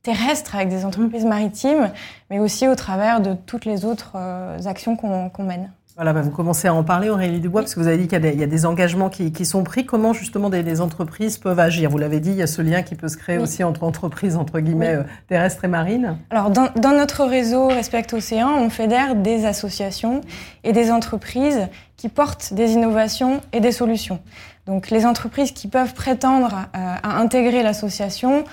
terrestres 0.02 0.54
avec 0.54 0.68
des 0.68 0.84
entreprises 0.84 1.24
maritimes, 1.24 1.90
mais 2.30 2.38
aussi 2.38 2.68
au 2.68 2.74
travers 2.74 3.20
de 3.20 3.34
toutes 3.34 3.64
les 3.64 3.84
autres 3.84 4.16
actions 4.66 4.96
qu'on 4.96 5.42
mène. 5.42 5.70
Voilà, 5.96 6.12
bah, 6.12 6.20
vous 6.20 6.30
commencez 6.30 6.68
à 6.68 6.74
en 6.74 6.84
parler, 6.84 7.08
Aurélie 7.08 7.40
Dubois, 7.40 7.62
parce 7.62 7.74
que 7.74 7.80
vous 7.80 7.86
avez 7.86 7.96
dit 7.96 8.06
qu'il 8.06 8.22
y, 8.22 8.42
a 8.42 8.46
des 8.46 8.66
engagements 8.66 9.08
qui, 9.08 9.44
sont 9.46 9.64
pris. 9.64 9.86
Comment 9.86 10.12
justement 10.12 10.50
des, 10.50 10.82
entreprises 10.82 11.38
peuvent 11.38 11.58
agir? 11.58 11.88
Vous 11.88 11.96
l'avez 11.96 12.20
dit, 12.20 12.32
il 12.32 12.36
y 12.36 12.42
a 12.42 12.46
ce 12.46 12.60
lien 12.60 12.82
qui 12.82 12.94
peut 12.96 13.08
se 13.08 13.16
créer 13.16 13.38
aussi 13.38 13.64
entre 13.64 13.82
entreprises, 13.82 14.36
entre 14.36 14.60
guillemets, 14.60 14.96
euh, 14.96 15.02
terrestres 15.26 15.64
et 15.64 15.68
marines. 15.68 16.18
Alors, 16.28 16.50
dans, 16.50 16.92
notre 16.92 17.24
réseau 17.24 17.68
Respect 17.68 18.12
Océan, 18.12 18.58
on 18.58 18.68
fédère 18.68 19.14
des 19.14 19.46
associations 19.46 20.20
et 20.64 20.72
des 20.72 20.90
entreprises 20.90 21.66
qui 21.96 22.10
portent 22.10 22.52
des 22.52 22.72
innovations 22.72 23.40
et 23.54 23.60
des 23.60 23.72
solutions. 23.72 24.20
Donc, 24.66 24.90
les 24.90 25.06
entreprises 25.06 25.52
qui 25.52 25.66
peuvent 25.66 25.94
prétendre 25.94 26.66
euh, 26.76 26.94
à 27.02 27.18
intégrer 27.20 27.62
l'association 27.62 28.44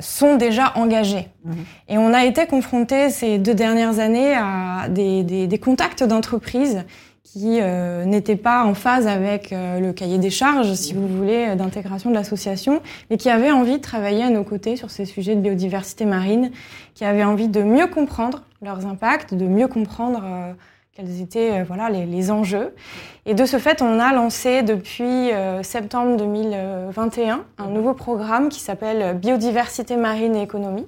sont 0.00 0.36
déjà 0.36 0.72
engagés. 0.74 1.28
Mhm. 1.44 1.54
Et 1.88 1.98
on 1.98 2.12
a 2.12 2.24
été 2.24 2.46
confronté 2.46 3.10
ces 3.10 3.38
deux 3.38 3.54
dernières 3.54 4.00
années 4.00 4.34
à 4.34 4.88
des, 4.88 5.22
des, 5.22 5.46
des 5.46 5.58
contacts 5.58 6.02
d'entreprises 6.02 6.84
qui 7.34 7.58
euh, 7.60 8.04
n'étaient 8.04 8.36
pas 8.36 8.64
en 8.64 8.74
phase 8.74 9.08
avec 9.08 9.52
euh, 9.52 9.80
le 9.80 9.92
cahier 9.92 10.18
des 10.18 10.30
charges, 10.30 10.72
si 10.74 10.94
vous 10.94 11.08
voulez, 11.08 11.56
d'intégration 11.56 12.10
de 12.10 12.14
l'association, 12.14 12.80
mais 13.10 13.16
qui 13.16 13.28
avaient 13.28 13.50
envie 13.50 13.78
de 13.78 13.82
travailler 13.82 14.22
à 14.22 14.30
nos 14.30 14.44
côtés 14.44 14.76
sur 14.76 14.92
ces 14.92 15.04
sujets 15.04 15.34
de 15.34 15.40
biodiversité 15.40 16.04
marine, 16.04 16.52
qui 16.94 17.04
avaient 17.04 17.24
envie 17.24 17.48
de 17.48 17.60
mieux 17.60 17.88
comprendre 17.88 18.44
leurs 18.62 18.86
impacts, 18.86 19.34
de 19.34 19.46
mieux 19.46 19.66
comprendre 19.66 20.22
quels 20.94 21.20
étaient 21.20 21.60
euh, 21.60 21.64
voilà, 21.64 21.90
les, 21.90 22.06
les, 22.06 22.30
enjeux. 22.30 22.72
Et 23.26 23.34
de 23.34 23.46
ce 23.46 23.58
fait, 23.58 23.82
on 23.82 23.98
a 23.98 24.12
lancé 24.12 24.62
depuis 24.62 25.32
euh, 25.32 25.62
septembre 25.62 26.16
2021 26.16 27.44
un 27.58 27.66
nouveau 27.66 27.94
programme 27.94 28.48
qui 28.48 28.60
s'appelle 28.60 29.16
Biodiversité 29.18 29.96
marine 29.96 30.36
et 30.36 30.42
économie, 30.42 30.86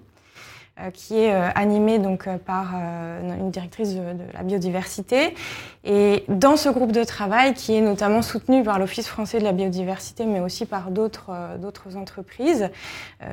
euh, 0.78 0.90
qui 0.92 1.18
est 1.18 1.32
animé 1.32 1.98
donc 1.98 2.28
par 2.46 2.74
une 2.76 3.50
directrice 3.50 3.94
de, 3.94 4.00
de, 4.00 4.24
la 4.32 4.44
biodiversité. 4.44 5.34
Et 5.82 6.22
dans 6.28 6.56
ce 6.56 6.68
groupe 6.68 6.92
de 6.92 7.02
travail, 7.02 7.54
qui 7.54 7.74
est 7.74 7.80
notamment 7.80 8.22
soutenu 8.22 8.62
par 8.62 8.78
l'Office 8.78 9.08
français 9.08 9.40
de 9.40 9.44
la 9.44 9.52
biodiversité, 9.52 10.24
mais 10.24 10.38
aussi 10.38 10.66
par 10.66 10.92
d'autres 10.92 11.32
d'autres 11.58 11.96
entreprises, 11.96 12.70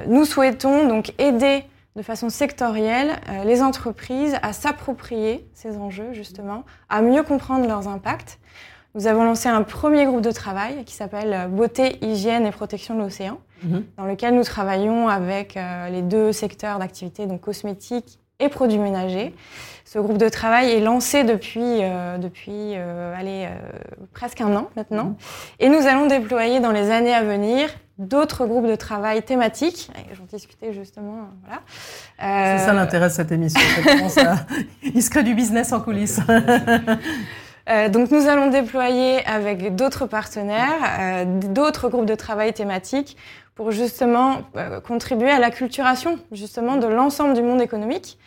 nous 0.08 0.26
souhaitons 0.26 0.88
donc 0.88 1.14
aider 1.20 1.66
de 1.96 2.02
façon 2.02 2.30
sectorielle 2.30 3.20
euh, 3.30 3.44
les 3.44 3.62
entreprises 3.62 4.36
à 4.42 4.54
s'approprier 4.54 5.48
ces 5.54 5.78
enjeux, 5.78 6.14
justement, 6.14 6.64
à 6.90 7.02
mieux 7.02 7.24
comprendre 7.24 7.68
leurs 7.68 7.88
impacts. 7.88 8.40
Nous 8.96 9.08
avons 9.08 9.24
lancé 9.24 9.50
un 9.50 9.64
premier 9.64 10.06
groupe 10.06 10.22
de 10.22 10.32
travail 10.32 10.84
qui 10.86 10.94
s'appelle 10.94 11.34
euh, 11.34 11.48
Beauté, 11.48 11.98
hygiène 12.02 12.46
et 12.46 12.52
protection 12.52 12.96
de 12.96 13.00
l'océan, 13.00 13.40
mhm. 13.64 13.86
dans 13.98 14.06
lequel 14.06 14.36
nous 14.36 14.44
travaillons 14.44 15.08
avec 15.08 15.56
euh, 15.56 15.90
les 15.90 16.02
deux 16.02 16.32
secteurs 16.32 16.80
d'activité, 16.80 17.28
donc 17.28 17.42
cosmétiques 17.42 18.20
et 18.40 18.50
produits 18.50 18.80
ménagers. 18.80 19.36
Ce 19.86 20.00
groupe 20.00 20.18
de 20.18 20.30
travail 20.30 20.72
est 20.72 20.80
lancé 20.80 21.24
depuis, 21.24 21.82
depuis 22.18 22.74
allez, 22.76 23.48
presque 24.12 24.42
un 24.42 24.56
an 24.56 24.70
maintenant. 24.76 25.04
Mhm. 25.04 25.16
Et 25.60 25.70
nous 25.70 25.86
allons 25.86 26.08
déployer 26.08 26.60
dans 26.60 26.72
les 26.72 26.90
années 26.90 27.14
à 27.14 27.24
venir 27.24 27.70
d'autres 27.98 28.46
groupes 28.46 28.68
de 28.68 28.76
travail 28.76 29.22
thématiques. 29.24 29.92
J'en 30.14 30.26
discutais 30.26 30.74
justement. 30.74 31.30
Voilà. 31.46 31.62
Euh... 32.22 32.58
C'est 32.58 32.66
ça 32.66 32.74
l'intérêt 32.74 33.08
de 33.08 33.14
cette 33.14 33.32
émission. 33.32 33.62
Il 34.84 35.02
se 35.02 35.10
crée 35.10 35.24
du 35.24 35.36
business 35.36 35.72
en 35.72 35.82
coulisses. 35.82 36.20
Euh, 37.70 37.88
donc 37.88 38.12
nous 38.12 38.28
allons 38.28 38.50
déployer 38.50 39.26
avec 39.26 39.74
d'autres 39.74 40.06
partenaires, 40.06 41.00
euh, 41.00 41.24
d'autres 41.24 41.88
groupes 41.88 42.06
de 42.06 42.14
travail 42.14 42.52
thématiques 42.52 43.16
pour 43.56 43.72
justement 43.72 44.42
euh, 44.56 44.82
contribuer 44.82 45.30
à 45.30 45.40
l'acculturation 45.40 46.20
justement 46.32 46.78
de 46.78 46.88
l'ensemble 46.88 47.34
du 47.34 47.42
monde 47.42 47.62
économique, 47.62 48.18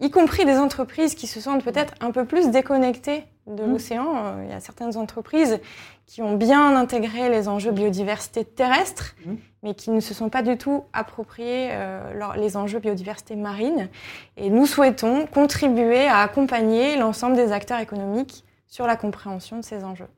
y 0.00 0.10
compris 0.10 0.44
des 0.44 0.56
entreprises 0.58 1.14
qui 1.14 1.26
se 1.26 1.40
sentent 1.40 1.64
peut-être 1.64 1.94
un 2.00 2.10
peu 2.10 2.24
plus 2.24 2.50
déconnectées 2.50 3.24
de 3.46 3.62
mmh. 3.62 3.70
l'océan. 3.70 4.16
Euh, 4.16 4.44
il 4.44 4.50
y 4.50 4.54
a 4.54 4.60
certaines 4.60 4.96
entreprises 4.96 5.60
qui 6.06 6.22
ont 6.22 6.36
bien 6.36 6.76
intégré 6.76 7.28
les 7.28 7.48
enjeux 7.48 7.72
biodiversité 7.72 8.44
terrestre, 8.44 9.16
mmh. 9.24 9.34
mais 9.62 9.74
qui 9.74 9.90
ne 9.90 10.00
se 10.00 10.14
sont 10.14 10.28
pas 10.28 10.42
du 10.42 10.56
tout 10.56 10.84
appropriés 10.92 11.70
euh, 11.72 12.34
les 12.36 12.56
enjeux 12.56 12.78
biodiversité 12.78 13.34
marine. 13.34 13.88
Et 14.36 14.48
nous 14.48 14.66
souhaitons 14.66 15.26
contribuer 15.26 16.06
à 16.06 16.18
accompagner 16.18 16.96
l'ensemble 16.96 17.34
des 17.36 17.52
acteurs 17.52 17.80
économiques 17.80 18.44
sur 18.68 18.86
la 18.86 18.96
compréhension 18.96 19.58
de 19.58 19.64
ces 19.64 19.84
enjeux. 19.84 20.08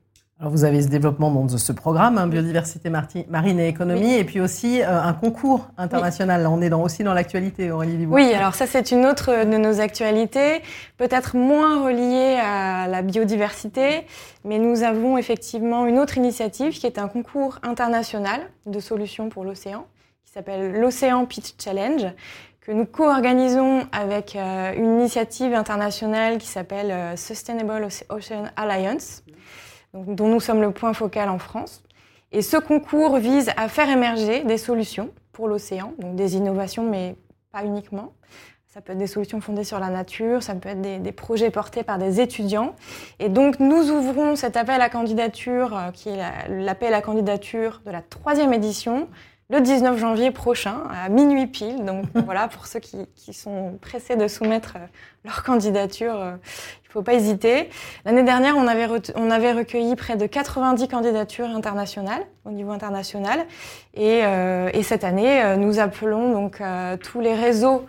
Alors 0.41 0.53
vous 0.53 0.63
avez 0.63 0.81
ce 0.81 0.87
développement 0.87 1.43
de 1.43 1.57
ce 1.57 1.73
programme, 1.73 2.17
hein, 2.17 2.25
biodiversité 2.25 2.89
marine 2.89 3.59
et 3.59 3.67
économie, 3.67 4.13
et 4.13 4.23
puis 4.23 4.39
aussi 4.39 4.81
euh, 4.81 5.01
un 5.01 5.11
concours 5.11 5.67
international. 5.77 6.43
Là, 6.43 6.49
on 6.49 6.61
est 6.61 6.69
dans, 6.69 6.81
aussi 6.81 7.03
dans 7.03 7.13
l'actualité, 7.13 7.71
Aurélie 7.71 7.97
Libois. 7.97 8.15
Oui, 8.15 8.33
alors 8.33 8.55
ça 8.55 8.65
c'est 8.65 8.91
une 8.91 9.05
autre 9.05 9.43
de 9.43 9.57
nos 9.57 9.81
actualités, 9.81 10.61
peut-être 10.95 11.35
moins 11.35 11.83
reliée 11.83 12.39
à 12.41 12.87
la 12.87 13.01
biodiversité, 13.01 14.05
mais 14.45 14.59
nous 14.59 14.83
avons 14.83 15.17
effectivement 15.17 15.85
une 15.85 15.99
autre 15.99 16.17
initiative 16.17 16.71
qui 16.71 16.85
est 16.85 16.99
un 16.99 17.09
concours 17.09 17.59
international 17.61 18.39
de 18.65 18.79
solutions 18.79 19.27
pour 19.27 19.43
l'océan, 19.43 19.87
qui 20.25 20.31
s'appelle 20.31 20.79
l'Océan 20.79 21.25
Pitch 21.25 21.55
Challenge 21.61 22.13
que 22.61 22.71
nous 22.71 22.85
co-organisons 22.85 23.87
avec 23.91 24.37
euh, 24.37 24.73
une 24.73 24.99
initiative 25.01 25.53
internationale 25.53 26.37
qui 26.37 26.47
s'appelle 26.47 26.91
euh, 26.91 27.15
Sustainable 27.17 27.89
Ocean 28.09 28.45
Alliance 28.55 29.23
dont 29.93 30.27
nous 30.27 30.39
sommes 30.39 30.61
le 30.61 30.71
point 30.71 30.93
focal 30.93 31.29
en 31.29 31.39
France. 31.39 31.83
Et 32.31 32.41
ce 32.41 32.57
concours 32.57 33.17
vise 33.17 33.51
à 33.57 33.67
faire 33.69 33.89
émerger 33.89 34.43
des 34.43 34.57
solutions 34.57 35.09
pour 35.31 35.47
l'océan, 35.47 35.93
donc 35.97 36.15
des 36.15 36.35
innovations, 36.35 36.87
mais 36.87 37.15
pas 37.51 37.63
uniquement. 37.63 38.13
Ça 38.67 38.81
peut 38.81 38.91
être 38.91 38.99
des 38.99 39.07
solutions 39.07 39.41
fondées 39.41 39.63
sur 39.63 39.79
la 39.79 39.89
nature, 39.89 40.43
ça 40.43 40.53
peut 40.53 40.69
être 40.69 41.01
des, 41.01 41.11
projets 41.11 41.49
portés 41.49 41.81
par 41.81 41.97
des 41.97 42.21
étudiants. 42.21 42.75
Et 43.17 43.27
donc, 43.27 43.59
nous 43.59 43.89
ouvrons 43.89 44.35
cet 44.35 44.57
appel 44.57 44.79
à 44.81 44.89
candidature, 44.89 45.75
euh, 45.75 45.91
qui 45.91 46.09
est 46.09 46.21
l'appel 46.49 46.93
à 46.93 47.01
candidature 47.01 47.81
de 47.83 47.89
la 47.89 48.03
troisième 48.03 48.53
édition, 48.53 49.07
le 49.51 49.61
19 49.61 49.97
janvier 49.97 50.29
prochain, 50.29 50.83
à 50.91 51.09
minuit 51.09 51.47
pile. 51.47 51.83
Donc 51.83 52.05
voilà, 52.25 52.47
pour 52.47 52.67
ceux 52.67 52.79
qui, 52.79 53.07
sont 53.33 53.77
pressés 53.81 54.15
de 54.15 54.27
soumettre 54.27 54.75
euh, 54.77 54.85
leur 55.25 55.43
candidature, 55.43 56.15
euh, 56.15 56.35
il 56.83 56.87
ne 56.87 56.91
faut 56.91 57.01
pas 57.01 57.13
hésiter. 57.13 57.69
L'année 58.05 58.23
dernière, 58.23 58.55
on 58.57 58.67
avait, 58.67 59.51
recueilli 59.51 59.95
près 59.95 60.17
de 60.17 60.25
90 60.25 60.87
candidatures 60.87 61.47
internationales, 61.47 62.23
au 62.45 62.51
niveau 62.51 62.71
international. 62.71 63.45
Et, 63.95 64.21
euh, 64.23 64.69
et 64.73 64.83
cette 64.83 65.03
année, 65.03 65.55
nous 65.57 65.79
appelons 65.79 66.31
donc 66.31 66.61
tous 67.03 67.19
les 67.19 67.35
réseaux 67.35 67.85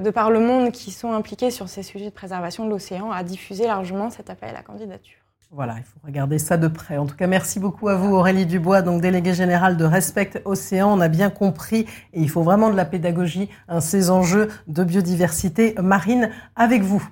de 0.00 0.10
par 0.10 0.30
le 0.30 0.38
monde 0.38 0.70
qui 0.70 0.92
sont 0.92 1.12
impliqués 1.12 1.50
sur 1.50 1.68
ces 1.68 1.82
sujets 1.82 2.04
de 2.04 2.10
préservation 2.10 2.64
de 2.64 2.70
l'océan 2.70 3.10
à 3.10 3.24
diffuser 3.24 3.66
largement 3.66 4.10
cet 4.10 4.30
appel 4.30 4.50
à 4.50 4.52
la 4.52 4.62
candidature. 4.62 5.23
Voilà, 5.54 5.76
il 5.78 5.84
faut 5.84 6.00
regarder 6.04 6.40
ça 6.40 6.56
de 6.56 6.66
près. 6.66 6.98
En 6.98 7.06
tout 7.06 7.14
cas, 7.14 7.28
merci 7.28 7.60
beaucoup 7.60 7.88
à 7.88 7.94
vous, 7.94 8.12
Aurélie 8.12 8.44
Dubois, 8.44 8.82
donc 8.82 9.00
déléguée 9.00 9.34
générale 9.34 9.76
de 9.76 9.84
Respect 9.84 10.42
Océan. 10.44 10.98
On 10.98 11.00
a 11.00 11.06
bien 11.06 11.30
compris, 11.30 11.86
et 12.12 12.20
il 12.20 12.28
faut 12.28 12.42
vraiment 12.42 12.70
de 12.70 12.76
la 12.76 12.84
pédagogie, 12.84 13.48
hein, 13.68 13.80
ces 13.80 14.10
enjeux 14.10 14.48
de 14.66 14.82
biodiversité 14.82 15.76
marine 15.80 16.30
avec 16.56 16.82
vous. 16.82 17.08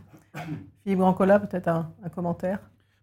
Philippe 0.83 0.99
Brancola, 0.99 1.39
peut-être 1.39 1.69
un, 1.69 1.93
commentaire? 2.13 2.59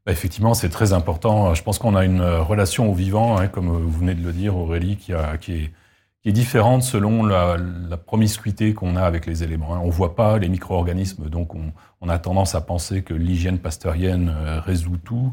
Bah, 0.06 0.12
Effectivement, 0.12 0.54
c'est 0.54 0.68
très 0.68 0.92
important. 0.92 1.54
Je 1.54 1.64
pense 1.64 1.80
qu'on 1.80 1.96
a 1.96 2.04
une 2.04 2.22
relation 2.22 2.92
au 2.92 2.94
vivant, 2.94 3.40
hein, 3.40 3.48
comme 3.48 3.70
vous 3.70 3.98
venez 3.98 4.16
de 4.16 4.26
le 4.26 4.34
dire, 4.34 4.58
Aurélie, 4.58 4.98
qui, 4.98 5.14
est 5.14 5.72
qui 6.22 6.30
est 6.30 6.34
différente 6.34 6.84
selon 6.84 7.24
la, 7.24 7.58
promiscuité 8.06 8.74
qu'on 8.74 8.96
a 8.96 9.04
avec 9.04 9.26
les 9.26 9.44
éléments. 9.44 9.72
On 9.84 9.90
voit 9.90 10.16
pas 10.16 10.38
les 10.38 10.50
micro-organismes, 10.50 11.30
donc 11.30 11.56
on, 11.56 11.72
on 12.02 12.08
a 12.08 12.18
tendance 12.18 12.56
à 12.56 12.62
penser 12.62 13.02
que 13.02 13.14
l'hygiène 13.14 13.60
pasteurienne 13.60 14.34
euh, 14.34 14.62
résout 14.62 14.98
tout. 14.98 15.32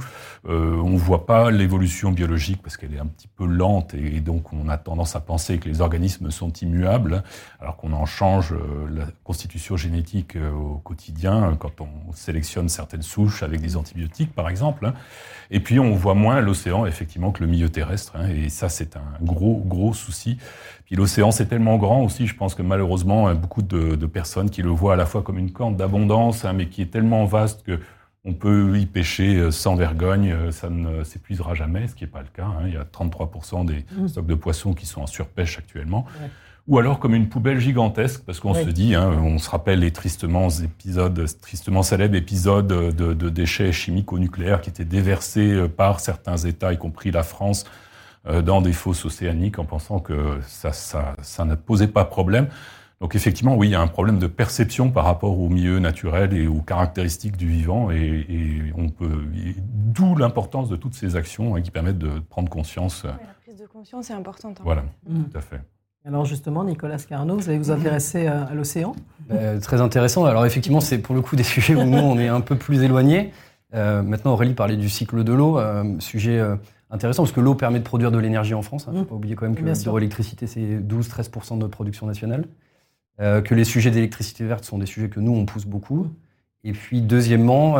Euh, 0.48 0.76
on 0.82 0.90
ne 0.90 0.98
voit 0.98 1.26
pas 1.26 1.50
l'évolution 1.50 2.10
biologique 2.10 2.60
parce 2.62 2.76
qu'elle 2.76 2.94
est 2.94 2.98
un 2.98 3.06
petit 3.06 3.28
peu 3.28 3.46
lente 3.46 3.94
et, 3.94 4.20
donc 4.20 4.52
on 4.52 4.68
a 4.68 4.76
tendance 4.76 5.14
à 5.14 5.20
penser 5.20 5.58
que 5.58 5.68
les 5.68 5.80
organismes 5.80 6.30
sont 6.30 6.52
immuables 6.52 7.22
alors 7.60 7.76
qu'on 7.76 7.92
en 7.92 8.04
change 8.04 8.52
euh, 8.52 8.88
la 8.90 9.06
constitution 9.22 9.76
génétique 9.76 10.36
au 10.36 10.78
quotidien 10.78 11.56
quand 11.58 11.80
on 11.80 12.12
sélectionne 12.12 12.68
certaines 12.68 13.02
souches 13.02 13.42
avec 13.42 13.60
des 13.60 13.76
antibiotiques 13.76 14.34
par 14.34 14.48
exemple. 14.48 14.86
Hein. 14.86 14.94
Et 15.50 15.60
puis 15.60 15.78
on 15.78 15.94
voit 15.94 16.14
moins 16.14 16.40
l'océan 16.40 16.86
effectivement 16.86 17.30
que 17.30 17.44
le 17.44 17.48
milieu 17.48 17.68
terrestre 17.68 18.14
hein, 18.16 18.28
et 18.28 18.48
ça 18.48 18.68
c'est 18.68 18.96
un 18.96 19.04
gros 19.22 19.62
gros 19.64 19.94
souci 19.94 20.38
Puis 20.86 20.96
l'océan, 20.96 21.30
c'est 21.30 21.46
tellement 21.46 21.76
grand 21.76 22.02
aussi, 22.02 22.26
je 22.26 22.34
pense 22.34 22.54
que 22.54 22.62
malheureusement, 22.62 23.34
beaucoup 23.34 23.62
de, 23.62 24.06
personnes 24.06 24.50
qui 24.50 24.62
le 24.62 24.70
voient 24.70 24.94
à 24.94 24.96
la 24.96 25.06
fois 25.06 25.22
comme 25.22 25.38
une 25.38 25.50
corne 25.50 25.76
d'abondance, 25.76 26.44
hein, 26.44 26.52
mais 26.52 26.68
qui 26.68 26.80
est 26.80 26.90
tellement 26.90 27.24
vaste 27.26 27.64
que 27.64 27.78
on 28.24 28.32
peut 28.32 28.76
y 28.76 28.86
pêcher 28.86 29.52
sans 29.52 29.76
vergogne, 29.76 30.50
ça 30.50 30.68
ne 30.68 31.04
s'épuisera 31.04 31.54
jamais, 31.54 31.86
ce 31.86 31.94
qui 31.94 32.02
n'est 32.02 32.10
pas 32.10 32.22
le 32.22 32.28
cas. 32.32 32.46
Hein. 32.46 32.64
Il 32.66 32.74
y 32.74 32.76
a 32.76 32.82
33% 32.82 33.64
des 33.66 33.84
mmh. 33.96 34.08
stocks 34.08 34.26
de 34.26 34.34
poissons 34.34 34.74
qui 34.74 34.84
sont 34.84 35.02
en 35.02 35.06
surpêche 35.06 35.58
actuellement 35.58 36.06
ou 36.68 36.78
alors 36.78 36.98
comme 36.98 37.14
une 37.14 37.28
poubelle 37.28 37.60
gigantesque, 37.60 38.22
parce 38.26 38.40
qu'on 38.40 38.54
se 38.54 38.70
dit, 38.70 38.94
hein, 38.94 39.10
on 39.22 39.38
se 39.38 39.48
rappelle 39.48 39.80
les 39.80 39.92
tristement 39.92 40.48
épisodes, 40.48 41.24
tristement 41.40 41.82
célèbres 41.82 42.16
épisodes 42.16 42.66
de, 42.66 43.12
de 43.14 43.28
déchets 43.28 43.70
chimico-nucléaires 43.70 44.60
qui 44.60 44.70
étaient 44.70 44.84
déversés 44.84 45.52
euh, 45.52 45.68
par 45.68 46.00
certains 46.00 46.36
États, 46.36 46.72
y 46.72 46.78
compris 46.78 47.12
la 47.12 47.22
France, 47.22 47.64
euh, 47.64 47.68
dans 48.44 48.60
des 48.60 48.72
fosses 48.72 49.04
océaniques, 49.04 49.58
en 49.58 49.64
pensant 49.64 50.00
que 50.00 50.40
ça, 50.46 50.72
ça, 50.72 51.14
ça 51.22 51.44
ne 51.44 51.54
posait 51.54 51.88
pas 51.88 52.04
problème. 52.04 52.48
Donc 53.00 53.14
effectivement, 53.14 53.56
oui, 53.56 53.68
il 53.68 53.70
y 53.72 53.74
a 53.74 53.80
un 53.80 53.86
problème 53.88 54.18
de 54.18 54.26
perception 54.26 54.90
par 54.90 55.04
rapport 55.04 55.38
au 55.38 55.48
milieu 55.48 55.78
naturel 55.78 56.32
et 56.32 56.46
aux 56.46 56.62
caractéristiques 56.62 57.36
du 57.36 57.46
vivant, 57.46 57.90
et, 57.90 58.26
et 58.28 58.72
on 58.76 58.88
peut, 58.88 59.26
d'où 59.58 60.16
l'importance 60.16 60.68
de 60.68 60.76
toutes 60.76 60.94
ces 60.94 61.14
actions 61.14 61.56
hein, 61.56 61.60
qui 61.60 61.70
permettent 61.70 61.98
de 61.98 62.18
prendre 62.20 62.48
conscience. 62.48 63.04
la 63.04 63.18
prise 63.44 63.60
de 63.60 63.66
conscience 63.66 64.10
est 64.10 64.14
importante. 64.14 64.60
Hein. 64.60 64.64
Voilà, 64.64 64.84
mm. 65.06 65.24
tout 65.24 65.38
à 65.38 65.40
fait. 65.42 65.60
Alors 66.06 66.24
justement, 66.24 66.62
Nicolas 66.62 66.98
Carnot, 66.98 67.36
vous 67.36 67.48
allez 67.48 67.58
vous 67.58 67.72
intéresser 67.72 68.28
à, 68.28 68.54
l'océan? 68.54 68.94
Euh, 69.32 69.58
Très 69.58 69.80
intéressant. 69.80 70.24
Alors 70.24 70.46
effectivement, 70.46 70.80
c'est 70.80 70.98
pour 70.98 71.16
le 71.16 71.20
coup 71.20 71.34
des 71.36 71.42
sujets 71.42 71.74
où 71.74 71.84
nous, 71.84 71.98
on 71.98 72.16
est 72.16 72.28
un 72.28 72.40
peu 72.40 72.56
plus 72.56 72.82
éloignés. 72.82 73.32
Euh, 73.74 74.02
maintenant, 74.02 74.32
Aurélie 74.32 74.54
parlait 74.54 74.76
du 74.76 74.88
cycle 74.88 75.24
de 75.24 75.32
l'eau, 75.32 75.58
euh, 75.58 75.98
sujet 75.98 76.40
intéressant 76.90 77.22
parce 77.22 77.32
que 77.32 77.40
l'eau 77.40 77.54
permet 77.54 77.78
de 77.78 77.84
produire 77.84 78.10
de 78.10 78.18
l'énergie 78.18 78.54
en 78.54 78.62
France. 78.62 78.86
Il 78.86 78.90
hein. 78.90 78.92
ne 78.94 78.98
faut 79.00 79.04
pas 79.06 79.14
oublier 79.14 79.34
quand 79.34 79.46
même 79.46 79.56
que 79.56 79.64
l'hydroélectricité, 79.64 80.46
c'est 80.46 80.78
12-13% 80.78 81.54
de 81.54 81.60
notre 81.60 81.72
production 81.72 82.06
nationale. 82.06 82.46
que 83.18 83.54
les 83.54 83.64
sujets 83.64 83.90
d'électricité 83.90 84.44
verte 84.44 84.64
sont 84.64 84.78
des 84.78 84.86
sujets 84.86 85.08
que 85.08 85.20
nous, 85.20 85.32
on 85.32 85.46
pousse 85.46 85.66
beaucoup. 85.66 86.08
Et 86.64 86.72
puis 86.72 87.00
deuxièmement, 87.00 87.78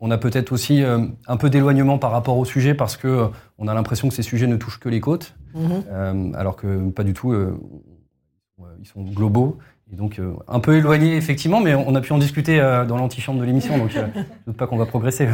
on 0.00 0.10
a 0.10 0.18
peut-être 0.18 0.52
aussi 0.52 0.82
un 0.82 1.36
peu 1.36 1.50
d'éloignement 1.50 1.98
par 1.98 2.10
rapport 2.10 2.38
au 2.38 2.44
sujet 2.44 2.74
parce 2.74 2.96
que 2.96 3.28
on 3.58 3.68
a 3.68 3.74
l'impression 3.74 4.08
que 4.08 4.14
ces 4.14 4.22
sujets 4.22 4.46
ne 4.46 4.56
touchent 4.56 4.80
que 4.80 4.88
les 4.88 5.00
côtes. 5.00 5.34
Euh, 5.56 6.32
alors 6.34 6.56
que 6.56 6.90
pas 6.90 7.04
du 7.04 7.14
tout, 7.14 7.32
euh, 7.32 7.58
ils 8.80 8.86
sont 8.86 9.02
globaux. 9.02 9.58
Et 9.92 9.96
donc 9.96 10.18
euh, 10.18 10.34
un 10.48 10.60
peu 10.60 10.76
éloignés 10.76 11.16
effectivement, 11.16 11.60
mais 11.60 11.74
on 11.74 11.94
a 11.94 12.00
pu 12.00 12.12
en 12.12 12.18
discuter 12.18 12.58
dans 12.86 12.96
l'antichambre 12.96 13.40
de 13.40 13.44
l'émission, 13.44 13.78
donc 13.78 13.90
je 13.94 14.00
ne 14.00 14.24
doute 14.46 14.56
pas 14.56 14.66
qu'on 14.66 14.76
va 14.76 14.86
progresser. 14.86 15.28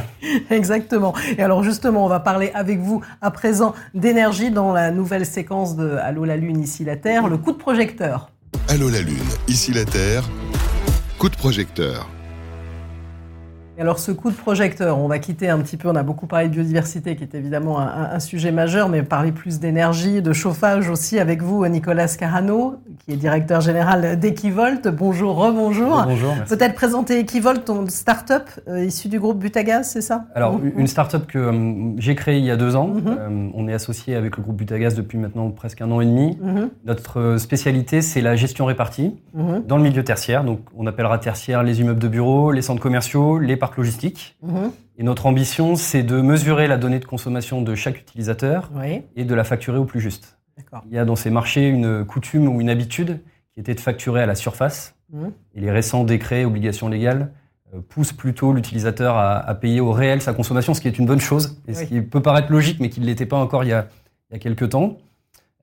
Exactement. 0.51 1.13
Et 1.37 1.43
alors 1.43 1.65
justement, 1.65 2.05
on 2.05 2.09
va 2.09 2.21
parler 2.21 2.53
avec 2.55 2.79
vous 2.79 3.03
à 3.21 3.31
présent 3.31 3.75
d'énergie 3.95 4.51
dans 4.51 4.73
la 4.73 4.91
nouvelle 4.93 5.27
séquence 5.27 5.77
de 5.77 5.97
Allô 5.97 6.25
la 6.25 6.37
Lune, 6.37 6.61
ici 6.61 6.85
la 6.85 6.97
Terre, 6.97 7.29
le 7.29 7.37
coup 7.37 7.53
de 7.53 7.59
projecteur. 7.59 8.31
Allô 8.69 8.89
la 8.89 9.01
Lune, 9.01 9.17
ici 9.49 9.73
la 9.73 9.85
Terre, 9.85 10.23
coup 11.19 11.29
de 11.29 11.37
projecteur 11.37 12.09
alors 13.81 13.99
ce 13.99 14.13
coup 14.13 14.31
de 14.31 14.37
projecteur, 14.37 14.99
on 14.99 15.09
va 15.09 15.19
quitter 15.19 15.49
un 15.49 15.59
petit 15.59 15.77
peu, 15.77 15.89
on 15.89 15.97
a 15.97 16.03
beaucoup 16.03 16.27
parlé 16.27 16.49
de 16.49 16.53
biodiversité 16.53 17.17
qui 17.17 17.25
est 17.25 17.35
évidemment 17.35 17.81
un, 17.81 18.21
sujet 18.21 18.53
majeur, 18.53 18.89
mais 18.89 19.03
parler 19.03 19.33
plus 19.33 19.59
d'énergie, 19.59 20.23
de 20.23 20.33
chauffage 20.33 20.89
aussi 20.89 21.19
avec 21.19 21.43
vous, 21.43 21.67
Nicolas 21.67 22.09
Carano, 22.09 22.77
qui 23.01 23.13
est 23.13 23.17
directeur 23.17 23.61
général 23.61 24.19
d'Equivolt. 24.19 24.87
Bonjour, 24.89 25.37
rebonjour. 25.37 26.05
Bonjour. 26.07 26.35
Peut-être 26.49 26.75
présenter 26.75 27.19
Equivolt, 27.19 27.65
ton 27.65 27.87
start-up 27.89 28.49
euh, 28.69 28.85
issu 28.85 29.09
du 29.09 29.19
groupe 29.19 29.39
Butagaz, 29.39 29.85
c'est 29.85 30.01
ça? 30.01 30.27
Alors 30.35 30.61
une 30.77 30.87
start-up 30.87 31.27
que 31.27 31.39
euh, 31.39 31.93
j'ai 31.99 32.15
créée 32.15 32.39
il 32.39 32.45
y 32.45 32.51
a 32.51 32.57
deux 32.57 32.77
ans. 32.77 32.89
Mhm. 32.89 33.03
Euh, 33.07 33.49
on 33.55 33.69
est 33.69 33.75
associé 33.75 34.15
avec 34.15 34.37
le 34.37 34.43
groupe 34.43 34.57
Butagaz 34.57 34.95
depuis 34.95 35.19
maintenant 35.19 35.51
presque 35.51 35.83
un 35.83 35.91
an 35.91 36.01
et 36.01 36.07
demi. 36.07 36.39
Mhm. 36.41 36.71
Notre 36.87 37.37
spécialité, 37.39 38.01
c'est 38.03 38.21
la 38.21 38.37
gestion 38.37 38.65
répartie 38.65 39.17
mhm. 39.35 39.65
dans 39.67 39.77
le 39.77 39.83
milieu 39.83 40.05
tertiaire. 40.05 40.45
Donc 40.45 40.61
on 40.77 40.87
appellera 40.87 41.19
tertiaire 41.19 41.63
les 41.63 41.81
immeubles 41.81 42.01
de 42.01 42.09
bureaux, 42.09 42.53
les 42.53 42.63
centres 42.63 42.83
commerciaux, 42.83 43.39
les 43.39 43.57
logistique. 43.77 44.37
Mhm. 44.43 44.73
Et 44.97 45.03
notre 45.03 45.27
ambition, 45.27 45.77
c'est 45.77 46.03
de 46.03 46.21
mesurer 46.21 46.69
la 46.69 46.77
donnée 46.77 46.99
de 46.99 47.05
consommation 47.05 47.63
de 47.63 47.75
chaque 47.75 48.01
utilisateur 48.01 48.71
et 49.17 49.25
de 49.25 49.35
la 49.35 49.45
facturer 49.45 49.79
au 49.79 49.85
plus 49.85 50.01
juste. 50.01 50.39
Il 50.87 50.95
y 50.95 50.99
a 50.99 51.05
dans 51.05 51.17
ces 51.17 51.31
marchés 51.31 51.69
une 51.69 52.05
coutume 52.05 52.49
ou 52.49 52.61
une 52.61 52.71
habitude 52.71 53.21
qui 53.53 53.61
était 53.61 53.75
de 53.75 53.81
facturer 53.81 54.23
à 54.23 54.27
la 54.27 54.35
surface. 54.35 54.95
Mhm. 55.13 55.33
Et 55.55 55.61
les 55.61 55.71
récents 55.71 56.05
décrets, 56.05 56.45
obligations 56.45 56.89
légales, 56.89 57.33
euh, 57.75 57.81
poussent 57.89 58.13
plutôt 58.13 58.53
l'utilisateur 58.53 59.17
à, 59.17 59.55
payer 59.55 59.81
au 59.81 59.93
réel 59.93 60.21
sa 60.21 60.33
consommation, 60.33 60.75
ce 60.75 60.81
qui 60.81 60.89
est 60.89 60.99
une 60.99 61.07
bonne 61.07 61.21
chose, 61.21 61.61
et 61.67 61.75
ce 61.75 61.85
qui 61.85 62.01
peut 62.01 62.23
paraître 62.23 62.51
logique, 62.51 62.79
mais 62.81 62.89
qui 62.89 63.01
ne 63.01 63.07
l'était 63.07 63.27
pas 63.27 63.37
encore 63.37 63.65
il 63.65 63.71
y 63.71 63.73
a, 63.73 63.89
il 64.31 64.35
y 64.35 64.37
a 64.37 64.39
quelques 64.39 64.71
temps. 64.71 64.99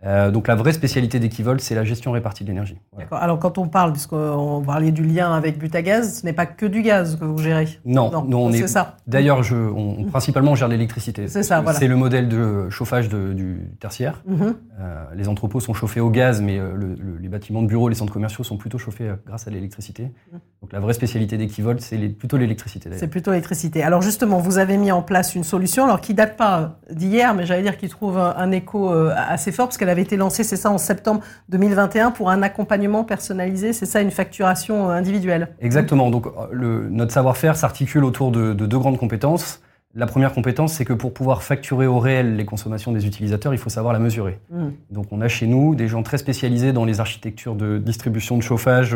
Euh, 0.03 0.31
donc 0.31 0.47
la 0.47 0.55
vraie 0.55 0.73
spécialité 0.73 1.19
d'Equivol, 1.19 1.59
c'est 1.61 1.75
la 1.75 1.83
gestion 1.83 2.11
répartie 2.11 2.43
de 2.43 2.49
l'énergie. 2.49 2.77
Alors 3.11 3.39
quand 3.39 3.57
on 3.57 3.67
parle, 3.67 3.91
puisqu'on 3.91 4.63
parlait 4.65 4.91
du 4.91 5.03
lien 5.03 5.33
avec 5.33 5.59
Butagaz, 5.59 6.19
ce 6.19 6.25
n'est 6.25 6.33
pas 6.33 6.45
que 6.45 6.65
du 6.65 6.81
gaz 6.81 7.17
que 7.17 7.25
vous 7.25 7.37
gérez. 7.37 7.67
Non, 7.85 8.11
non, 8.27 8.45
on 8.45 8.51
est. 8.51 8.67
ça. 8.67 8.97
D'ailleurs, 9.07 9.43
je, 9.43 9.55
on, 9.55 10.05
principalement, 10.05 10.51
on 10.51 10.55
gère 10.55 10.67
l'électricité. 10.67 11.27
C'est 11.27 11.43
ça. 11.43 11.61
Voilà. 11.61 11.77
C'est 11.77 11.87
le 11.87 11.95
modèle 11.95 12.27
de 12.27 12.69
chauffage 12.69 13.09
du 13.09 13.59
tertiaire. 13.79 14.23
Mhm. 14.25 14.55
Euh, 14.79 15.03
les 15.15 15.27
entrepôts 15.27 15.59
sont 15.59 15.73
chauffés 15.73 15.99
au 15.99 16.09
gaz, 16.09 16.41
mais 16.41 16.57
euh, 16.57 16.95
les 17.19 17.29
bâtiments 17.29 17.61
de 17.61 17.67
bureaux, 17.67 17.89
les 17.89 17.95
centres 17.95 18.13
commerciaux 18.13 18.43
sont 18.43 18.57
plutôt 18.57 18.77
chauffés 18.77 19.11
grâce 19.27 19.47
à 19.47 19.51
l'électricité. 19.51 20.11
Mhm. 20.31 20.39
Donc 20.61 20.73
la 20.73 20.79
vraie 20.79 20.93
spécialité 20.93 21.37
d'Equivol, 21.37 21.79
c'est 21.79 21.97
plutôt 22.09 22.37
l'électricité. 22.37 22.89
C'est 22.97 23.07
plutôt 23.07 23.31
l'électricité. 23.31 23.83
Alors 23.83 24.01
justement, 24.01 24.39
vous 24.39 24.57
avez 24.57 24.77
mis 24.77 24.91
en 24.91 25.01
place 25.03 25.35
une 25.35 25.43
solution, 25.43 25.83
alors 25.85 26.01
qui 26.01 26.13
date 26.13 26.37
pas 26.37 26.79
d'hier, 26.89 27.33
mais 27.35 27.45
j'allais 27.45 27.63
dire 27.63 27.77
qui 27.77 27.89
trouve 27.89 28.17
un, 28.17 28.35
un 28.37 28.51
écho 28.51 28.89
assez 28.89 29.51
fort 29.51 29.67
parce 29.67 29.77
qu'elle 29.77 29.89
avait 29.91 30.01
été 30.01 30.17
lancée, 30.17 30.43
c'est 30.43 30.57
ça, 30.57 30.71
en 30.71 30.77
septembre 30.77 31.21
2021 31.49 32.11
pour 32.11 32.29
un 32.29 32.41
accompagnement 32.41 33.03
personnalisé, 33.03 33.73
c'est 33.73 33.85
ça, 33.85 34.01
une 34.01 34.11
facturation 34.11 34.89
euh, 34.89 34.93
individuelle 34.93 35.49
Exactement. 35.59 36.09
Donc 36.09 36.27
euh, 36.27 36.29
le, 36.51 36.89
notre 36.89 37.11
savoir-faire 37.11 37.55
s'articule 37.55 38.03
autour 38.03 38.31
de, 38.31 38.53
deux 38.53 38.79
grandes 38.79 38.97
compétences. 38.97 39.61
La 39.93 40.05
première 40.05 40.33
compétence, 40.33 40.73
c'est 40.73 40.85
que 40.85 40.93
pour 40.93 41.13
pouvoir 41.13 41.43
facturer 41.43 41.85
au 41.85 41.99
réel 41.99 42.37
les 42.37 42.45
consommations 42.45 42.93
des 42.93 43.05
utilisateurs, 43.05 43.53
il 43.53 43.57
faut 43.57 43.69
savoir 43.69 43.93
la 43.93 43.99
mesurer. 43.99 44.39
Mmh. 44.49 44.67
Donc 44.89 45.07
on 45.11 45.19
a 45.19 45.27
chez 45.27 45.47
nous 45.47 45.75
des 45.75 45.87
gens 45.87 46.01
très 46.01 46.17
spécialisés 46.17 46.71
dans 46.71 46.85
les 46.85 47.01
architectures 47.01 47.55
de 47.55 47.77
distribution 47.77 48.37
de 48.37 48.43
chauffage, 48.43 48.95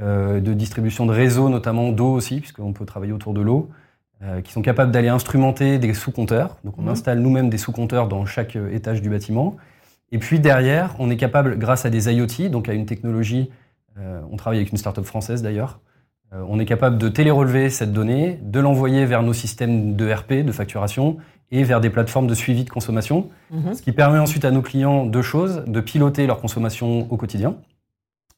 euh, 0.00 0.40
de 0.40 0.52
distribution 0.54 1.06
de 1.06 1.12
réseau, 1.12 1.48
notamment 1.48 1.90
d'eau 1.90 2.12
aussi, 2.12 2.38
puisqu'on 2.38 2.72
peut 2.72 2.86
travailler 2.86 3.12
autour 3.12 3.34
de 3.34 3.40
l'eau, 3.40 3.68
qui 4.42 4.52
sont 4.52 4.62
capables 4.62 4.90
d'aller 4.90 5.06
instrumenter 5.06 5.78
des 5.78 5.94
sous-compteurs. 5.94 6.56
Donc 6.64 6.76
on 6.76 6.82
mmh. 6.82 6.88
installe 6.88 7.20
nous-mêmes 7.20 7.50
des 7.50 7.58
sous-compteurs 7.58 8.08
dans 8.08 8.26
chaque 8.26 8.56
étage 8.56 9.00
du 9.00 9.10
bâtiment. 9.10 9.56
Et 10.12 10.18
puis 10.18 10.40
derrière, 10.40 10.94
on 10.98 11.10
est 11.10 11.16
capable, 11.16 11.58
grâce 11.58 11.84
à 11.84 11.90
des 11.90 12.12
IoT, 12.12 12.48
donc 12.50 12.68
à 12.68 12.72
une 12.72 12.86
technologie, 12.86 13.50
euh, 13.98 14.20
on 14.30 14.36
travaille 14.36 14.58
avec 14.58 14.70
une 14.70 14.78
start-up 14.78 15.04
française 15.04 15.42
d'ailleurs, 15.42 15.80
euh, 16.32 16.42
on 16.48 16.58
est 16.58 16.66
capable 16.66 16.98
de 16.98 17.08
télérelever 17.08 17.70
cette 17.70 17.92
donnée, 17.92 18.38
de 18.42 18.60
l'envoyer 18.60 19.06
vers 19.06 19.22
nos 19.22 19.32
systèmes 19.32 19.96
de 19.96 20.12
RP, 20.12 20.44
de 20.44 20.52
facturation, 20.52 21.18
et 21.50 21.64
vers 21.64 21.80
des 21.80 21.88
plateformes 21.88 22.26
de 22.26 22.34
suivi 22.34 22.64
de 22.64 22.70
consommation, 22.70 23.30
mhm. 23.50 23.74
ce 23.74 23.80
qui 23.80 23.92
permet 23.92 24.18
ensuite 24.18 24.44
à 24.44 24.50
nos 24.50 24.60
clients 24.60 25.06
deux 25.06 25.22
choses, 25.22 25.64
de 25.66 25.80
piloter 25.80 26.26
leur 26.26 26.40
consommation 26.40 27.10
au 27.10 27.16
quotidien, 27.16 27.56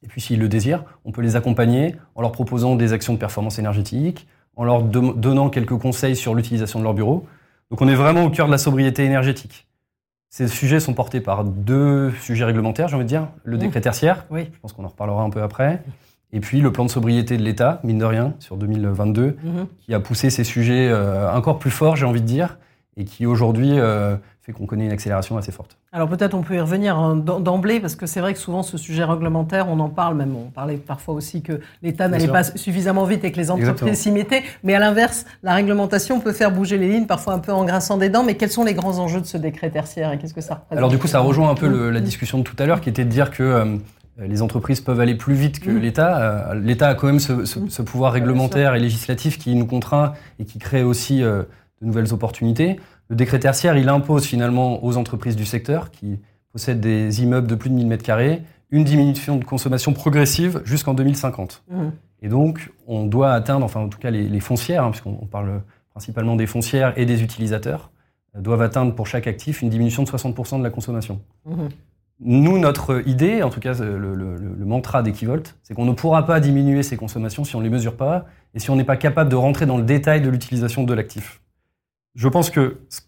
et 0.02 0.08
puis 0.08 0.20
s'ils 0.20 0.38
le 0.38 0.48
désirent, 0.48 0.84
on 1.04 1.12
peut 1.12 1.20
les 1.20 1.36
accompagner 1.36 1.96
en 2.14 2.22
leur 2.22 2.32
proposant 2.32 2.76
des 2.76 2.92
actions 2.92 3.12
de 3.12 3.18
performance 3.18 3.58
énergétique, 3.58 4.26
en 4.56 4.64
leur 4.64 4.82
donnant 4.82 5.50
quelques 5.50 5.76
conseils 5.76 6.16
sur 6.16 6.34
l'utilisation 6.34 6.78
de 6.78 6.84
leur 6.84 6.94
bureau. 6.94 7.26
Donc 7.70 7.82
on 7.82 7.88
est 7.88 7.94
vraiment 7.94 8.24
au 8.24 8.30
cœur 8.30 8.46
de 8.46 8.52
la 8.52 8.58
sobriété 8.58 9.04
énergétique. 9.04 9.66
Ces 10.30 10.46
sujets 10.46 10.78
sont 10.78 10.94
portés 10.94 11.20
par 11.20 11.42
deux 11.42 12.12
sujets 12.22 12.44
réglementaires, 12.44 12.86
j'ai 12.86 12.94
envie 12.94 13.04
de 13.04 13.08
dire. 13.08 13.26
Le 13.42 13.58
décret 13.58 13.80
tertiaire, 13.80 14.26
oui. 14.30 14.48
je 14.52 14.60
pense 14.60 14.72
qu'on 14.72 14.84
en 14.84 14.88
reparlera 14.88 15.24
un 15.24 15.30
peu 15.30 15.42
après. 15.42 15.82
Et 16.32 16.38
puis 16.38 16.60
le 16.60 16.70
plan 16.70 16.84
de 16.84 16.90
sobriété 16.90 17.36
de 17.36 17.42
l'État, 17.42 17.80
mine 17.82 17.98
de 17.98 18.04
rien, 18.04 18.34
sur 18.38 18.56
2022, 18.56 19.26
mmh. 19.26 19.36
qui 19.80 19.92
a 19.92 19.98
poussé 19.98 20.30
ces 20.30 20.44
sujets 20.44 20.88
euh, 20.88 21.28
encore 21.32 21.58
plus 21.58 21.72
forts, 21.72 21.96
j'ai 21.96 22.06
envie 22.06 22.20
de 22.20 22.26
dire, 22.26 22.58
et 22.96 23.04
qui 23.04 23.26
aujourd'hui 23.26 23.78
euh, 23.78 24.16
fait 24.42 24.52
qu'on 24.52 24.66
connaît 24.66 24.86
une 24.86 24.92
accélération 24.92 25.36
assez 25.36 25.52
forte. 25.52 25.76
Alors 25.92 26.08
peut-être 26.08 26.34
on 26.34 26.42
peut 26.42 26.54
y 26.54 26.60
revenir 26.60 26.98
hein, 26.98 27.16
d'emblée, 27.16 27.80
parce 27.80 27.94
que 27.94 28.06
c'est 28.06 28.20
vrai 28.20 28.32
que 28.32 28.38
souvent 28.38 28.62
ce 28.62 28.78
sujet 28.78 29.04
réglementaire, 29.04 29.68
on 29.68 29.80
en 29.80 29.88
parle 29.88 30.16
même, 30.16 30.34
on 30.36 30.50
parlait 30.50 30.76
parfois 30.76 31.14
aussi 31.14 31.42
que 31.42 31.60
l'État 31.82 32.08
n'allait 32.08 32.28
pas 32.28 32.44
suffisamment 32.44 33.04
vite 33.04 33.24
et 33.24 33.32
que 33.32 33.38
les 33.38 33.50
entreprises 33.50 33.98
s'y 33.98 34.12
mettaient, 34.12 34.42
mais 34.64 34.74
à 34.74 34.78
l'inverse, 34.78 35.26
la 35.42 35.54
réglementation 35.54 36.20
peut 36.20 36.32
faire 36.32 36.52
bouger 36.52 36.78
les 36.78 36.88
lignes, 36.88 37.06
parfois 37.06 37.34
un 37.34 37.38
peu 37.38 37.52
en 37.52 37.64
grinçant 37.64 37.96
des 37.96 38.08
dents, 38.08 38.24
mais 38.24 38.36
quels 38.36 38.50
sont 38.50 38.64
les 38.64 38.74
grands 38.74 38.98
enjeux 38.98 39.20
de 39.20 39.26
ce 39.26 39.36
décret 39.36 39.70
tertiaire 39.70 40.12
et 40.12 40.18
qu'est-ce 40.18 40.34
que 40.34 40.40
ça 40.40 40.54
représente? 40.54 40.78
Alors 40.78 40.90
du 40.90 40.98
coup, 40.98 41.06
ça 41.06 41.20
rejoint 41.20 41.50
un 41.50 41.54
peu 41.54 41.90
la 41.90 42.00
discussion 42.00 42.38
de 42.38 42.44
tout 42.44 42.56
à 42.58 42.66
l'heure, 42.66 42.80
qui 42.80 42.88
était 42.88 43.04
de 43.04 43.10
dire 43.10 43.30
que... 43.30 43.42
Euh, 43.42 43.76
les 44.22 44.42
entreprises 44.42 44.82
peuvent 44.82 45.00
aller 45.00 45.14
plus 45.14 45.32
vite 45.32 45.60
que 45.60 45.70
mmh. 45.70 45.78
l'État. 45.78 46.50
Euh, 46.50 46.54
L'État 46.54 46.88
a 46.88 46.94
quand 46.94 47.06
même 47.06 47.20
ce, 47.20 47.46
ce 47.46 47.80
pouvoir 47.80 48.12
réglementaire 48.12 48.74
et 48.74 48.78
législatif 48.78 49.38
qui 49.38 49.54
nous 49.54 49.64
contraint 49.64 50.12
et 50.38 50.44
qui 50.44 50.58
crée 50.58 50.82
aussi 50.82 51.22
de 51.80 51.86
nouvelles 51.86 52.12
opportunités. 52.12 52.78
Le 53.08 53.16
décret 53.16 53.38
tertiaire, 53.38 53.76
il 53.76 53.88
impose 53.88 54.24
finalement 54.24 54.84
aux 54.84 54.96
entreprises 54.96 55.36
du 55.36 55.44
secteur 55.44 55.90
qui 55.90 56.18
possèdent 56.52 56.80
des 56.80 57.22
immeubles 57.22 57.46
de 57.46 57.54
plus 57.54 57.70
de 57.70 57.74
1000 57.74 57.88
m2 57.88 58.40
une 58.72 58.84
diminution 58.84 59.36
de 59.36 59.44
consommation 59.44 59.92
progressive 59.92 60.62
jusqu'en 60.64 60.94
2050. 60.94 61.64
Mmh. 61.68 61.88
Et 62.22 62.28
donc, 62.28 62.70
on 62.86 63.06
doit 63.06 63.32
atteindre, 63.32 63.64
enfin 63.64 63.80
en 63.80 63.88
tout 63.88 63.98
cas 63.98 64.10
les, 64.10 64.40
foncières, 64.40 64.84
hein, 64.84 64.90
puisqu'on 64.90 65.26
parle 65.26 65.62
principalement 65.90 66.36
des 66.36 66.46
foncières 66.46 66.96
et 66.96 67.04
des 67.04 67.22
utilisateurs, 67.22 67.90
euh, 68.36 68.40
doivent 68.40 68.62
atteindre 68.62 68.94
pour 68.94 69.06
chaque 69.06 69.26
actif 69.26 69.62
une 69.62 69.70
diminution 69.70 70.02
de 70.02 70.08
60% 70.08 70.58
de 70.58 70.62
la 70.62 70.70
consommation. 70.70 71.20
Mmh. 71.46 71.66
Nous, 72.22 72.58
notre 72.58 73.02
idée, 73.08 73.42
en 73.42 73.48
tout 73.48 73.60
cas 73.60 73.72
le, 73.72 74.14
le 74.14 74.64
mantra 74.66 75.02
d'Equivolt, 75.02 75.56
c'est 75.62 75.72
qu'on 75.72 75.86
ne 75.86 75.92
pourra 75.92 76.26
pas 76.26 76.38
diminuer 76.38 76.82
ses 76.82 76.98
consommations 76.98 77.44
si 77.44 77.56
on 77.56 77.60
ne 77.60 77.64
les 77.64 77.70
mesure 77.70 77.96
pas 77.96 78.26
et 78.52 78.58
si 78.58 78.68
on 78.68 78.76
n'est 78.76 78.84
pas 78.84 78.98
capable 78.98 79.30
de 79.30 79.36
rentrer 79.36 79.64
dans 79.64 79.78
le 79.78 79.84
détail 79.84 80.20
de 80.20 80.28
l'utilisation 80.28 80.84
de 80.84 80.92
l'actif. 80.92 81.40
Je 82.14 82.28
pense 82.28 82.50
que 82.50 82.78
ce 82.88 83.00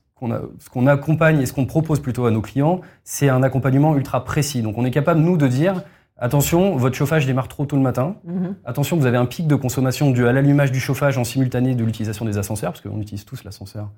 qu'on 0.70 0.86
accompagne 0.86 1.40
et 1.40 1.46
ce 1.46 1.52
qu'on 1.52 1.66
propose 1.66 2.00
plutôt 2.00 2.26
à 2.26 2.30
nos 2.30 2.40
clients, 2.40 2.80
c'est 3.04 3.28
un 3.28 3.42
accompagnement 3.42 3.96
ultra 3.96 4.24
précis. 4.24 4.62
Donc 4.62 4.78
on 4.78 4.84
est 4.84 4.90
capable, 4.90 5.20
nous, 5.20 5.36
de 5.36 5.48
dire, 5.48 5.82
attention, 6.16 6.76
votre 6.76 6.94
chauffage 6.94 7.26
démarre 7.26 7.48
trop 7.48 7.66
tôt 7.66 7.76
le 7.76 7.82
matin. 7.82 8.16
Mhm. 8.24 8.54
Attention, 8.64 8.96
vous 8.96 9.06
avez 9.06 9.16
un 9.16 9.26
pic 9.26 9.46
de 9.46 9.56
consommation 9.56 10.10
dû 10.10 10.26
à 10.26 10.32
l'allumage 10.32 10.70
du 10.70 10.80
chauffage 10.80 11.18
en 11.18 11.24
simultané 11.24 11.74
de 11.74 11.84
l'utilisation 11.84 12.24
des 12.24 12.38
ascenseurs, 12.38 12.72
parce 12.72 12.82
qu'on 12.82 13.00
utilise 13.00 13.24
tous 13.24 13.42
l'ascenseur, 13.44 13.90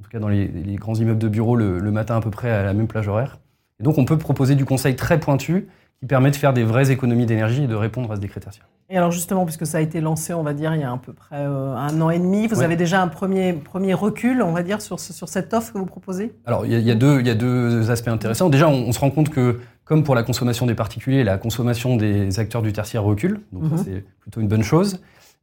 en 0.00 0.02
tout 0.02 0.10
cas 0.10 0.18
dans 0.18 0.28
les, 0.28 0.48
grands 0.74 0.94
immeubles 0.94 1.20
de 1.20 1.28
bureaux, 1.28 1.54
le, 1.54 1.78
le, 1.78 1.90
matin 1.92 2.16
à 2.16 2.20
peu 2.20 2.30
près 2.30 2.50
à 2.50 2.64
la 2.64 2.74
même 2.74 2.88
plage 2.88 3.06
horaire. 3.06 3.38
Et 3.78 3.84
donc 3.84 3.98
on 3.98 4.04
peut 4.04 4.18
proposer 4.18 4.56
du 4.56 4.64
conseil 4.64 4.96
très 4.96 5.20
pointu 5.20 5.68
qui 6.00 6.06
permet 6.06 6.30
de 6.30 6.36
faire 6.36 6.52
des 6.52 6.64
vraies 6.64 6.90
économies 6.90 7.26
d'énergie 7.26 7.64
et 7.64 7.66
de 7.66 7.74
répondre 7.74 8.12
à 8.12 8.16
ce 8.16 8.20
décret 8.20 8.40
tertiaire. 8.40 8.66
Et 8.90 8.96
alors 8.96 9.10
justement, 9.10 9.44
puisque 9.44 9.66
ça 9.66 9.78
a 9.78 9.80
été 9.80 10.00
lancé, 10.00 10.32
on 10.32 10.42
va 10.42 10.54
dire, 10.54 10.74
il 10.74 10.80
y 10.80 10.84
a 10.84 10.92
à 10.92 10.96
peu 10.96 11.12
près 11.12 11.36
euh, 11.36 11.74
un 11.74 12.00
an 12.00 12.08
et 12.08 12.18
demi, 12.18 12.46
vous 12.46 12.62
avez 12.62 12.76
déjà 12.76 13.02
un 13.02 13.08
premier, 13.08 13.52
premier 13.52 13.92
recul, 13.94 14.40
on 14.40 14.52
va 14.52 14.62
dire, 14.62 14.80
sur, 14.80 14.98
sur 14.98 15.28
cette 15.28 15.52
offre 15.52 15.72
que 15.72 15.78
vous 15.78 15.86
proposez? 15.86 16.32
Alors 16.46 16.64
il 16.64 16.72
y, 16.72 16.90
a, 16.90 16.94
deux, 16.94 17.20
il 17.20 17.26
y 17.26 17.30
a 17.30 17.34
deux 17.34 17.90
aspects 17.90 18.08
intéressants. 18.08 18.48
Déjà, 18.48 18.68
on, 18.68 18.90
se 18.92 18.98
rend 18.98 19.10
compte 19.10 19.28
que, 19.28 19.60
comme 19.84 20.04
pour 20.04 20.14
la 20.14 20.22
consommation 20.22 20.64
des 20.64 20.74
particuliers, 20.74 21.22
la 21.24 21.36
consommation 21.36 21.96
des 21.96 22.38
acteurs 22.38 22.62
du 22.62 22.72
tertiaire 22.72 23.02
recule, 23.02 23.40
donc 23.52 23.64
mhm. 23.64 23.78
c'est 23.78 24.04
plutôt 24.20 24.40
une 24.40 24.48
bonne 24.48 24.62
chose. 24.62 25.00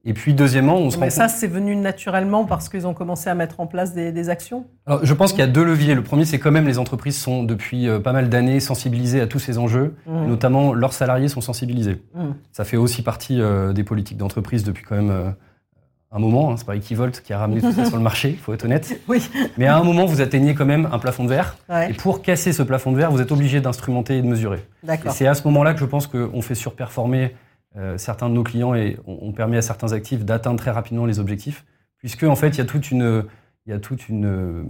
Et 0.08 0.14
puis 0.14 0.36
deuxièmement, 0.36 0.78
on 0.78 0.91
se 0.91 0.97
Mais 0.99 1.10
ça, 1.10 1.28
c'est 1.28 1.47
venu 1.47 1.76
naturellement 1.76 2.45
parce 2.45 2.70
qu'ils 2.70 2.86
ont 2.86 2.93
commencé 2.93 3.28
à 3.28 3.34
mettre 3.34 3.60
en 3.60 3.66
place 3.66 3.93
des, 3.93 4.30
actions 4.30 4.66
Alors, 4.86 5.03
je 5.03 5.14
pense 5.14 5.32
qu'il 5.32 5.39
y 5.39 5.43
a 5.43 5.47
deux 5.47 5.64
leviers. 5.64 5.95
Le 5.95 6.03
premier, 6.03 6.26
c'est 6.26 6.39
quand 6.39 6.51
même 6.51 6.68
les 6.68 6.78
entreprises 6.78 7.18
sont 7.18 7.43
depuis 7.43 7.88
euh, 7.88 7.99
pas 7.99 8.14
mal 8.14 8.30
d'années 8.30 8.60
sensibilisées 8.60 9.20
à 9.22 9.28
tous 9.28 9.39
ces 9.39 9.58
enjeux, 9.58 9.95
mmh. 10.06 10.26
notamment 10.28 10.74
leurs 10.74 10.93
salariés 10.93 11.28
sont 11.28 11.41
sensibilisés. 11.41 12.03
Mmh. 12.14 12.24
Ça 12.51 12.66
fait 12.66 12.78
aussi 12.78 13.01
partie 13.01 13.41
euh, 13.41 13.74
des 13.74 13.84
politiques 13.84 14.18
d'entreprise 14.18 14.64
depuis 14.64 14.84
quand 14.84 14.95
même 14.95 15.10
euh, 15.10 15.30
un 16.12 16.20
moment. 16.20 16.51
Hein. 16.51 16.56
C'est 16.58 16.66
pas 16.66 16.76
Equivolt 16.76 17.22
qui 17.22 17.34
a 17.34 17.39
ramené 17.39 17.62
tout 17.62 17.72
ça 17.72 17.86
sur 17.86 17.97
le 17.97 18.03
marché, 18.03 18.30
il 18.30 18.38
faut 18.38 18.53
être 18.53 18.66
honnête. 18.66 18.99
Oui. 19.08 19.28
Mais 19.58 19.68
à 19.68 19.78
un 19.78 19.84
moment, 19.84 20.06
vous 20.06 20.22
atteignez 20.22 20.53
quand 20.56 20.66
même 20.66 20.88
un 20.91 20.99
plafond 20.99 21.24
de 21.24 21.30
verre. 21.30 21.58
Et 21.89 21.93
pour 21.93 22.22
casser 22.22 22.53
ce 22.53 22.64
plafond 22.64 22.91
de 22.91 22.97
verre, 22.97 23.12
vous 23.12 23.22
êtes 23.22 23.32
obligé 23.32 23.60
d'instrumenter 23.60 24.18
et 24.18 24.22
de 24.22 24.28
mesurer. 24.28 24.66
D'accord. 24.84 25.12
Et 25.12 25.16
c'est 25.16 25.28
à 25.28 25.34
ce 25.34 25.43
moment-là 25.45 25.74
que 25.74 25.80
je 25.80 25.86
pense 25.86 26.08
qu'on 26.08 26.41
fait 26.41 26.56
surperformer 26.56 27.36
certains 27.98 28.30
de 28.30 28.34
nos 28.34 28.44
clients 28.44 28.74
et 28.74 28.98
ont 29.06 29.34
permis 29.34 29.58
à 29.58 29.62
certains 29.62 29.92
actifs 29.92 30.24
d'atteindre 30.24 30.58
très 30.58 30.72
rapidement 30.72 31.06
les 31.06 31.20
objectifs, 31.20 31.66
puisque 31.98 32.24
en 32.24 32.36
fait 32.36 32.50
il 32.50 32.58
y 32.60 32.62
a 32.62 32.66
toute 32.66 32.90
une, 32.92 33.26
il 33.66 33.72
y 33.72 33.74
a 33.74 33.80
toute 33.80 34.10
une, 34.10 34.26
euh, 34.26 34.64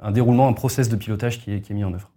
un 0.00 0.10
déroulement, 0.10 0.48
un 0.48 0.52
process 0.52 0.88
de 0.88 0.96
pilotage 0.96 1.40
qui 1.40 1.54
est, 1.54 1.60
qui 1.60 1.72
est 1.72 1.74
mis 1.74 1.84
en 1.84 1.92
œuvre. 1.92 2.10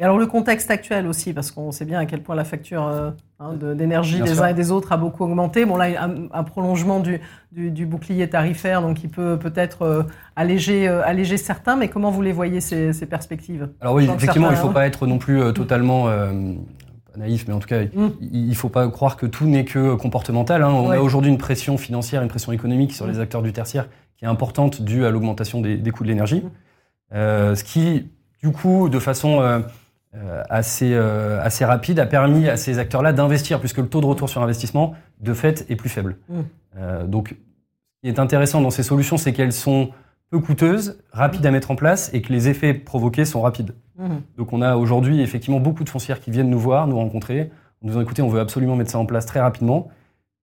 Et 0.00 0.02
alors 0.02 0.18
le 0.18 0.26
contexte 0.26 0.72
actuel 0.72 1.06
aussi, 1.06 1.32
parce 1.32 1.52
qu'on 1.52 1.70
sait 1.70 1.84
bien 1.84 2.00
à 2.00 2.06
quel 2.06 2.20
point 2.20 2.34
la 2.34 2.42
facture 2.42 2.84
euh, 2.84 3.10
hein, 3.38 3.52
d'énergie 3.54 4.20
des 4.20 4.40
uns 4.40 4.48
et 4.48 4.54
des 4.54 4.72
autres 4.72 4.90
a 4.90 4.96
beaucoup 4.96 5.22
augmenté. 5.22 5.64
Bon 5.66 5.76
là, 5.76 6.02
un, 6.02 6.26
un 6.32 6.42
prolongement 6.42 6.98
du, 6.98 7.20
du, 7.52 7.70
du, 7.70 7.86
bouclier 7.86 8.28
tarifaire, 8.28 8.82
donc 8.82 8.96
qui 8.96 9.06
peut 9.06 9.38
peut-être 9.38 10.06
alléger, 10.34 10.88
alléger 10.88 11.36
certains, 11.36 11.76
mais 11.76 11.86
comment 11.86 12.10
vous 12.10 12.22
les 12.22 12.32
voyez 12.32 12.60
ces, 12.60 12.92
ces 12.92 13.06
perspectives? 13.06 13.68
Alors 13.80 13.94
oui, 13.94 14.08
effectivement, 14.12 14.48
il 14.48 14.54
ne 14.54 14.56
faut 14.56 14.70
pas 14.70 14.84
être 14.86 15.06
non 15.06 15.18
plus 15.18 15.52
totalement 15.52 16.08
naïf, 17.16 17.46
mais 17.46 17.54
en 17.54 17.58
tout 17.58 17.68
cas, 17.68 17.82
mm. 17.82 18.10
il 18.20 18.48
ne 18.48 18.54
faut 18.54 18.68
pas 18.68 18.88
croire 18.88 19.16
que 19.16 19.26
tout 19.26 19.46
n'est 19.46 19.64
que 19.64 19.94
comportemental. 19.94 20.62
Hein. 20.62 20.70
On 20.70 20.90
a 20.90 20.98
aujourd'hui 20.98 21.30
une 21.30 21.38
pression 21.38 21.78
financière, 21.78 22.22
une 22.22 22.28
pression 22.28 22.52
économique 22.52 22.92
sur 22.92 23.06
les 23.06 23.18
mm. 23.18 23.20
acteurs 23.20 23.42
du 23.42 23.52
tertiaire 23.52 23.88
qui 24.16 24.24
est 24.24 24.28
importante 24.28 24.82
due 24.82 25.04
à 25.04 25.10
l'augmentation 25.10 25.60
des, 25.60 25.90
coûts 25.90 26.04
de 26.04 26.08
l'énergie. 26.08 26.40
Mm. 26.40 26.50
Euh, 27.14 27.54
ce 27.54 27.64
qui, 27.64 28.08
du 28.42 28.50
coup, 28.50 28.88
de 28.88 28.98
façon 28.98 29.40
euh, 29.40 29.60
euh, 30.14 30.42
assez, 30.48 30.94
assez 30.94 31.64
rapide, 31.64 31.98
a 31.98 32.06
permis 32.06 32.48
à 32.48 32.56
ces 32.56 32.78
acteurs-là 32.78 33.12
d'investir, 33.12 33.60
puisque 33.60 33.78
le 33.78 33.88
taux 33.88 34.00
de 34.00 34.06
retour 34.06 34.28
sur 34.28 34.42
investissement, 34.42 34.94
de 35.20 35.34
fait, 35.34 35.66
est 35.68 35.76
plus 35.76 35.90
faible. 35.90 36.16
donc, 37.06 37.36
ce 37.94 38.08
qui 38.08 38.14
est 38.14 38.18
intéressant 38.18 38.60
dans 38.60 38.70
ces 38.70 38.82
solutions, 38.82 39.16
c'est 39.16 39.32
qu'elles 39.32 39.52
sont 39.52 39.90
peu 40.30 40.40
coûteuses, 40.40 40.98
rapides 41.12 41.44
à 41.44 41.50
mettre 41.50 41.70
en 41.70 41.76
place 41.76 42.10
et 42.14 42.22
que 42.22 42.32
les 42.32 42.48
effets 42.48 42.72
provoqués 42.72 43.26
sont 43.26 43.42
rapides. 43.42 43.74
Mhm. 44.02 44.22
Donc 44.36 44.52
on 44.52 44.60
a 44.62 44.76
aujourd'hui 44.76 45.20
effectivement 45.20 45.60
beaucoup 45.60 45.84
de 45.84 45.88
foncières 45.88 46.20
qui 46.20 46.30
viennent 46.30 46.50
nous 46.50 46.58
voir, 46.58 46.86
nous 46.86 46.96
rencontrer, 46.96 47.50
nous 47.82 47.96
ont 47.96 48.00
écouté, 48.00 48.22
on 48.22 48.28
veut 48.28 48.40
absolument 48.40 48.76
mettre 48.76 48.90
ça 48.90 48.98
en 48.98 49.06
place 49.06 49.26
très 49.26 49.40
rapidement. 49.40 49.88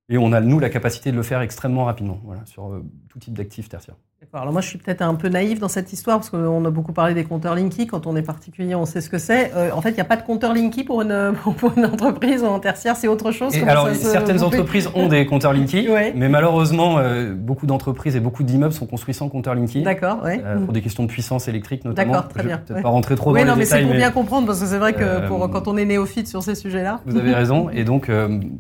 Et 0.10 0.18
on 0.18 0.34
a, 0.34 0.42
nous, 0.42 0.60
la 0.60 0.70
capacité 0.70 1.12
de 1.12 1.16
le 1.16 1.24
faire 1.24 1.42
extrêmement 1.42 1.86
rapidement, 1.86 2.20
sur 2.46 2.72
euh, 2.72 2.84
tout 3.10 3.20
type 3.20 3.36
d'actifs 3.36 3.70
tertiaires. 3.70 3.96
Alors 4.34 4.52
moi, 4.52 4.62
je 4.62 4.68
suis 4.68 4.78
peut-être 4.78 5.02
un 5.02 5.16
peu 5.16 5.30
naïf 5.30 5.60
dans 5.60 5.70
cette 5.70 5.92
histoire, 5.94 6.18
parce 6.18 6.30
qu'on 6.30 6.64
a 6.66 6.70
beaucoup 6.70 6.92
parlé 6.92 7.14
des 7.14 7.24
compteurs 7.24 7.56
Linky. 7.56 7.88
Quand 7.88 8.06
on 8.06 8.16
est 8.16 8.22
particulier, 8.22 8.76
on 8.76 8.86
sait 8.86 9.02
ce 9.02 9.10
que 9.10 9.18
c'est. 9.18 9.54
Euh, 9.56 9.72
en 9.74 9.82
fait, 9.82 9.90
il 9.92 9.96
n'y 9.96 10.02
a 10.02 10.06
pas 10.06 10.18
de 10.18 10.24
compteur 10.24 10.54
Linky 10.54 10.84
pour 10.84 11.02
une, 11.02 11.34
pour 11.58 11.74
une 11.78 11.86
entreprise 11.86 12.44
en 12.44 12.60
tertiaire, 12.60 12.96
c'est 12.96 13.08
autre 13.08 13.32
chose. 13.32 13.56
alors, 13.66 13.90
certaines 13.96 14.44
entreprises 14.44 14.90
ont 14.94 15.08
des 15.08 15.26
compteurs 15.26 15.54
Linky, 15.54 15.88
mais 16.16 16.30
malheureusement, 16.30 16.98
euh, 17.00 17.34
beaucoup 17.34 17.66
d'entreprises 17.66 18.16
et 18.16 18.20
beaucoup 18.20 18.44
d'immeubles 18.44 18.74
sont 18.74 18.86
construits 18.86 19.14
sans 19.14 19.30
compteur 19.30 19.56
Linky. 19.56 19.84
D'accord, 19.84 20.20
oui. 20.26 20.42
Pour 20.66 20.74
des 20.74 20.82
questions 20.82 21.04
de 21.04 21.10
puissance 21.10 21.48
électrique, 21.48 21.86
notamment. 21.86 22.14
D'accord, 22.14 22.28
très 22.28 22.44
bien. 22.44 22.56
Je 22.56 22.60
vais 22.60 22.68
peut-être 22.68 22.84
pas 22.84 22.90
rentrer 22.90 23.16
trop 23.16 23.32
dans 23.32 23.38
les 23.38 23.46
non, 23.46 23.56
mais 23.56 23.66
c'est 23.66 23.82
pour 23.82 23.94
bien 23.94 24.12
comprendre, 24.12 24.48
parce 24.48 24.60
que 24.60 24.66
c'est 24.66 24.78
vrai 24.78 24.94
que 24.94 25.28
pour, 25.28 25.50
quand 25.50 25.68
on 25.68 25.78
est 25.78 25.86
néophyte 25.86 26.28
sur 26.28 26.44
ces 26.44 26.56
sujets-là. 26.56 27.00
Vous 27.06 27.18
avez 27.18 27.34
raison. 27.34 27.70
Et 27.74 27.84
donc, 27.86 28.12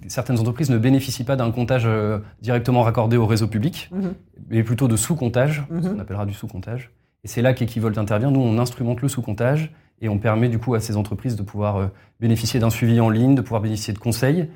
certaines 0.08 0.40
entreprises 0.40 0.70
ne 0.70 0.78
bénéficient 0.78 1.26
pas 1.26 1.36
d'un 1.36 1.52
comptage 1.52 1.88
directement 2.42 2.82
raccordé 2.84 3.18
au 3.18 3.26
réseau 3.26 3.48
public, 3.48 3.90
mhm. 3.92 4.14
mais 4.50 4.64
plutôt 4.64 4.88
de 4.88 4.96
sous-comptage, 4.96 5.49
ce 5.56 5.74
mhm. 5.74 5.94
qu'on 5.94 6.00
appellera 6.00 6.26
du 6.26 6.34
sous-comptage. 6.34 6.92
Et 7.24 7.28
c'est 7.28 7.42
là 7.42 7.54
qu'Equivolt 7.54 7.98
intervient. 7.98 8.32
Nous, 8.32 8.40
on 8.40 8.58
instrumente 8.60 9.02
le 9.02 9.08
sous-comptage 9.08 9.72
et 10.02 10.10
on 10.10 10.18
permet 10.18 10.50
du 10.50 10.60
coup 10.60 10.74
à 10.74 10.80
ces 10.80 10.96
entreprises 10.96 11.36
de 11.36 11.44
pouvoir 11.44 11.78
euh, 11.78 11.88
bénéficier 12.20 12.60
d'un 12.60 12.70
suivi 12.70 13.00
en 13.00 13.10
ligne, 13.10 13.36
de 13.36 13.42
pouvoir 13.42 13.62
bénéficier 13.62 13.94
de 13.94 14.00
conseils. 14.00 14.50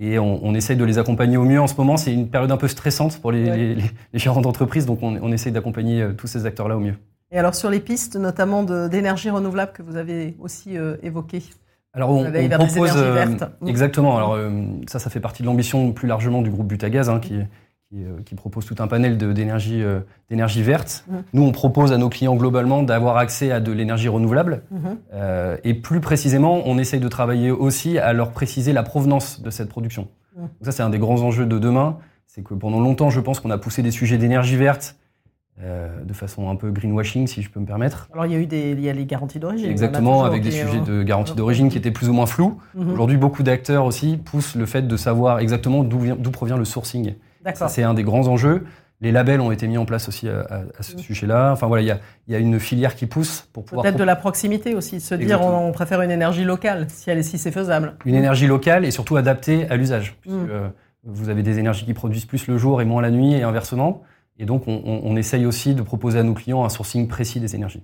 Et 0.00 0.16
on, 0.20 0.54
essaye 0.54 0.76
de 0.76 0.84
les 0.84 0.98
accompagner 0.98 1.36
au 1.36 1.44
mieux 1.44 1.60
en 1.60 1.66
ce 1.66 1.74
moment. 1.74 1.96
C'est 1.96 2.14
une 2.14 2.28
période 2.28 2.52
un 2.52 2.56
peu 2.56 2.68
stressante 2.68 3.20
pour 3.20 3.32
les, 3.32 3.74
les, 3.74 3.84
gérants 4.14 4.40
d'entreprise, 4.40 4.86
donc 4.86 5.02
on, 5.02 5.18
on 5.20 5.32
essaye 5.32 5.50
d'accompagner 5.50 6.02
euh, 6.02 6.12
tous 6.12 6.28
ces 6.28 6.46
acteurs-là 6.46 6.76
au 6.76 6.80
mieux. 6.80 6.94
Et 7.32 7.38
alors 7.38 7.56
sur 7.56 7.68
les 7.68 7.80
pistes, 7.80 8.14
notamment 8.14 8.62
d'énergie 8.62 9.28
renouvelable 9.28 9.72
que 9.72 9.82
vous 9.82 9.96
avez 9.96 10.36
aussi 10.38 10.78
euh, 10.78 10.96
évoquées 11.02 11.42
alors 11.94 12.10
on, 12.10 12.22
propose 12.22 12.92
euh, 12.96 13.24
exactement. 13.66 14.16
Alors 14.16 14.34
euh, 14.34 14.50
ça, 14.86 14.98
ça 14.98 15.10
fait 15.10 15.20
partie 15.20 15.42
de 15.42 15.48
l'ambition 15.48 15.92
plus 15.92 16.06
largement 16.06 16.42
du 16.42 16.50
groupe 16.50 16.68
Butagaz, 16.68 17.08
hein, 17.08 17.18
qui, 17.18 17.40
euh, 17.94 18.18
qui, 18.24 18.34
propose 18.34 18.66
tout 18.66 18.76
un 18.78 18.86
panel 18.86 19.16
d'énergie 19.16 19.82
d'énergie 20.28 20.62
verte. 20.62 21.04
Mmh. 21.08 21.16
Nous, 21.32 21.42
on 21.42 21.52
propose 21.52 21.92
à 21.92 21.98
nos 21.98 22.08
clients 22.08 22.36
globalement 22.36 22.82
d'avoir 22.82 23.16
accès 23.16 23.50
à 23.50 23.60
de 23.60 23.72
l'énergie 23.72 24.08
renouvelable. 24.08 24.62
Mmh. 24.70 24.88
et 25.64 25.74
plus 25.74 26.00
précisément, 26.00 26.62
on 26.66 26.78
essaye 26.78 27.00
de 27.00 27.08
travailler 27.08 27.50
aussi 27.50 27.98
à 27.98 28.12
leur 28.12 28.32
préciser 28.32 28.72
la 28.72 28.82
provenance 28.82 29.40
de 29.40 29.50
cette 29.50 29.68
production. 29.68 30.08
Mmh. 30.36 30.40
Donc 30.40 30.50
ça, 30.62 30.72
c'est 30.72 30.82
un 30.82 30.90
des 30.90 30.98
grands 30.98 31.22
enjeux 31.22 31.46
de 31.46 31.58
demain. 31.58 31.98
C'est 32.26 32.42
que 32.42 32.54
pendant 32.54 32.80
longtemps, 32.80 33.10
je 33.10 33.20
pense 33.20 33.40
qu'on 33.40 33.50
a 33.50 33.58
poussé 33.58 33.82
des 33.82 33.90
sujets 33.90 34.18
d'énergie 34.18 34.56
verte 34.56 34.96
euh, 35.60 36.04
de 36.04 36.12
façon 36.12 36.48
un 36.48 36.54
peu 36.54 36.70
greenwashing, 36.70 37.26
si 37.26 37.42
je 37.42 37.50
peux 37.50 37.58
me 37.58 37.66
permettre. 37.66 38.08
Alors 38.12 38.26
il 38.26 38.32
y 38.32 38.36
a 38.36 38.38
eu 38.38 38.46
des, 38.46 38.70
il 38.70 38.80
y 38.80 38.88
a 38.88 38.92
les 38.92 39.06
garanties 39.06 39.40
d'origine. 39.40 39.68
Exactement, 39.68 40.22
avec 40.22 40.42
des 40.42 40.52
sujets 40.52 40.80
de 40.80 41.02
garantie 41.02 41.34
d'origine 41.34 41.68
qui 41.68 41.76
étaient 41.76 41.90
plus 41.90 42.08
ou 42.08 42.12
moins 42.12 42.26
flous. 42.26 42.60
Aujourd'hui, 42.76 43.16
beaucoup 43.16 43.42
d'acteurs 43.42 43.84
aussi 43.84 44.18
poussent 44.18 44.54
le 44.54 44.66
fait 44.66 44.82
de 44.82 44.96
savoir 44.96 45.40
exactement 45.40 45.82
d'où 45.82 46.30
provient 46.30 46.56
le 46.56 46.64
sourcing. 46.64 47.14
Ça, 47.56 47.68
c'est 47.68 47.82
un 47.82 47.94
des 47.94 48.04
grands 48.04 48.26
enjeux. 48.28 48.64
Les 49.00 49.12
labels 49.12 49.40
ont 49.40 49.52
été 49.52 49.68
mis 49.68 49.78
en 49.78 49.84
place 49.84 50.08
aussi 50.08 50.28
à, 50.28 50.62
ce 50.80 50.94
mhm. 50.94 50.98
sujet-là. 50.98 51.52
Enfin 51.52 51.68
voilà, 51.68 51.82
il 51.82 51.86
y 51.86 51.90
a, 51.92 52.00
y 52.26 52.34
a, 52.34 52.38
une 52.38 52.58
filière 52.58 52.96
qui 52.96 53.06
pousse 53.06 53.48
pour 53.52 53.64
pouvoir. 53.64 53.84
Peut-être 53.84 53.98
de 53.98 54.04
la 54.04 54.16
proximité 54.16 54.74
aussi, 54.74 55.00
se 55.00 55.14
dire 55.14 55.40
on, 55.40 55.70
préfère 55.70 56.02
une 56.02 56.10
énergie 56.10 56.42
locale 56.42 56.86
si 56.88 57.08
elle 57.08 57.22
si 57.22 57.38
c'est 57.38 57.52
faisable. 57.52 57.94
Une 58.04 58.16
énergie 58.16 58.48
locale 58.48 58.84
et 58.84 58.90
surtout 58.90 59.16
adaptée 59.16 59.68
à 59.70 59.76
l'usage. 59.76 60.16
Mhm. 60.26 60.48
Euh, 60.50 60.68
vous 61.04 61.28
avez 61.28 61.44
des 61.44 61.60
énergies 61.60 61.84
qui 61.84 61.94
produisent 61.94 62.26
plus 62.26 62.48
le 62.48 62.58
jour 62.58 62.82
et 62.82 62.84
moins 62.84 63.00
la 63.00 63.10
nuit 63.10 63.34
et 63.34 63.42
inversement. 63.44 64.02
Et 64.40 64.44
donc, 64.44 64.64
on, 64.68 65.16
essaye 65.16 65.46
aussi 65.46 65.74
de 65.74 65.82
proposer 65.82 66.20
à 66.20 66.22
nos 66.22 66.34
clients 66.34 66.64
un 66.64 66.68
sourcing 66.68 67.08
précis 67.08 67.40
des 67.40 67.56
énergies. 67.56 67.82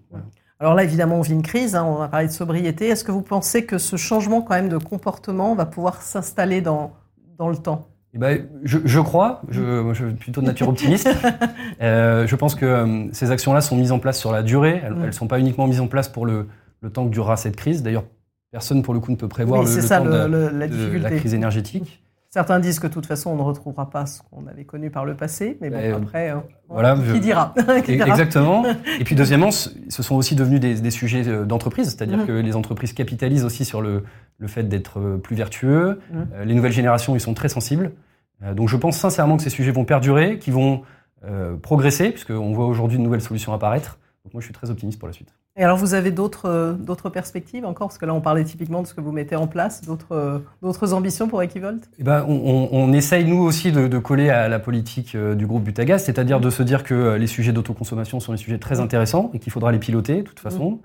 Alors 0.61 0.75
là, 0.75 0.85
évidemment, 0.85 1.17
on 1.17 1.21
vit 1.21 1.33
une 1.33 1.43
crise, 1.43 1.75
hein, 1.75 1.85
on 1.85 1.97
va 1.97 2.07
parler 2.07 2.29
de 2.29 2.33
sobriété. 2.33 2.87
Est-ce 2.89 3.03
que 3.03 3.11
vous 3.11 3.23
pensez 3.23 3.67
que 3.67 3.77
ce 3.77 3.97
changement 3.97 4.41
quand 4.41 4.55
même 4.55 4.69
de 4.69 4.79
comportement 4.79 5.57
va 5.57 5.67
pouvoir 5.67 6.01
s'installer 6.01 6.61
dans, 6.61 6.93
dans 7.39 7.49
le 7.49 7.57
temps? 7.57 7.89
Eh 8.15 8.19
ben, 8.19 8.47
je, 8.63 8.79
je, 8.85 9.01
crois, 9.01 9.43
je, 9.49 9.93
je, 9.93 10.05
suis 10.07 10.15
plutôt 10.15 10.41
de 10.41 10.47
nature 10.47 10.69
optimiste. 10.69 11.11
euh, 11.83 12.29
je 12.29 12.37
pense 12.37 12.55
que 12.55 12.65
euh, 12.65 13.07
ces 13.13 13.33
actions-là 13.33 13.61
sont 13.61 13.77
mises 13.77 13.91
en 13.91 13.99
place 13.99 14.21
sur 14.21 14.31
la 14.31 14.45
durée. 14.45 14.81
Elles 14.85 14.95
ne 14.95 15.07
mm. 15.09 15.13
sont 15.13 15.27
pas 15.27 15.41
uniquement 15.41 15.67
mises 15.67 15.81
en 15.81 15.89
place 15.89 16.09
pour 16.09 16.25
le, 16.25 16.47
le, 16.81 16.91
temps 16.91 17.07
que 17.07 17.11
durera 17.11 17.37
cette 17.37 17.57
crise. 17.57 17.83
D'ailleurs, 17.83 18.05
personne 18.53 18.83
pour 18.83 18.95
le 18.95 19.01
coup 19.01 19.11
ne 19.11 19.17
peut 19.17 19.27
prévoir 19.27 19.65
le, 19.65 19.69
le, 19.69 19.89
temps 19.89 20.05
de, 20.05 20.99
la 20.99 21.11
crise 21.11 21.35
énergétique. 21.35 22.04
Certains 22.35 22.59
disent 22.59 22.81
que 22.81 22.89
de 22.89 22.93
toute 22.93 23.07
façon, 23.07 23.31
on 23.31 23.37
ne 23.37 23.43
retrouvera 23.43 23.91
pas 23.91 24.07
ce 24.07 24.21
qu'on 24.21 24.49
avait 24.49 24.65
connu 24.65 24.91
par 24.91 25.05
le 25.05 25.15
passé, 25.15 25.57
mais 25.61 25.71
bon, 25.71 26.03
après, 26.03 26.31
hein, 26.31 26.43
voilà, 26.69 26.97
qui, 27.13 27.21
dira, 27.21 27.55
Exactement. 27.87 28.65
Et 28.99 29.05
puis 29.05 29.15
deuxièmement, 29.15 29.53
ce 29.53 30.03
sont 30.03 30.17
aussi 30.17 30.35
devenus 30.35 30.59
des, 30.59 30.91
sujets 30.91 31.29
euh, 31.29 31.45
d'entreprise, 31.45 31.91
c'est-à-dire 31.91 32.19
mhm. 32.19 32.27
que 32.27 32.33
les 32.33 32.57
entreprises 32.57 32.93
capitalisent 32.93 33.45
aussi 33.45 33.65
sur 33.65 33.81
le, 33.81 34.03
le 34.39 34.49
fait 34.49 34.65
d'être 34.65 34.99
euh, 34.99 35.17
plus 35.17 35.37
vertueux. 35.37 36.01
Euh, 36.13 36.45
les 36.45 36.55
nouvelles 36.55 36.73
générations, 36.73 37.15
ils 37.15 37.21
sont 37.21 37.35
très 37.35 37.49
sensibles. 37.49 37.93
donc 38.57 38.69
je 38.69 38.77
pense 38.77 38.97
sincèrement 38.97 39.37
que 39.37 39.45
ces 39.45 39.49
sujets 39.49 39.71
vont 39.71 39.85
perdurer, 39.85 40.41
qu'ils 40.41 40.55
vont 40.55 40.83
progresser, 41.63 42.11
puisqu'on 42.11 42.53
voit 42.53 42.67
aujourd'hui 42.67 42.99
de 42.99 43.03
nouvelles 43.05 43.21
solutions 43.21 43.53
apparaître. 43.53 44.01
Donc 44.25 44.35
moi, 44.35 44.41
je 44.41 44.47
suis 44.47 44.55
très 44.55 44.71
optimiste 44.71 44.99
pour 44.99 45.07
la 45.07 45.15
suite. 45.15 45.33
Et 45.57 45.63
alors, 45.63 45.77
vous 45.77 45.95
avez 45.95 46.11
d'autres 46.11 46.47
euh, 46.47 46.73
d'autres 46.73 47.11
perspectives 47.11 47.65
encore? 47.65 47.89
Parce 47.89 47.99
que 47.99 48.07
là, 48.07 48.15
on 48.15 48.21
parlait 48.21 48.43
typiquement 48.45 48.83
de 48.83 48.87
ce 48.89 48.95
que 48.95 49.01
vous 49.01 49.13
mettez 49.13 49.37
en 49.37 49.47
place, 49.47 49.83
d'autres 49.83 50.13
euh, 50.13 50.39
d'autres 50.63 50.93
ambitions 50.93 51.29
pour 51.29 51.43
Equivolt? 51.43 51.89
Eh 51.99 52.03
ben, 52.03 52.25
on, 52.29 52.69
on, 52.73 52.93
essaye, 52.93 53.25
nous 53.25 53.41
aussi, 53.41 53.71
de, 53.71 53.87
de, 53.87 53.99
coller 53.99 54.31
à 54.31 54.49
la 54.49 54.59
politique 54.59 55.15
euh, 55.15 55.37
du 55.37 55.47
groupe 55.47 55.63
Butagaz, 55.63 55.99
c'est-à-dire 55.99 56.41
de 56.41 56.51
se 56.51 56.65
dire 56.65 56.83
que 56.83 57.15
les 57.15 57.29
sujets 57.29 57.53
d'autoconsommation 57.53 58.19
sont 58.19 58.33
des 58.33 58.39
sujets 58.39 58.59
très 58.59 58.81
intéressants 58.81 59.31
et 59.33 59.39
qu'il 59.39 59.53
faudra 59.53 59.71
les 59.71 59.79
piloter, 59.79 60.23
de 60.23 60.23
toute 60.23 60.41
façon. 60.41 60.81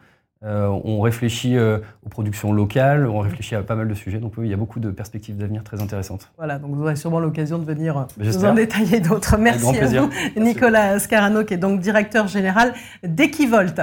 Euh, 0.45 0.67
on 0.85 1.01
réfléchit 1.01 1.57
euh, 1.57 1.79
aux 2.05 2.09
productions 2.09 2.53
locales, 2.53 3.05
on 3.07 3.19
réfléchit 3.19 3.55
à 3.55 3.63
pas 3.63 3.75
mal 3.75 3.89
de 3.89 3.93
sujets. 3.93 4.19
Donc 4.19 4.33
oui, 4.37 4.47
il 4.47 4.51
y 4.51 4.53
a 4.53 4.57
beaucoup 4.57 4.79
de 4.79 4.89
perspectives 4.89 5.35
d'avenir 5.35 5.65
très 5.65 5.81
intéressantes. 5.81 6.31
Voilà, 6.37 6.59
donc 6.59 6.75
vous 6.75 6.81
aurez 6.83 6.95
sûrement 6.95 7.19
l'occasion 7.19 7.57
de 7.57 7.65
venir 7.65 8.07
nous 8.17 8.45
en 8.45 8.53
détailler 8.53 9.01
d'autres. 9.01 9.37
Merci 9.37 9.77
à 9.77 9.85
vous, 9.87 10.09
Nicolas 10.37 10.99
Scarano, 10.99 11.43
qui 11.43 11.55
est 11.55 11.57
donc 11.57 11.81
directeur 11.81 12.27
général 12.27 12.73
d'Equivolt. 13.03 13.81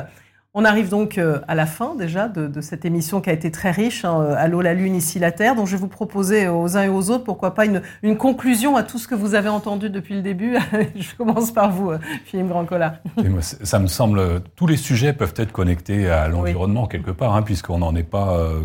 On 0.58 0.64
arrive 0.64 0.88
donc 0.88 1.18
euh, 1.18 1.40
à 1.48 1.54
la 1.54 1.66
fin 1.66 1.94
déjà 1.94 2.28
de, 2.28 2.62
cette 2.62 2.86
émission 2.86 3.20
qui 3.20 3.28
a 3.28 3.34
été 3.34 3.50
très 3.50 3.70
riche, 3.70 4.06
hein, 4.06 4.34
Allô 4.38 4.62
la 4.62 4.72
Lune, 4.72 4.96
ici 4.96 5.18
la 5.18 5.30
Terre. 5.30 5.54
Donc 5.54 5.66
je 5.66 5.72
vais 5.72 5.80
vous 5.82 5.86
proposer 5.86 6.48
aux 6.48 6.78
uns 6.78 6.84
et 6.84 6.88
aux 6.88 7.10
autres, 7.10 7.24
pourquoi 7.24 7.54
pas 7.54 7.66
une, 7.66 8.16
conclusion 8.16 8.74
à 8.74 8.82
tout 8.82 8.96
ce 8.98 9.06
que 9.06 9.14
vous 9.14 9.34
avez 9.34 9.50
entendu 9.50 9.90
depuis 9.90 10.14
le 10.14 10.22
début. 10.22 10.56
je 10.96 11.14
commence 11.14 11.50
par 11.50 11.72
vous, 11.72 11.90
euh, 11.90 11.98
Philippe 12.24 12.48
Grandcola. 12.48 13.02
ça 13.40 13.78
me 13.78 13.86
semble, 13.86 14.40
tous 14.56 14.66
les 14.66 14.78
sujets 14.78 15.12
peuvent 15.12 15.34
être 15.36 15.52
connectés 15.52 16.08
à 16.08 16.26
l'environnement 16.28 16.86
quelque 16.86 17.10
part, 17.10 17.36
hein, 17.36 17.42
puisqu'on 17.42 17.80
n'en 17.80 17.94
est 17.94 18.02
pas 18.02 18.38
euh, 18.38 18.62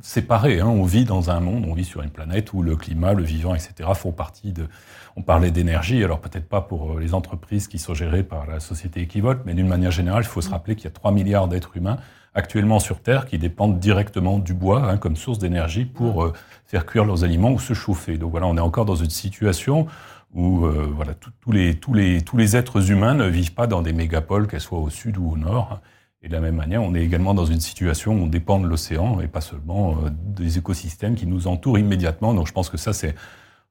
séparés. 0.00 0.60
Hein. 0.60 0.68
On 0.68 0.84
vit 0.84 1.04
dans 1.04 1.28
un 1.28 1.40
monde, 1.40 1.66
on 1.68 1.74
vit 1.74 1.84
sur 1.84 2.00
une 2.00 2.08
planète 2.08 2.54
où 2.54 2.62
le 2.62 2.76
climat, 2.76 3.12
le 3.12 3.24
vivant, 3.24 3.54
etc. 3.54 3.90
font 3.94 4.12
partie 4.12 4.52
de 4.52 4.68
on 5.16 5.22
parlait 5.22 5.50
d'énergie, 5.50 6.02
alors 6.02 6.20
peut-être 6.20 6.48
pas 6.48 6.60
pour 6.60 6.92
euh, 6.92 7.00
les 7.00 7.14
entreprises 7.14 7.68
qui 7.68 7.78
sont 7.78 7.94
gérées 7.94 8.24
par 8.24 8.46
la 8.46 8.60
société 8.60 9.02
Equivolt, 9.02 9.40
mais 9.46 9.54
d'une 9.54 9.68
manière 9.68 9.92
générale, 9.92 10.22
il 10.24 10.28
faut 10.28 10.40
se 10.40 10.50
rappeler 10.50 10.74
qu'il 10.74 10.84
y 10.84 10.88
a 10.88 10.90
3 10.90 11.12
milliards 11.12 11.48
d'êtres 11.48 11.76
humains 11.76 11.98
actuellement 12.34 12.80
sur 12.80 13.00
Terre 13.00 13.26
qui 13.26 13.38
dépendent 13.38 13.78
directement 13.78 14.40
du 14.40 14.54
bois 14.54 14.90
hein, 14.90 14.98
comme 14.98 15.14
source 15.14 15.38
d'énergie 15.38 15.84
pour 15.84 16.24
euh, 16.24 16.32
faire 16.66 16.84
cuire 16.84 17.04
leurs 17.04 17.22
aliments 17.22 17.52
ou 17.52 17.60
se 17.60 17.74
chauffer. 17.74 18.18
Donc 18.18 18.32
voilà, 18.32 18.46
on 18.46 18.56
est 18.56 18.60
encore 18.60 18.84
dans 18.84 18.96
une 18.96 19.10
situation 19.10 19.86
où 20.34 20.66
euh, 20.66 20.90
voilà, 20.92 21.14
tous, 21.14 21.52
les, 21.52 21.76
tous, 21.76 21.94
les, 21.94 22.22
tous 22.22 22.36
les 22.36 22.56
êtres 22.56 22.90
humains 22.90 23.14
ne 23.14 23.28
vivent 23.28 23.54
pas 23.54 23.68
dans 23.68 23.82
des 23.82 23.92
mégapoles, 23.92 24.48
qu'elles 24.48 24.60
soient 24.60 24.80
au 24.80 24.90
sud 24.90 25.16
ou 25.16 25.30
au 25.30 25.36
nord. 25.36 25.80
Et 26.22 26.28
de 26.28 26.32
la 26.32 26.40
même 26.40 26.56
manière, 26.56 26.82
on 26.82 26.92
est 26.94 27.02
également 27.04 27.34
dans 27.34 27.44
une 27.44 27.60
situation 27.60 28.14
où 28.14 28.24
on 28.24 28.26
dépend 28.26 28.58
de 28.58 28.66
l'océan 28.66 29.20
et 29.20 29.28
pas 29.28 29.42
seulement 29.42 29.98
des 30.10 30.58
écosystèmes 30.58 31.14
qui 31.14 31.26
nous 31.26 31.46
entourent 31.46 31.78
immédiatement. 31.78 32.34
Donc 32.34 32.48
je 32.48 32.52
pense 32.52 32.70
que 32.70 32.78
ça, 32.78 32.92
c'est 32.92 33.14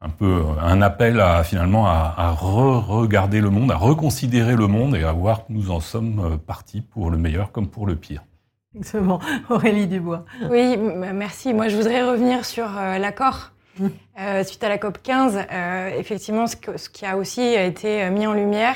un 0.03 0.09
peu 0.09 0.43
un 0.61 0.81
appel 0.81 1.19
à 1.19 1.43
finalement 1.43 1.87
à, 1.87 2.31
re-regarder 2.31 3.39
le 3.39 3.49
monde, 3.49 3.71
à 3.71 3.77
reconsidérer 3.77 4.55
le 4.55 4.67
monde 4.67 4.95
et 4.95 5.03
à 5.03 5.13
voir 5.13 5.47
que 5.47 5.53
nous 5.53 5.71
en 5.71 5.79
sommes 5.79 6.19
euh, 6.19 6.37
partis 6.37 6.81
pour 6.81 7.09
le 7.09 7.17
meilleur 7.17 7.51
comme 7.51 7.67
pour 7.67 7.87
le 7.87 7.95
pire. 7.95 8.21
Exactement. 8.75 9.19
Aurélie 9.49 9.87
Dubois. 9.87 10.25
Oui, 10.49 10.77
merci. 10.77 11.53
Moi, 11.53 11.69
je 11.69 11.77
voudrais 11.77 12.03
revenir 12.03 12.43
sur 12.43 12.65
euh, 12.77 12.97
l'accord. 12.97 13.51
Mmh. 13.79 13.87
Euh, 14.19 14.43
suite 14.43 14.63
à 14.63 14.69
la 14.69 14.77
COP 14.77 15.01
15, 15.01 15.47
effectivement, 15.97 16.45
ce, 16.45 16.57
ce, 16.75 16.89
qui 16.89 17.07
a 17.07 17.17
aussi 17.17 17.41
été 17.41 18.07
mis 18.11 18.27
en 18.27 18.33
lumière, 18.33 18.75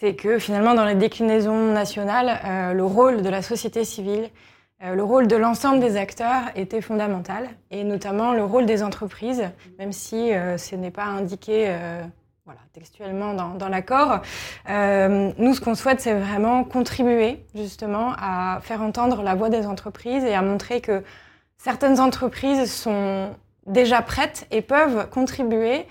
c'est 0.00 0.16
que 0.16 0.40
finalement, 0.40 0.74
dans 0.74 0.84
les 0.84 0.96
déclinaisons 0.96 1.72
nationales, 1.72 2.74
le 2.74 2.84
rôle 2.84 3.22
de 3.22 3.28
la 3.28 3.40
société 3.40 3.84
civile 3.84 4.24
euh, 4.24 4.30
le 4.82 5.02
rôle 5.02 5.26
de 5.26 5.36
l'ensemble 5.36 5.80
des 5.80 5.96
acteurs 5.96 6.42
était 6.54 6.80
fondamental, 6.80 7.48
et 7.70 7.84
notamment 7.84 8.32
le 8.32 8.44
rôle 8.44 8.66
des 8.66 8.82
entreprises, 8.82 9.44
même 9.78 9.92
si 9.92 10.32
euh, 10.32 10.58
ce 10.58 10.74
n'est 10.74 10.90
pas 10.90 11.04
indiqué 11.04 11.66
euh, 11.68 12.02
voilà, 12.44 12.60
textuellement 12.72 13.34
dans, 13.34 13.68
l'accord. 13.68 14.20
nous, 14.68 15.54
ce 15.54 15.60
qu'on 15.60 15.74
souhaite, 15.74 16.00
c'est 16.00 16.14
vraiment 16.14 16.62
contribuer 16.62 17.44
justement 17.54 18.12
à 18.18 18.60
faire 18.62 18.82
entendre 18.82 19.22
la 19.22 19.34
voix 19.34 19.48
des 19.48 19.66
entreprises 19.66 20.22
et 20.24 20.34
à 20.34 20.42
montrer 20.42 20.80
que 20.80 21.02
certaines 21.56 21.98
entreprises 21.98 22.72
sont 22.72 23.30
déjà 23.66 24.00
prêtes 24.00 24.46
et 24.52 24.62
peuvent 24.62 25.10
contribuer 25.10 25.86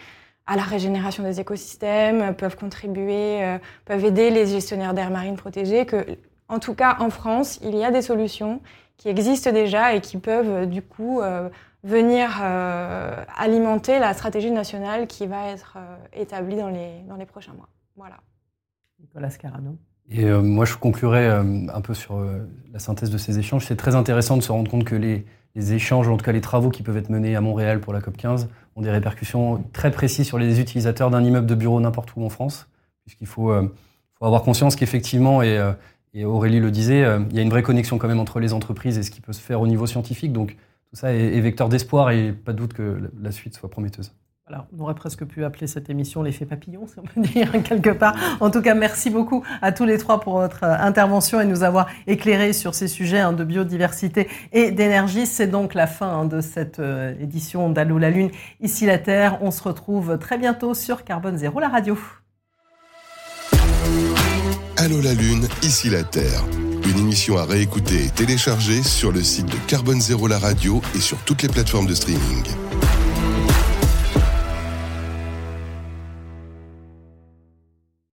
à 0.48 0.56
la 0.56 0.62
régénération 0.62 1.24
des 1.24 1.42
écosystèmes, 1.42 2.34
peuvent 2.36 2.56
contribuer, 2.56 3.58
peuvent 3.84 4.06
aider 4.06 4.30
les 4.30 4.46
gestionnaires 4.46 4.94
d'air 4.94 5.10
marine 5.10 5.36
protégés, 5.36 5.86
que 5.86 6.06
en 6.48 6.60
tout 6.60 6.76
cas, 6.76 6.98
en 7.00 7.10
France, 7.10 7.60
il 7.64 7.76
y 7.76 7.84
a 7.84 7.92
des 7.92 8.02
solutions 8.02 8.62
qui 8.98 9.10
existent 9.10 9.52
déjà 9.52 9.94
et 9.94 10.02
qui 10.02 10.18
peuvent 10.18 10.50
euh, 10.50 10.66
du 10.66 10.82
coup 10.82 11.22
euh, 11.22 11.50
venir 11.84 12.40
euh, 12.42 13.24
alimenter 13.36 14.00
la 14.00 14.14
stratégie 14.14 14.52
nationale 14.52 15.08
qui 15.08 15.28
va 15.28 15.50
être 15.50 15.78
établie 16.14 16.56
dans 16.56 16.70
les, 16.70 17.02
dans 17.08 17.16
les 17.16 17.26
prochains 17.26 17.54
mois. 17.54 17.70
Voilà. 17.96 18.18
Nicolas 19.00 19.30
Scarano. 19.30 19.78
Et 20.10 20.26
moi, 20.26 20.66
je 20.66 20.76
conclurai 20.76 21.28
un 21.28 21.82
peu 21.82 21.96
sur 21.96 22.24
la 22.72 22.78
synthèse 22.78 23.10
de 23.10 23.18
ces 23.18 23.40
échanges. 23.40 23.66
C'est 23.66 23.76
très 23.76 23.96
intéressant 23.96 24.38
de 24.38 24.42
se 24.42 24.52
rendre 24.52 24.70
compte 24.70 24.84
que 24.84 24.96
les, 24.96 25.26
les, 25.56 25.74
échanges, 25.74 26.08
en 26.08 26.18
tout 26.18 26.26
cas 26.26 26.32
les 26.32 26.42
travaux 26.42 26.70
qui 26.70 26.84
peuvent 26.84 26.98
être 26.98 27.10
menés 27.10 27.36
à 27.36 27.42
Montréal 27.42 27.82
pour 27.82 27.92
la 27.92 28.02
COP15, 28.02 28.48
ont 28.76 28.82
des 28.82 28.92
répercussions 28.92 29.64
très 29.74 29.90
précises 29.90 30.28
sur 30.28 30.38
les 30.38 30.60
utilisateurs 30.60 31.10
d'un 31.10 31.24
immeuble 31.24 31.48
de 31.48 31.56
bureau 31.56 31.80
n'importe 31.80 32.16
où 32.16 32.24
en 32.24 32.30
France, 32.30 32.68
puisqu'il 33.02 33.26
faut, 33.26 33.52
faut, 34.14 34.26
avoir 34.26 34.44
conscience 34.44 34.76
qu'effectivement, 34.76 35.42
et 35.42 35.60
et 36.16 36.24
Aurélie 36.24 36.62
le 36.62 36.72
disait, 36.72 37.04
euh, 37.04 37.20
il 37.30 37.36
y 37.36 37.40
a 37.40 37.42
une 37.42 37.50
vraie 37.50 37.62
connexion 37.62 37.98
quand 37.98 38.08
même 38.08 38.22
entre 38.22 38.40
les 38.40 38.54
entreprises 38.54 38.98
et 38.98 39.04
ce 39.04 39.12
qui 39.12 39.22
peut 39.22 39.34
se 39.34 39.42
faire 39.42 39.60
au 39.60 39.68
niveau 39.68 39.86
scientifique. 39.86 40.32
Donc 40.32 40.56
tout 40.90 40.96
ça 40.96 41.14
est, 41.14 41.40
vecteur 41.42 41.68
d'espoir 41.68 42.10
et 42.12 42.32
pas 42.32 42.54
de 42.54 42.58
doute 42.58 42.74
que 42.74 43.12
la 43.22 43.32
suite 43.32 43.56
soit 43.56 43.70
prometteuse. 43.70 44.14
On 44.78 44.84
aurait 44.84 44.94
presque 44.94 45.26
pu 45.26 45.44
appeler 45.44 45.66
cette 45.66 45.90
émission 45.90 46.22
l'effet 46.22 46.46
papillon, 46.46 46.86
si 46.86 47.00
on 47.00 47.02
peut 47.02 47.20
dire 47.20 47.52
quelque 47.64 47.90
part. 47.90 48.16
En 48.40 48.52
tout 48.52 48.62
cas, 48.62 48.76
merci 48.76 49.10
beaucoup 49.10 49.44
à 49.62 49.72
tous 49.72 49.86
les 49.86 49.98
trois 49.98 50.20
pour 50.20 50.38
votre 50.38 50.64
euh, 50.64 50.78
intervention 50.80 51.42
et 51.42 51.46
nous 51.46 51.64
avoir 51.64 51.88
éclairé 52.06 52.54
sur 52.54 52.76
ces 52.76 52.88
sujets 52.88 53.20
hein, 53.20 53.34
de 53.34 53.44
biodiversité 53.44 54.30
et 54.54 54.72
d'énergie. 54.72 55.26
C'est 55.26 55.48
donc 55.48 55.74
la 55.74 55.88
fin 55.88 56.08
hein, 56.08 56.26
de 56.26 56.42
cette 56.42 56.80
euh, 56.80 57.16
édition 57.20 57.72
d'Allô 57.72 57.98
la 57.98 58.12
Lune, 58.12 58.30
ici 58.62 58.86
la 58.86 59.00
Terre. 59.00 59.40
On 59.42 59.50
se 59.50 59.64
retrouve 59.64 60.20
très 60.20 60.38
bientôt 60.38 60.76
sur 60.76 61.04
Carbone 61.04 61.38
Zéro, 61.38 61.60
la 61.60 61.70
radio. 61.70 61.98
Allô 64.86 65.02
la 65.02 65.16
Lune, 65.16 65.48
ici 65.64 65.90
la 65.90 66.04
Terre. 66.04 66.46
Une 66.88 67.00
émission 67.00 67.40
à 67.40 67.46
réécouter 67.46 68.06
et 68.06 68.10
télécharger 68.10 68.84
sur 68.84 69.12
le 69.12 69.24
site 69.24 69.48
de 69.48 69.58
Carbone 69.66 70.00
Zéro 70.00 70.28
la 70.28 70.38
radio 70.38 70.80
et 70.94 71.00
sur 71.00 71.18
toutes 71.26 71.42
les 71.42 71.50
plateformes 71.50 71.88
de 71.88 71.96
streaming. 71.96 72.44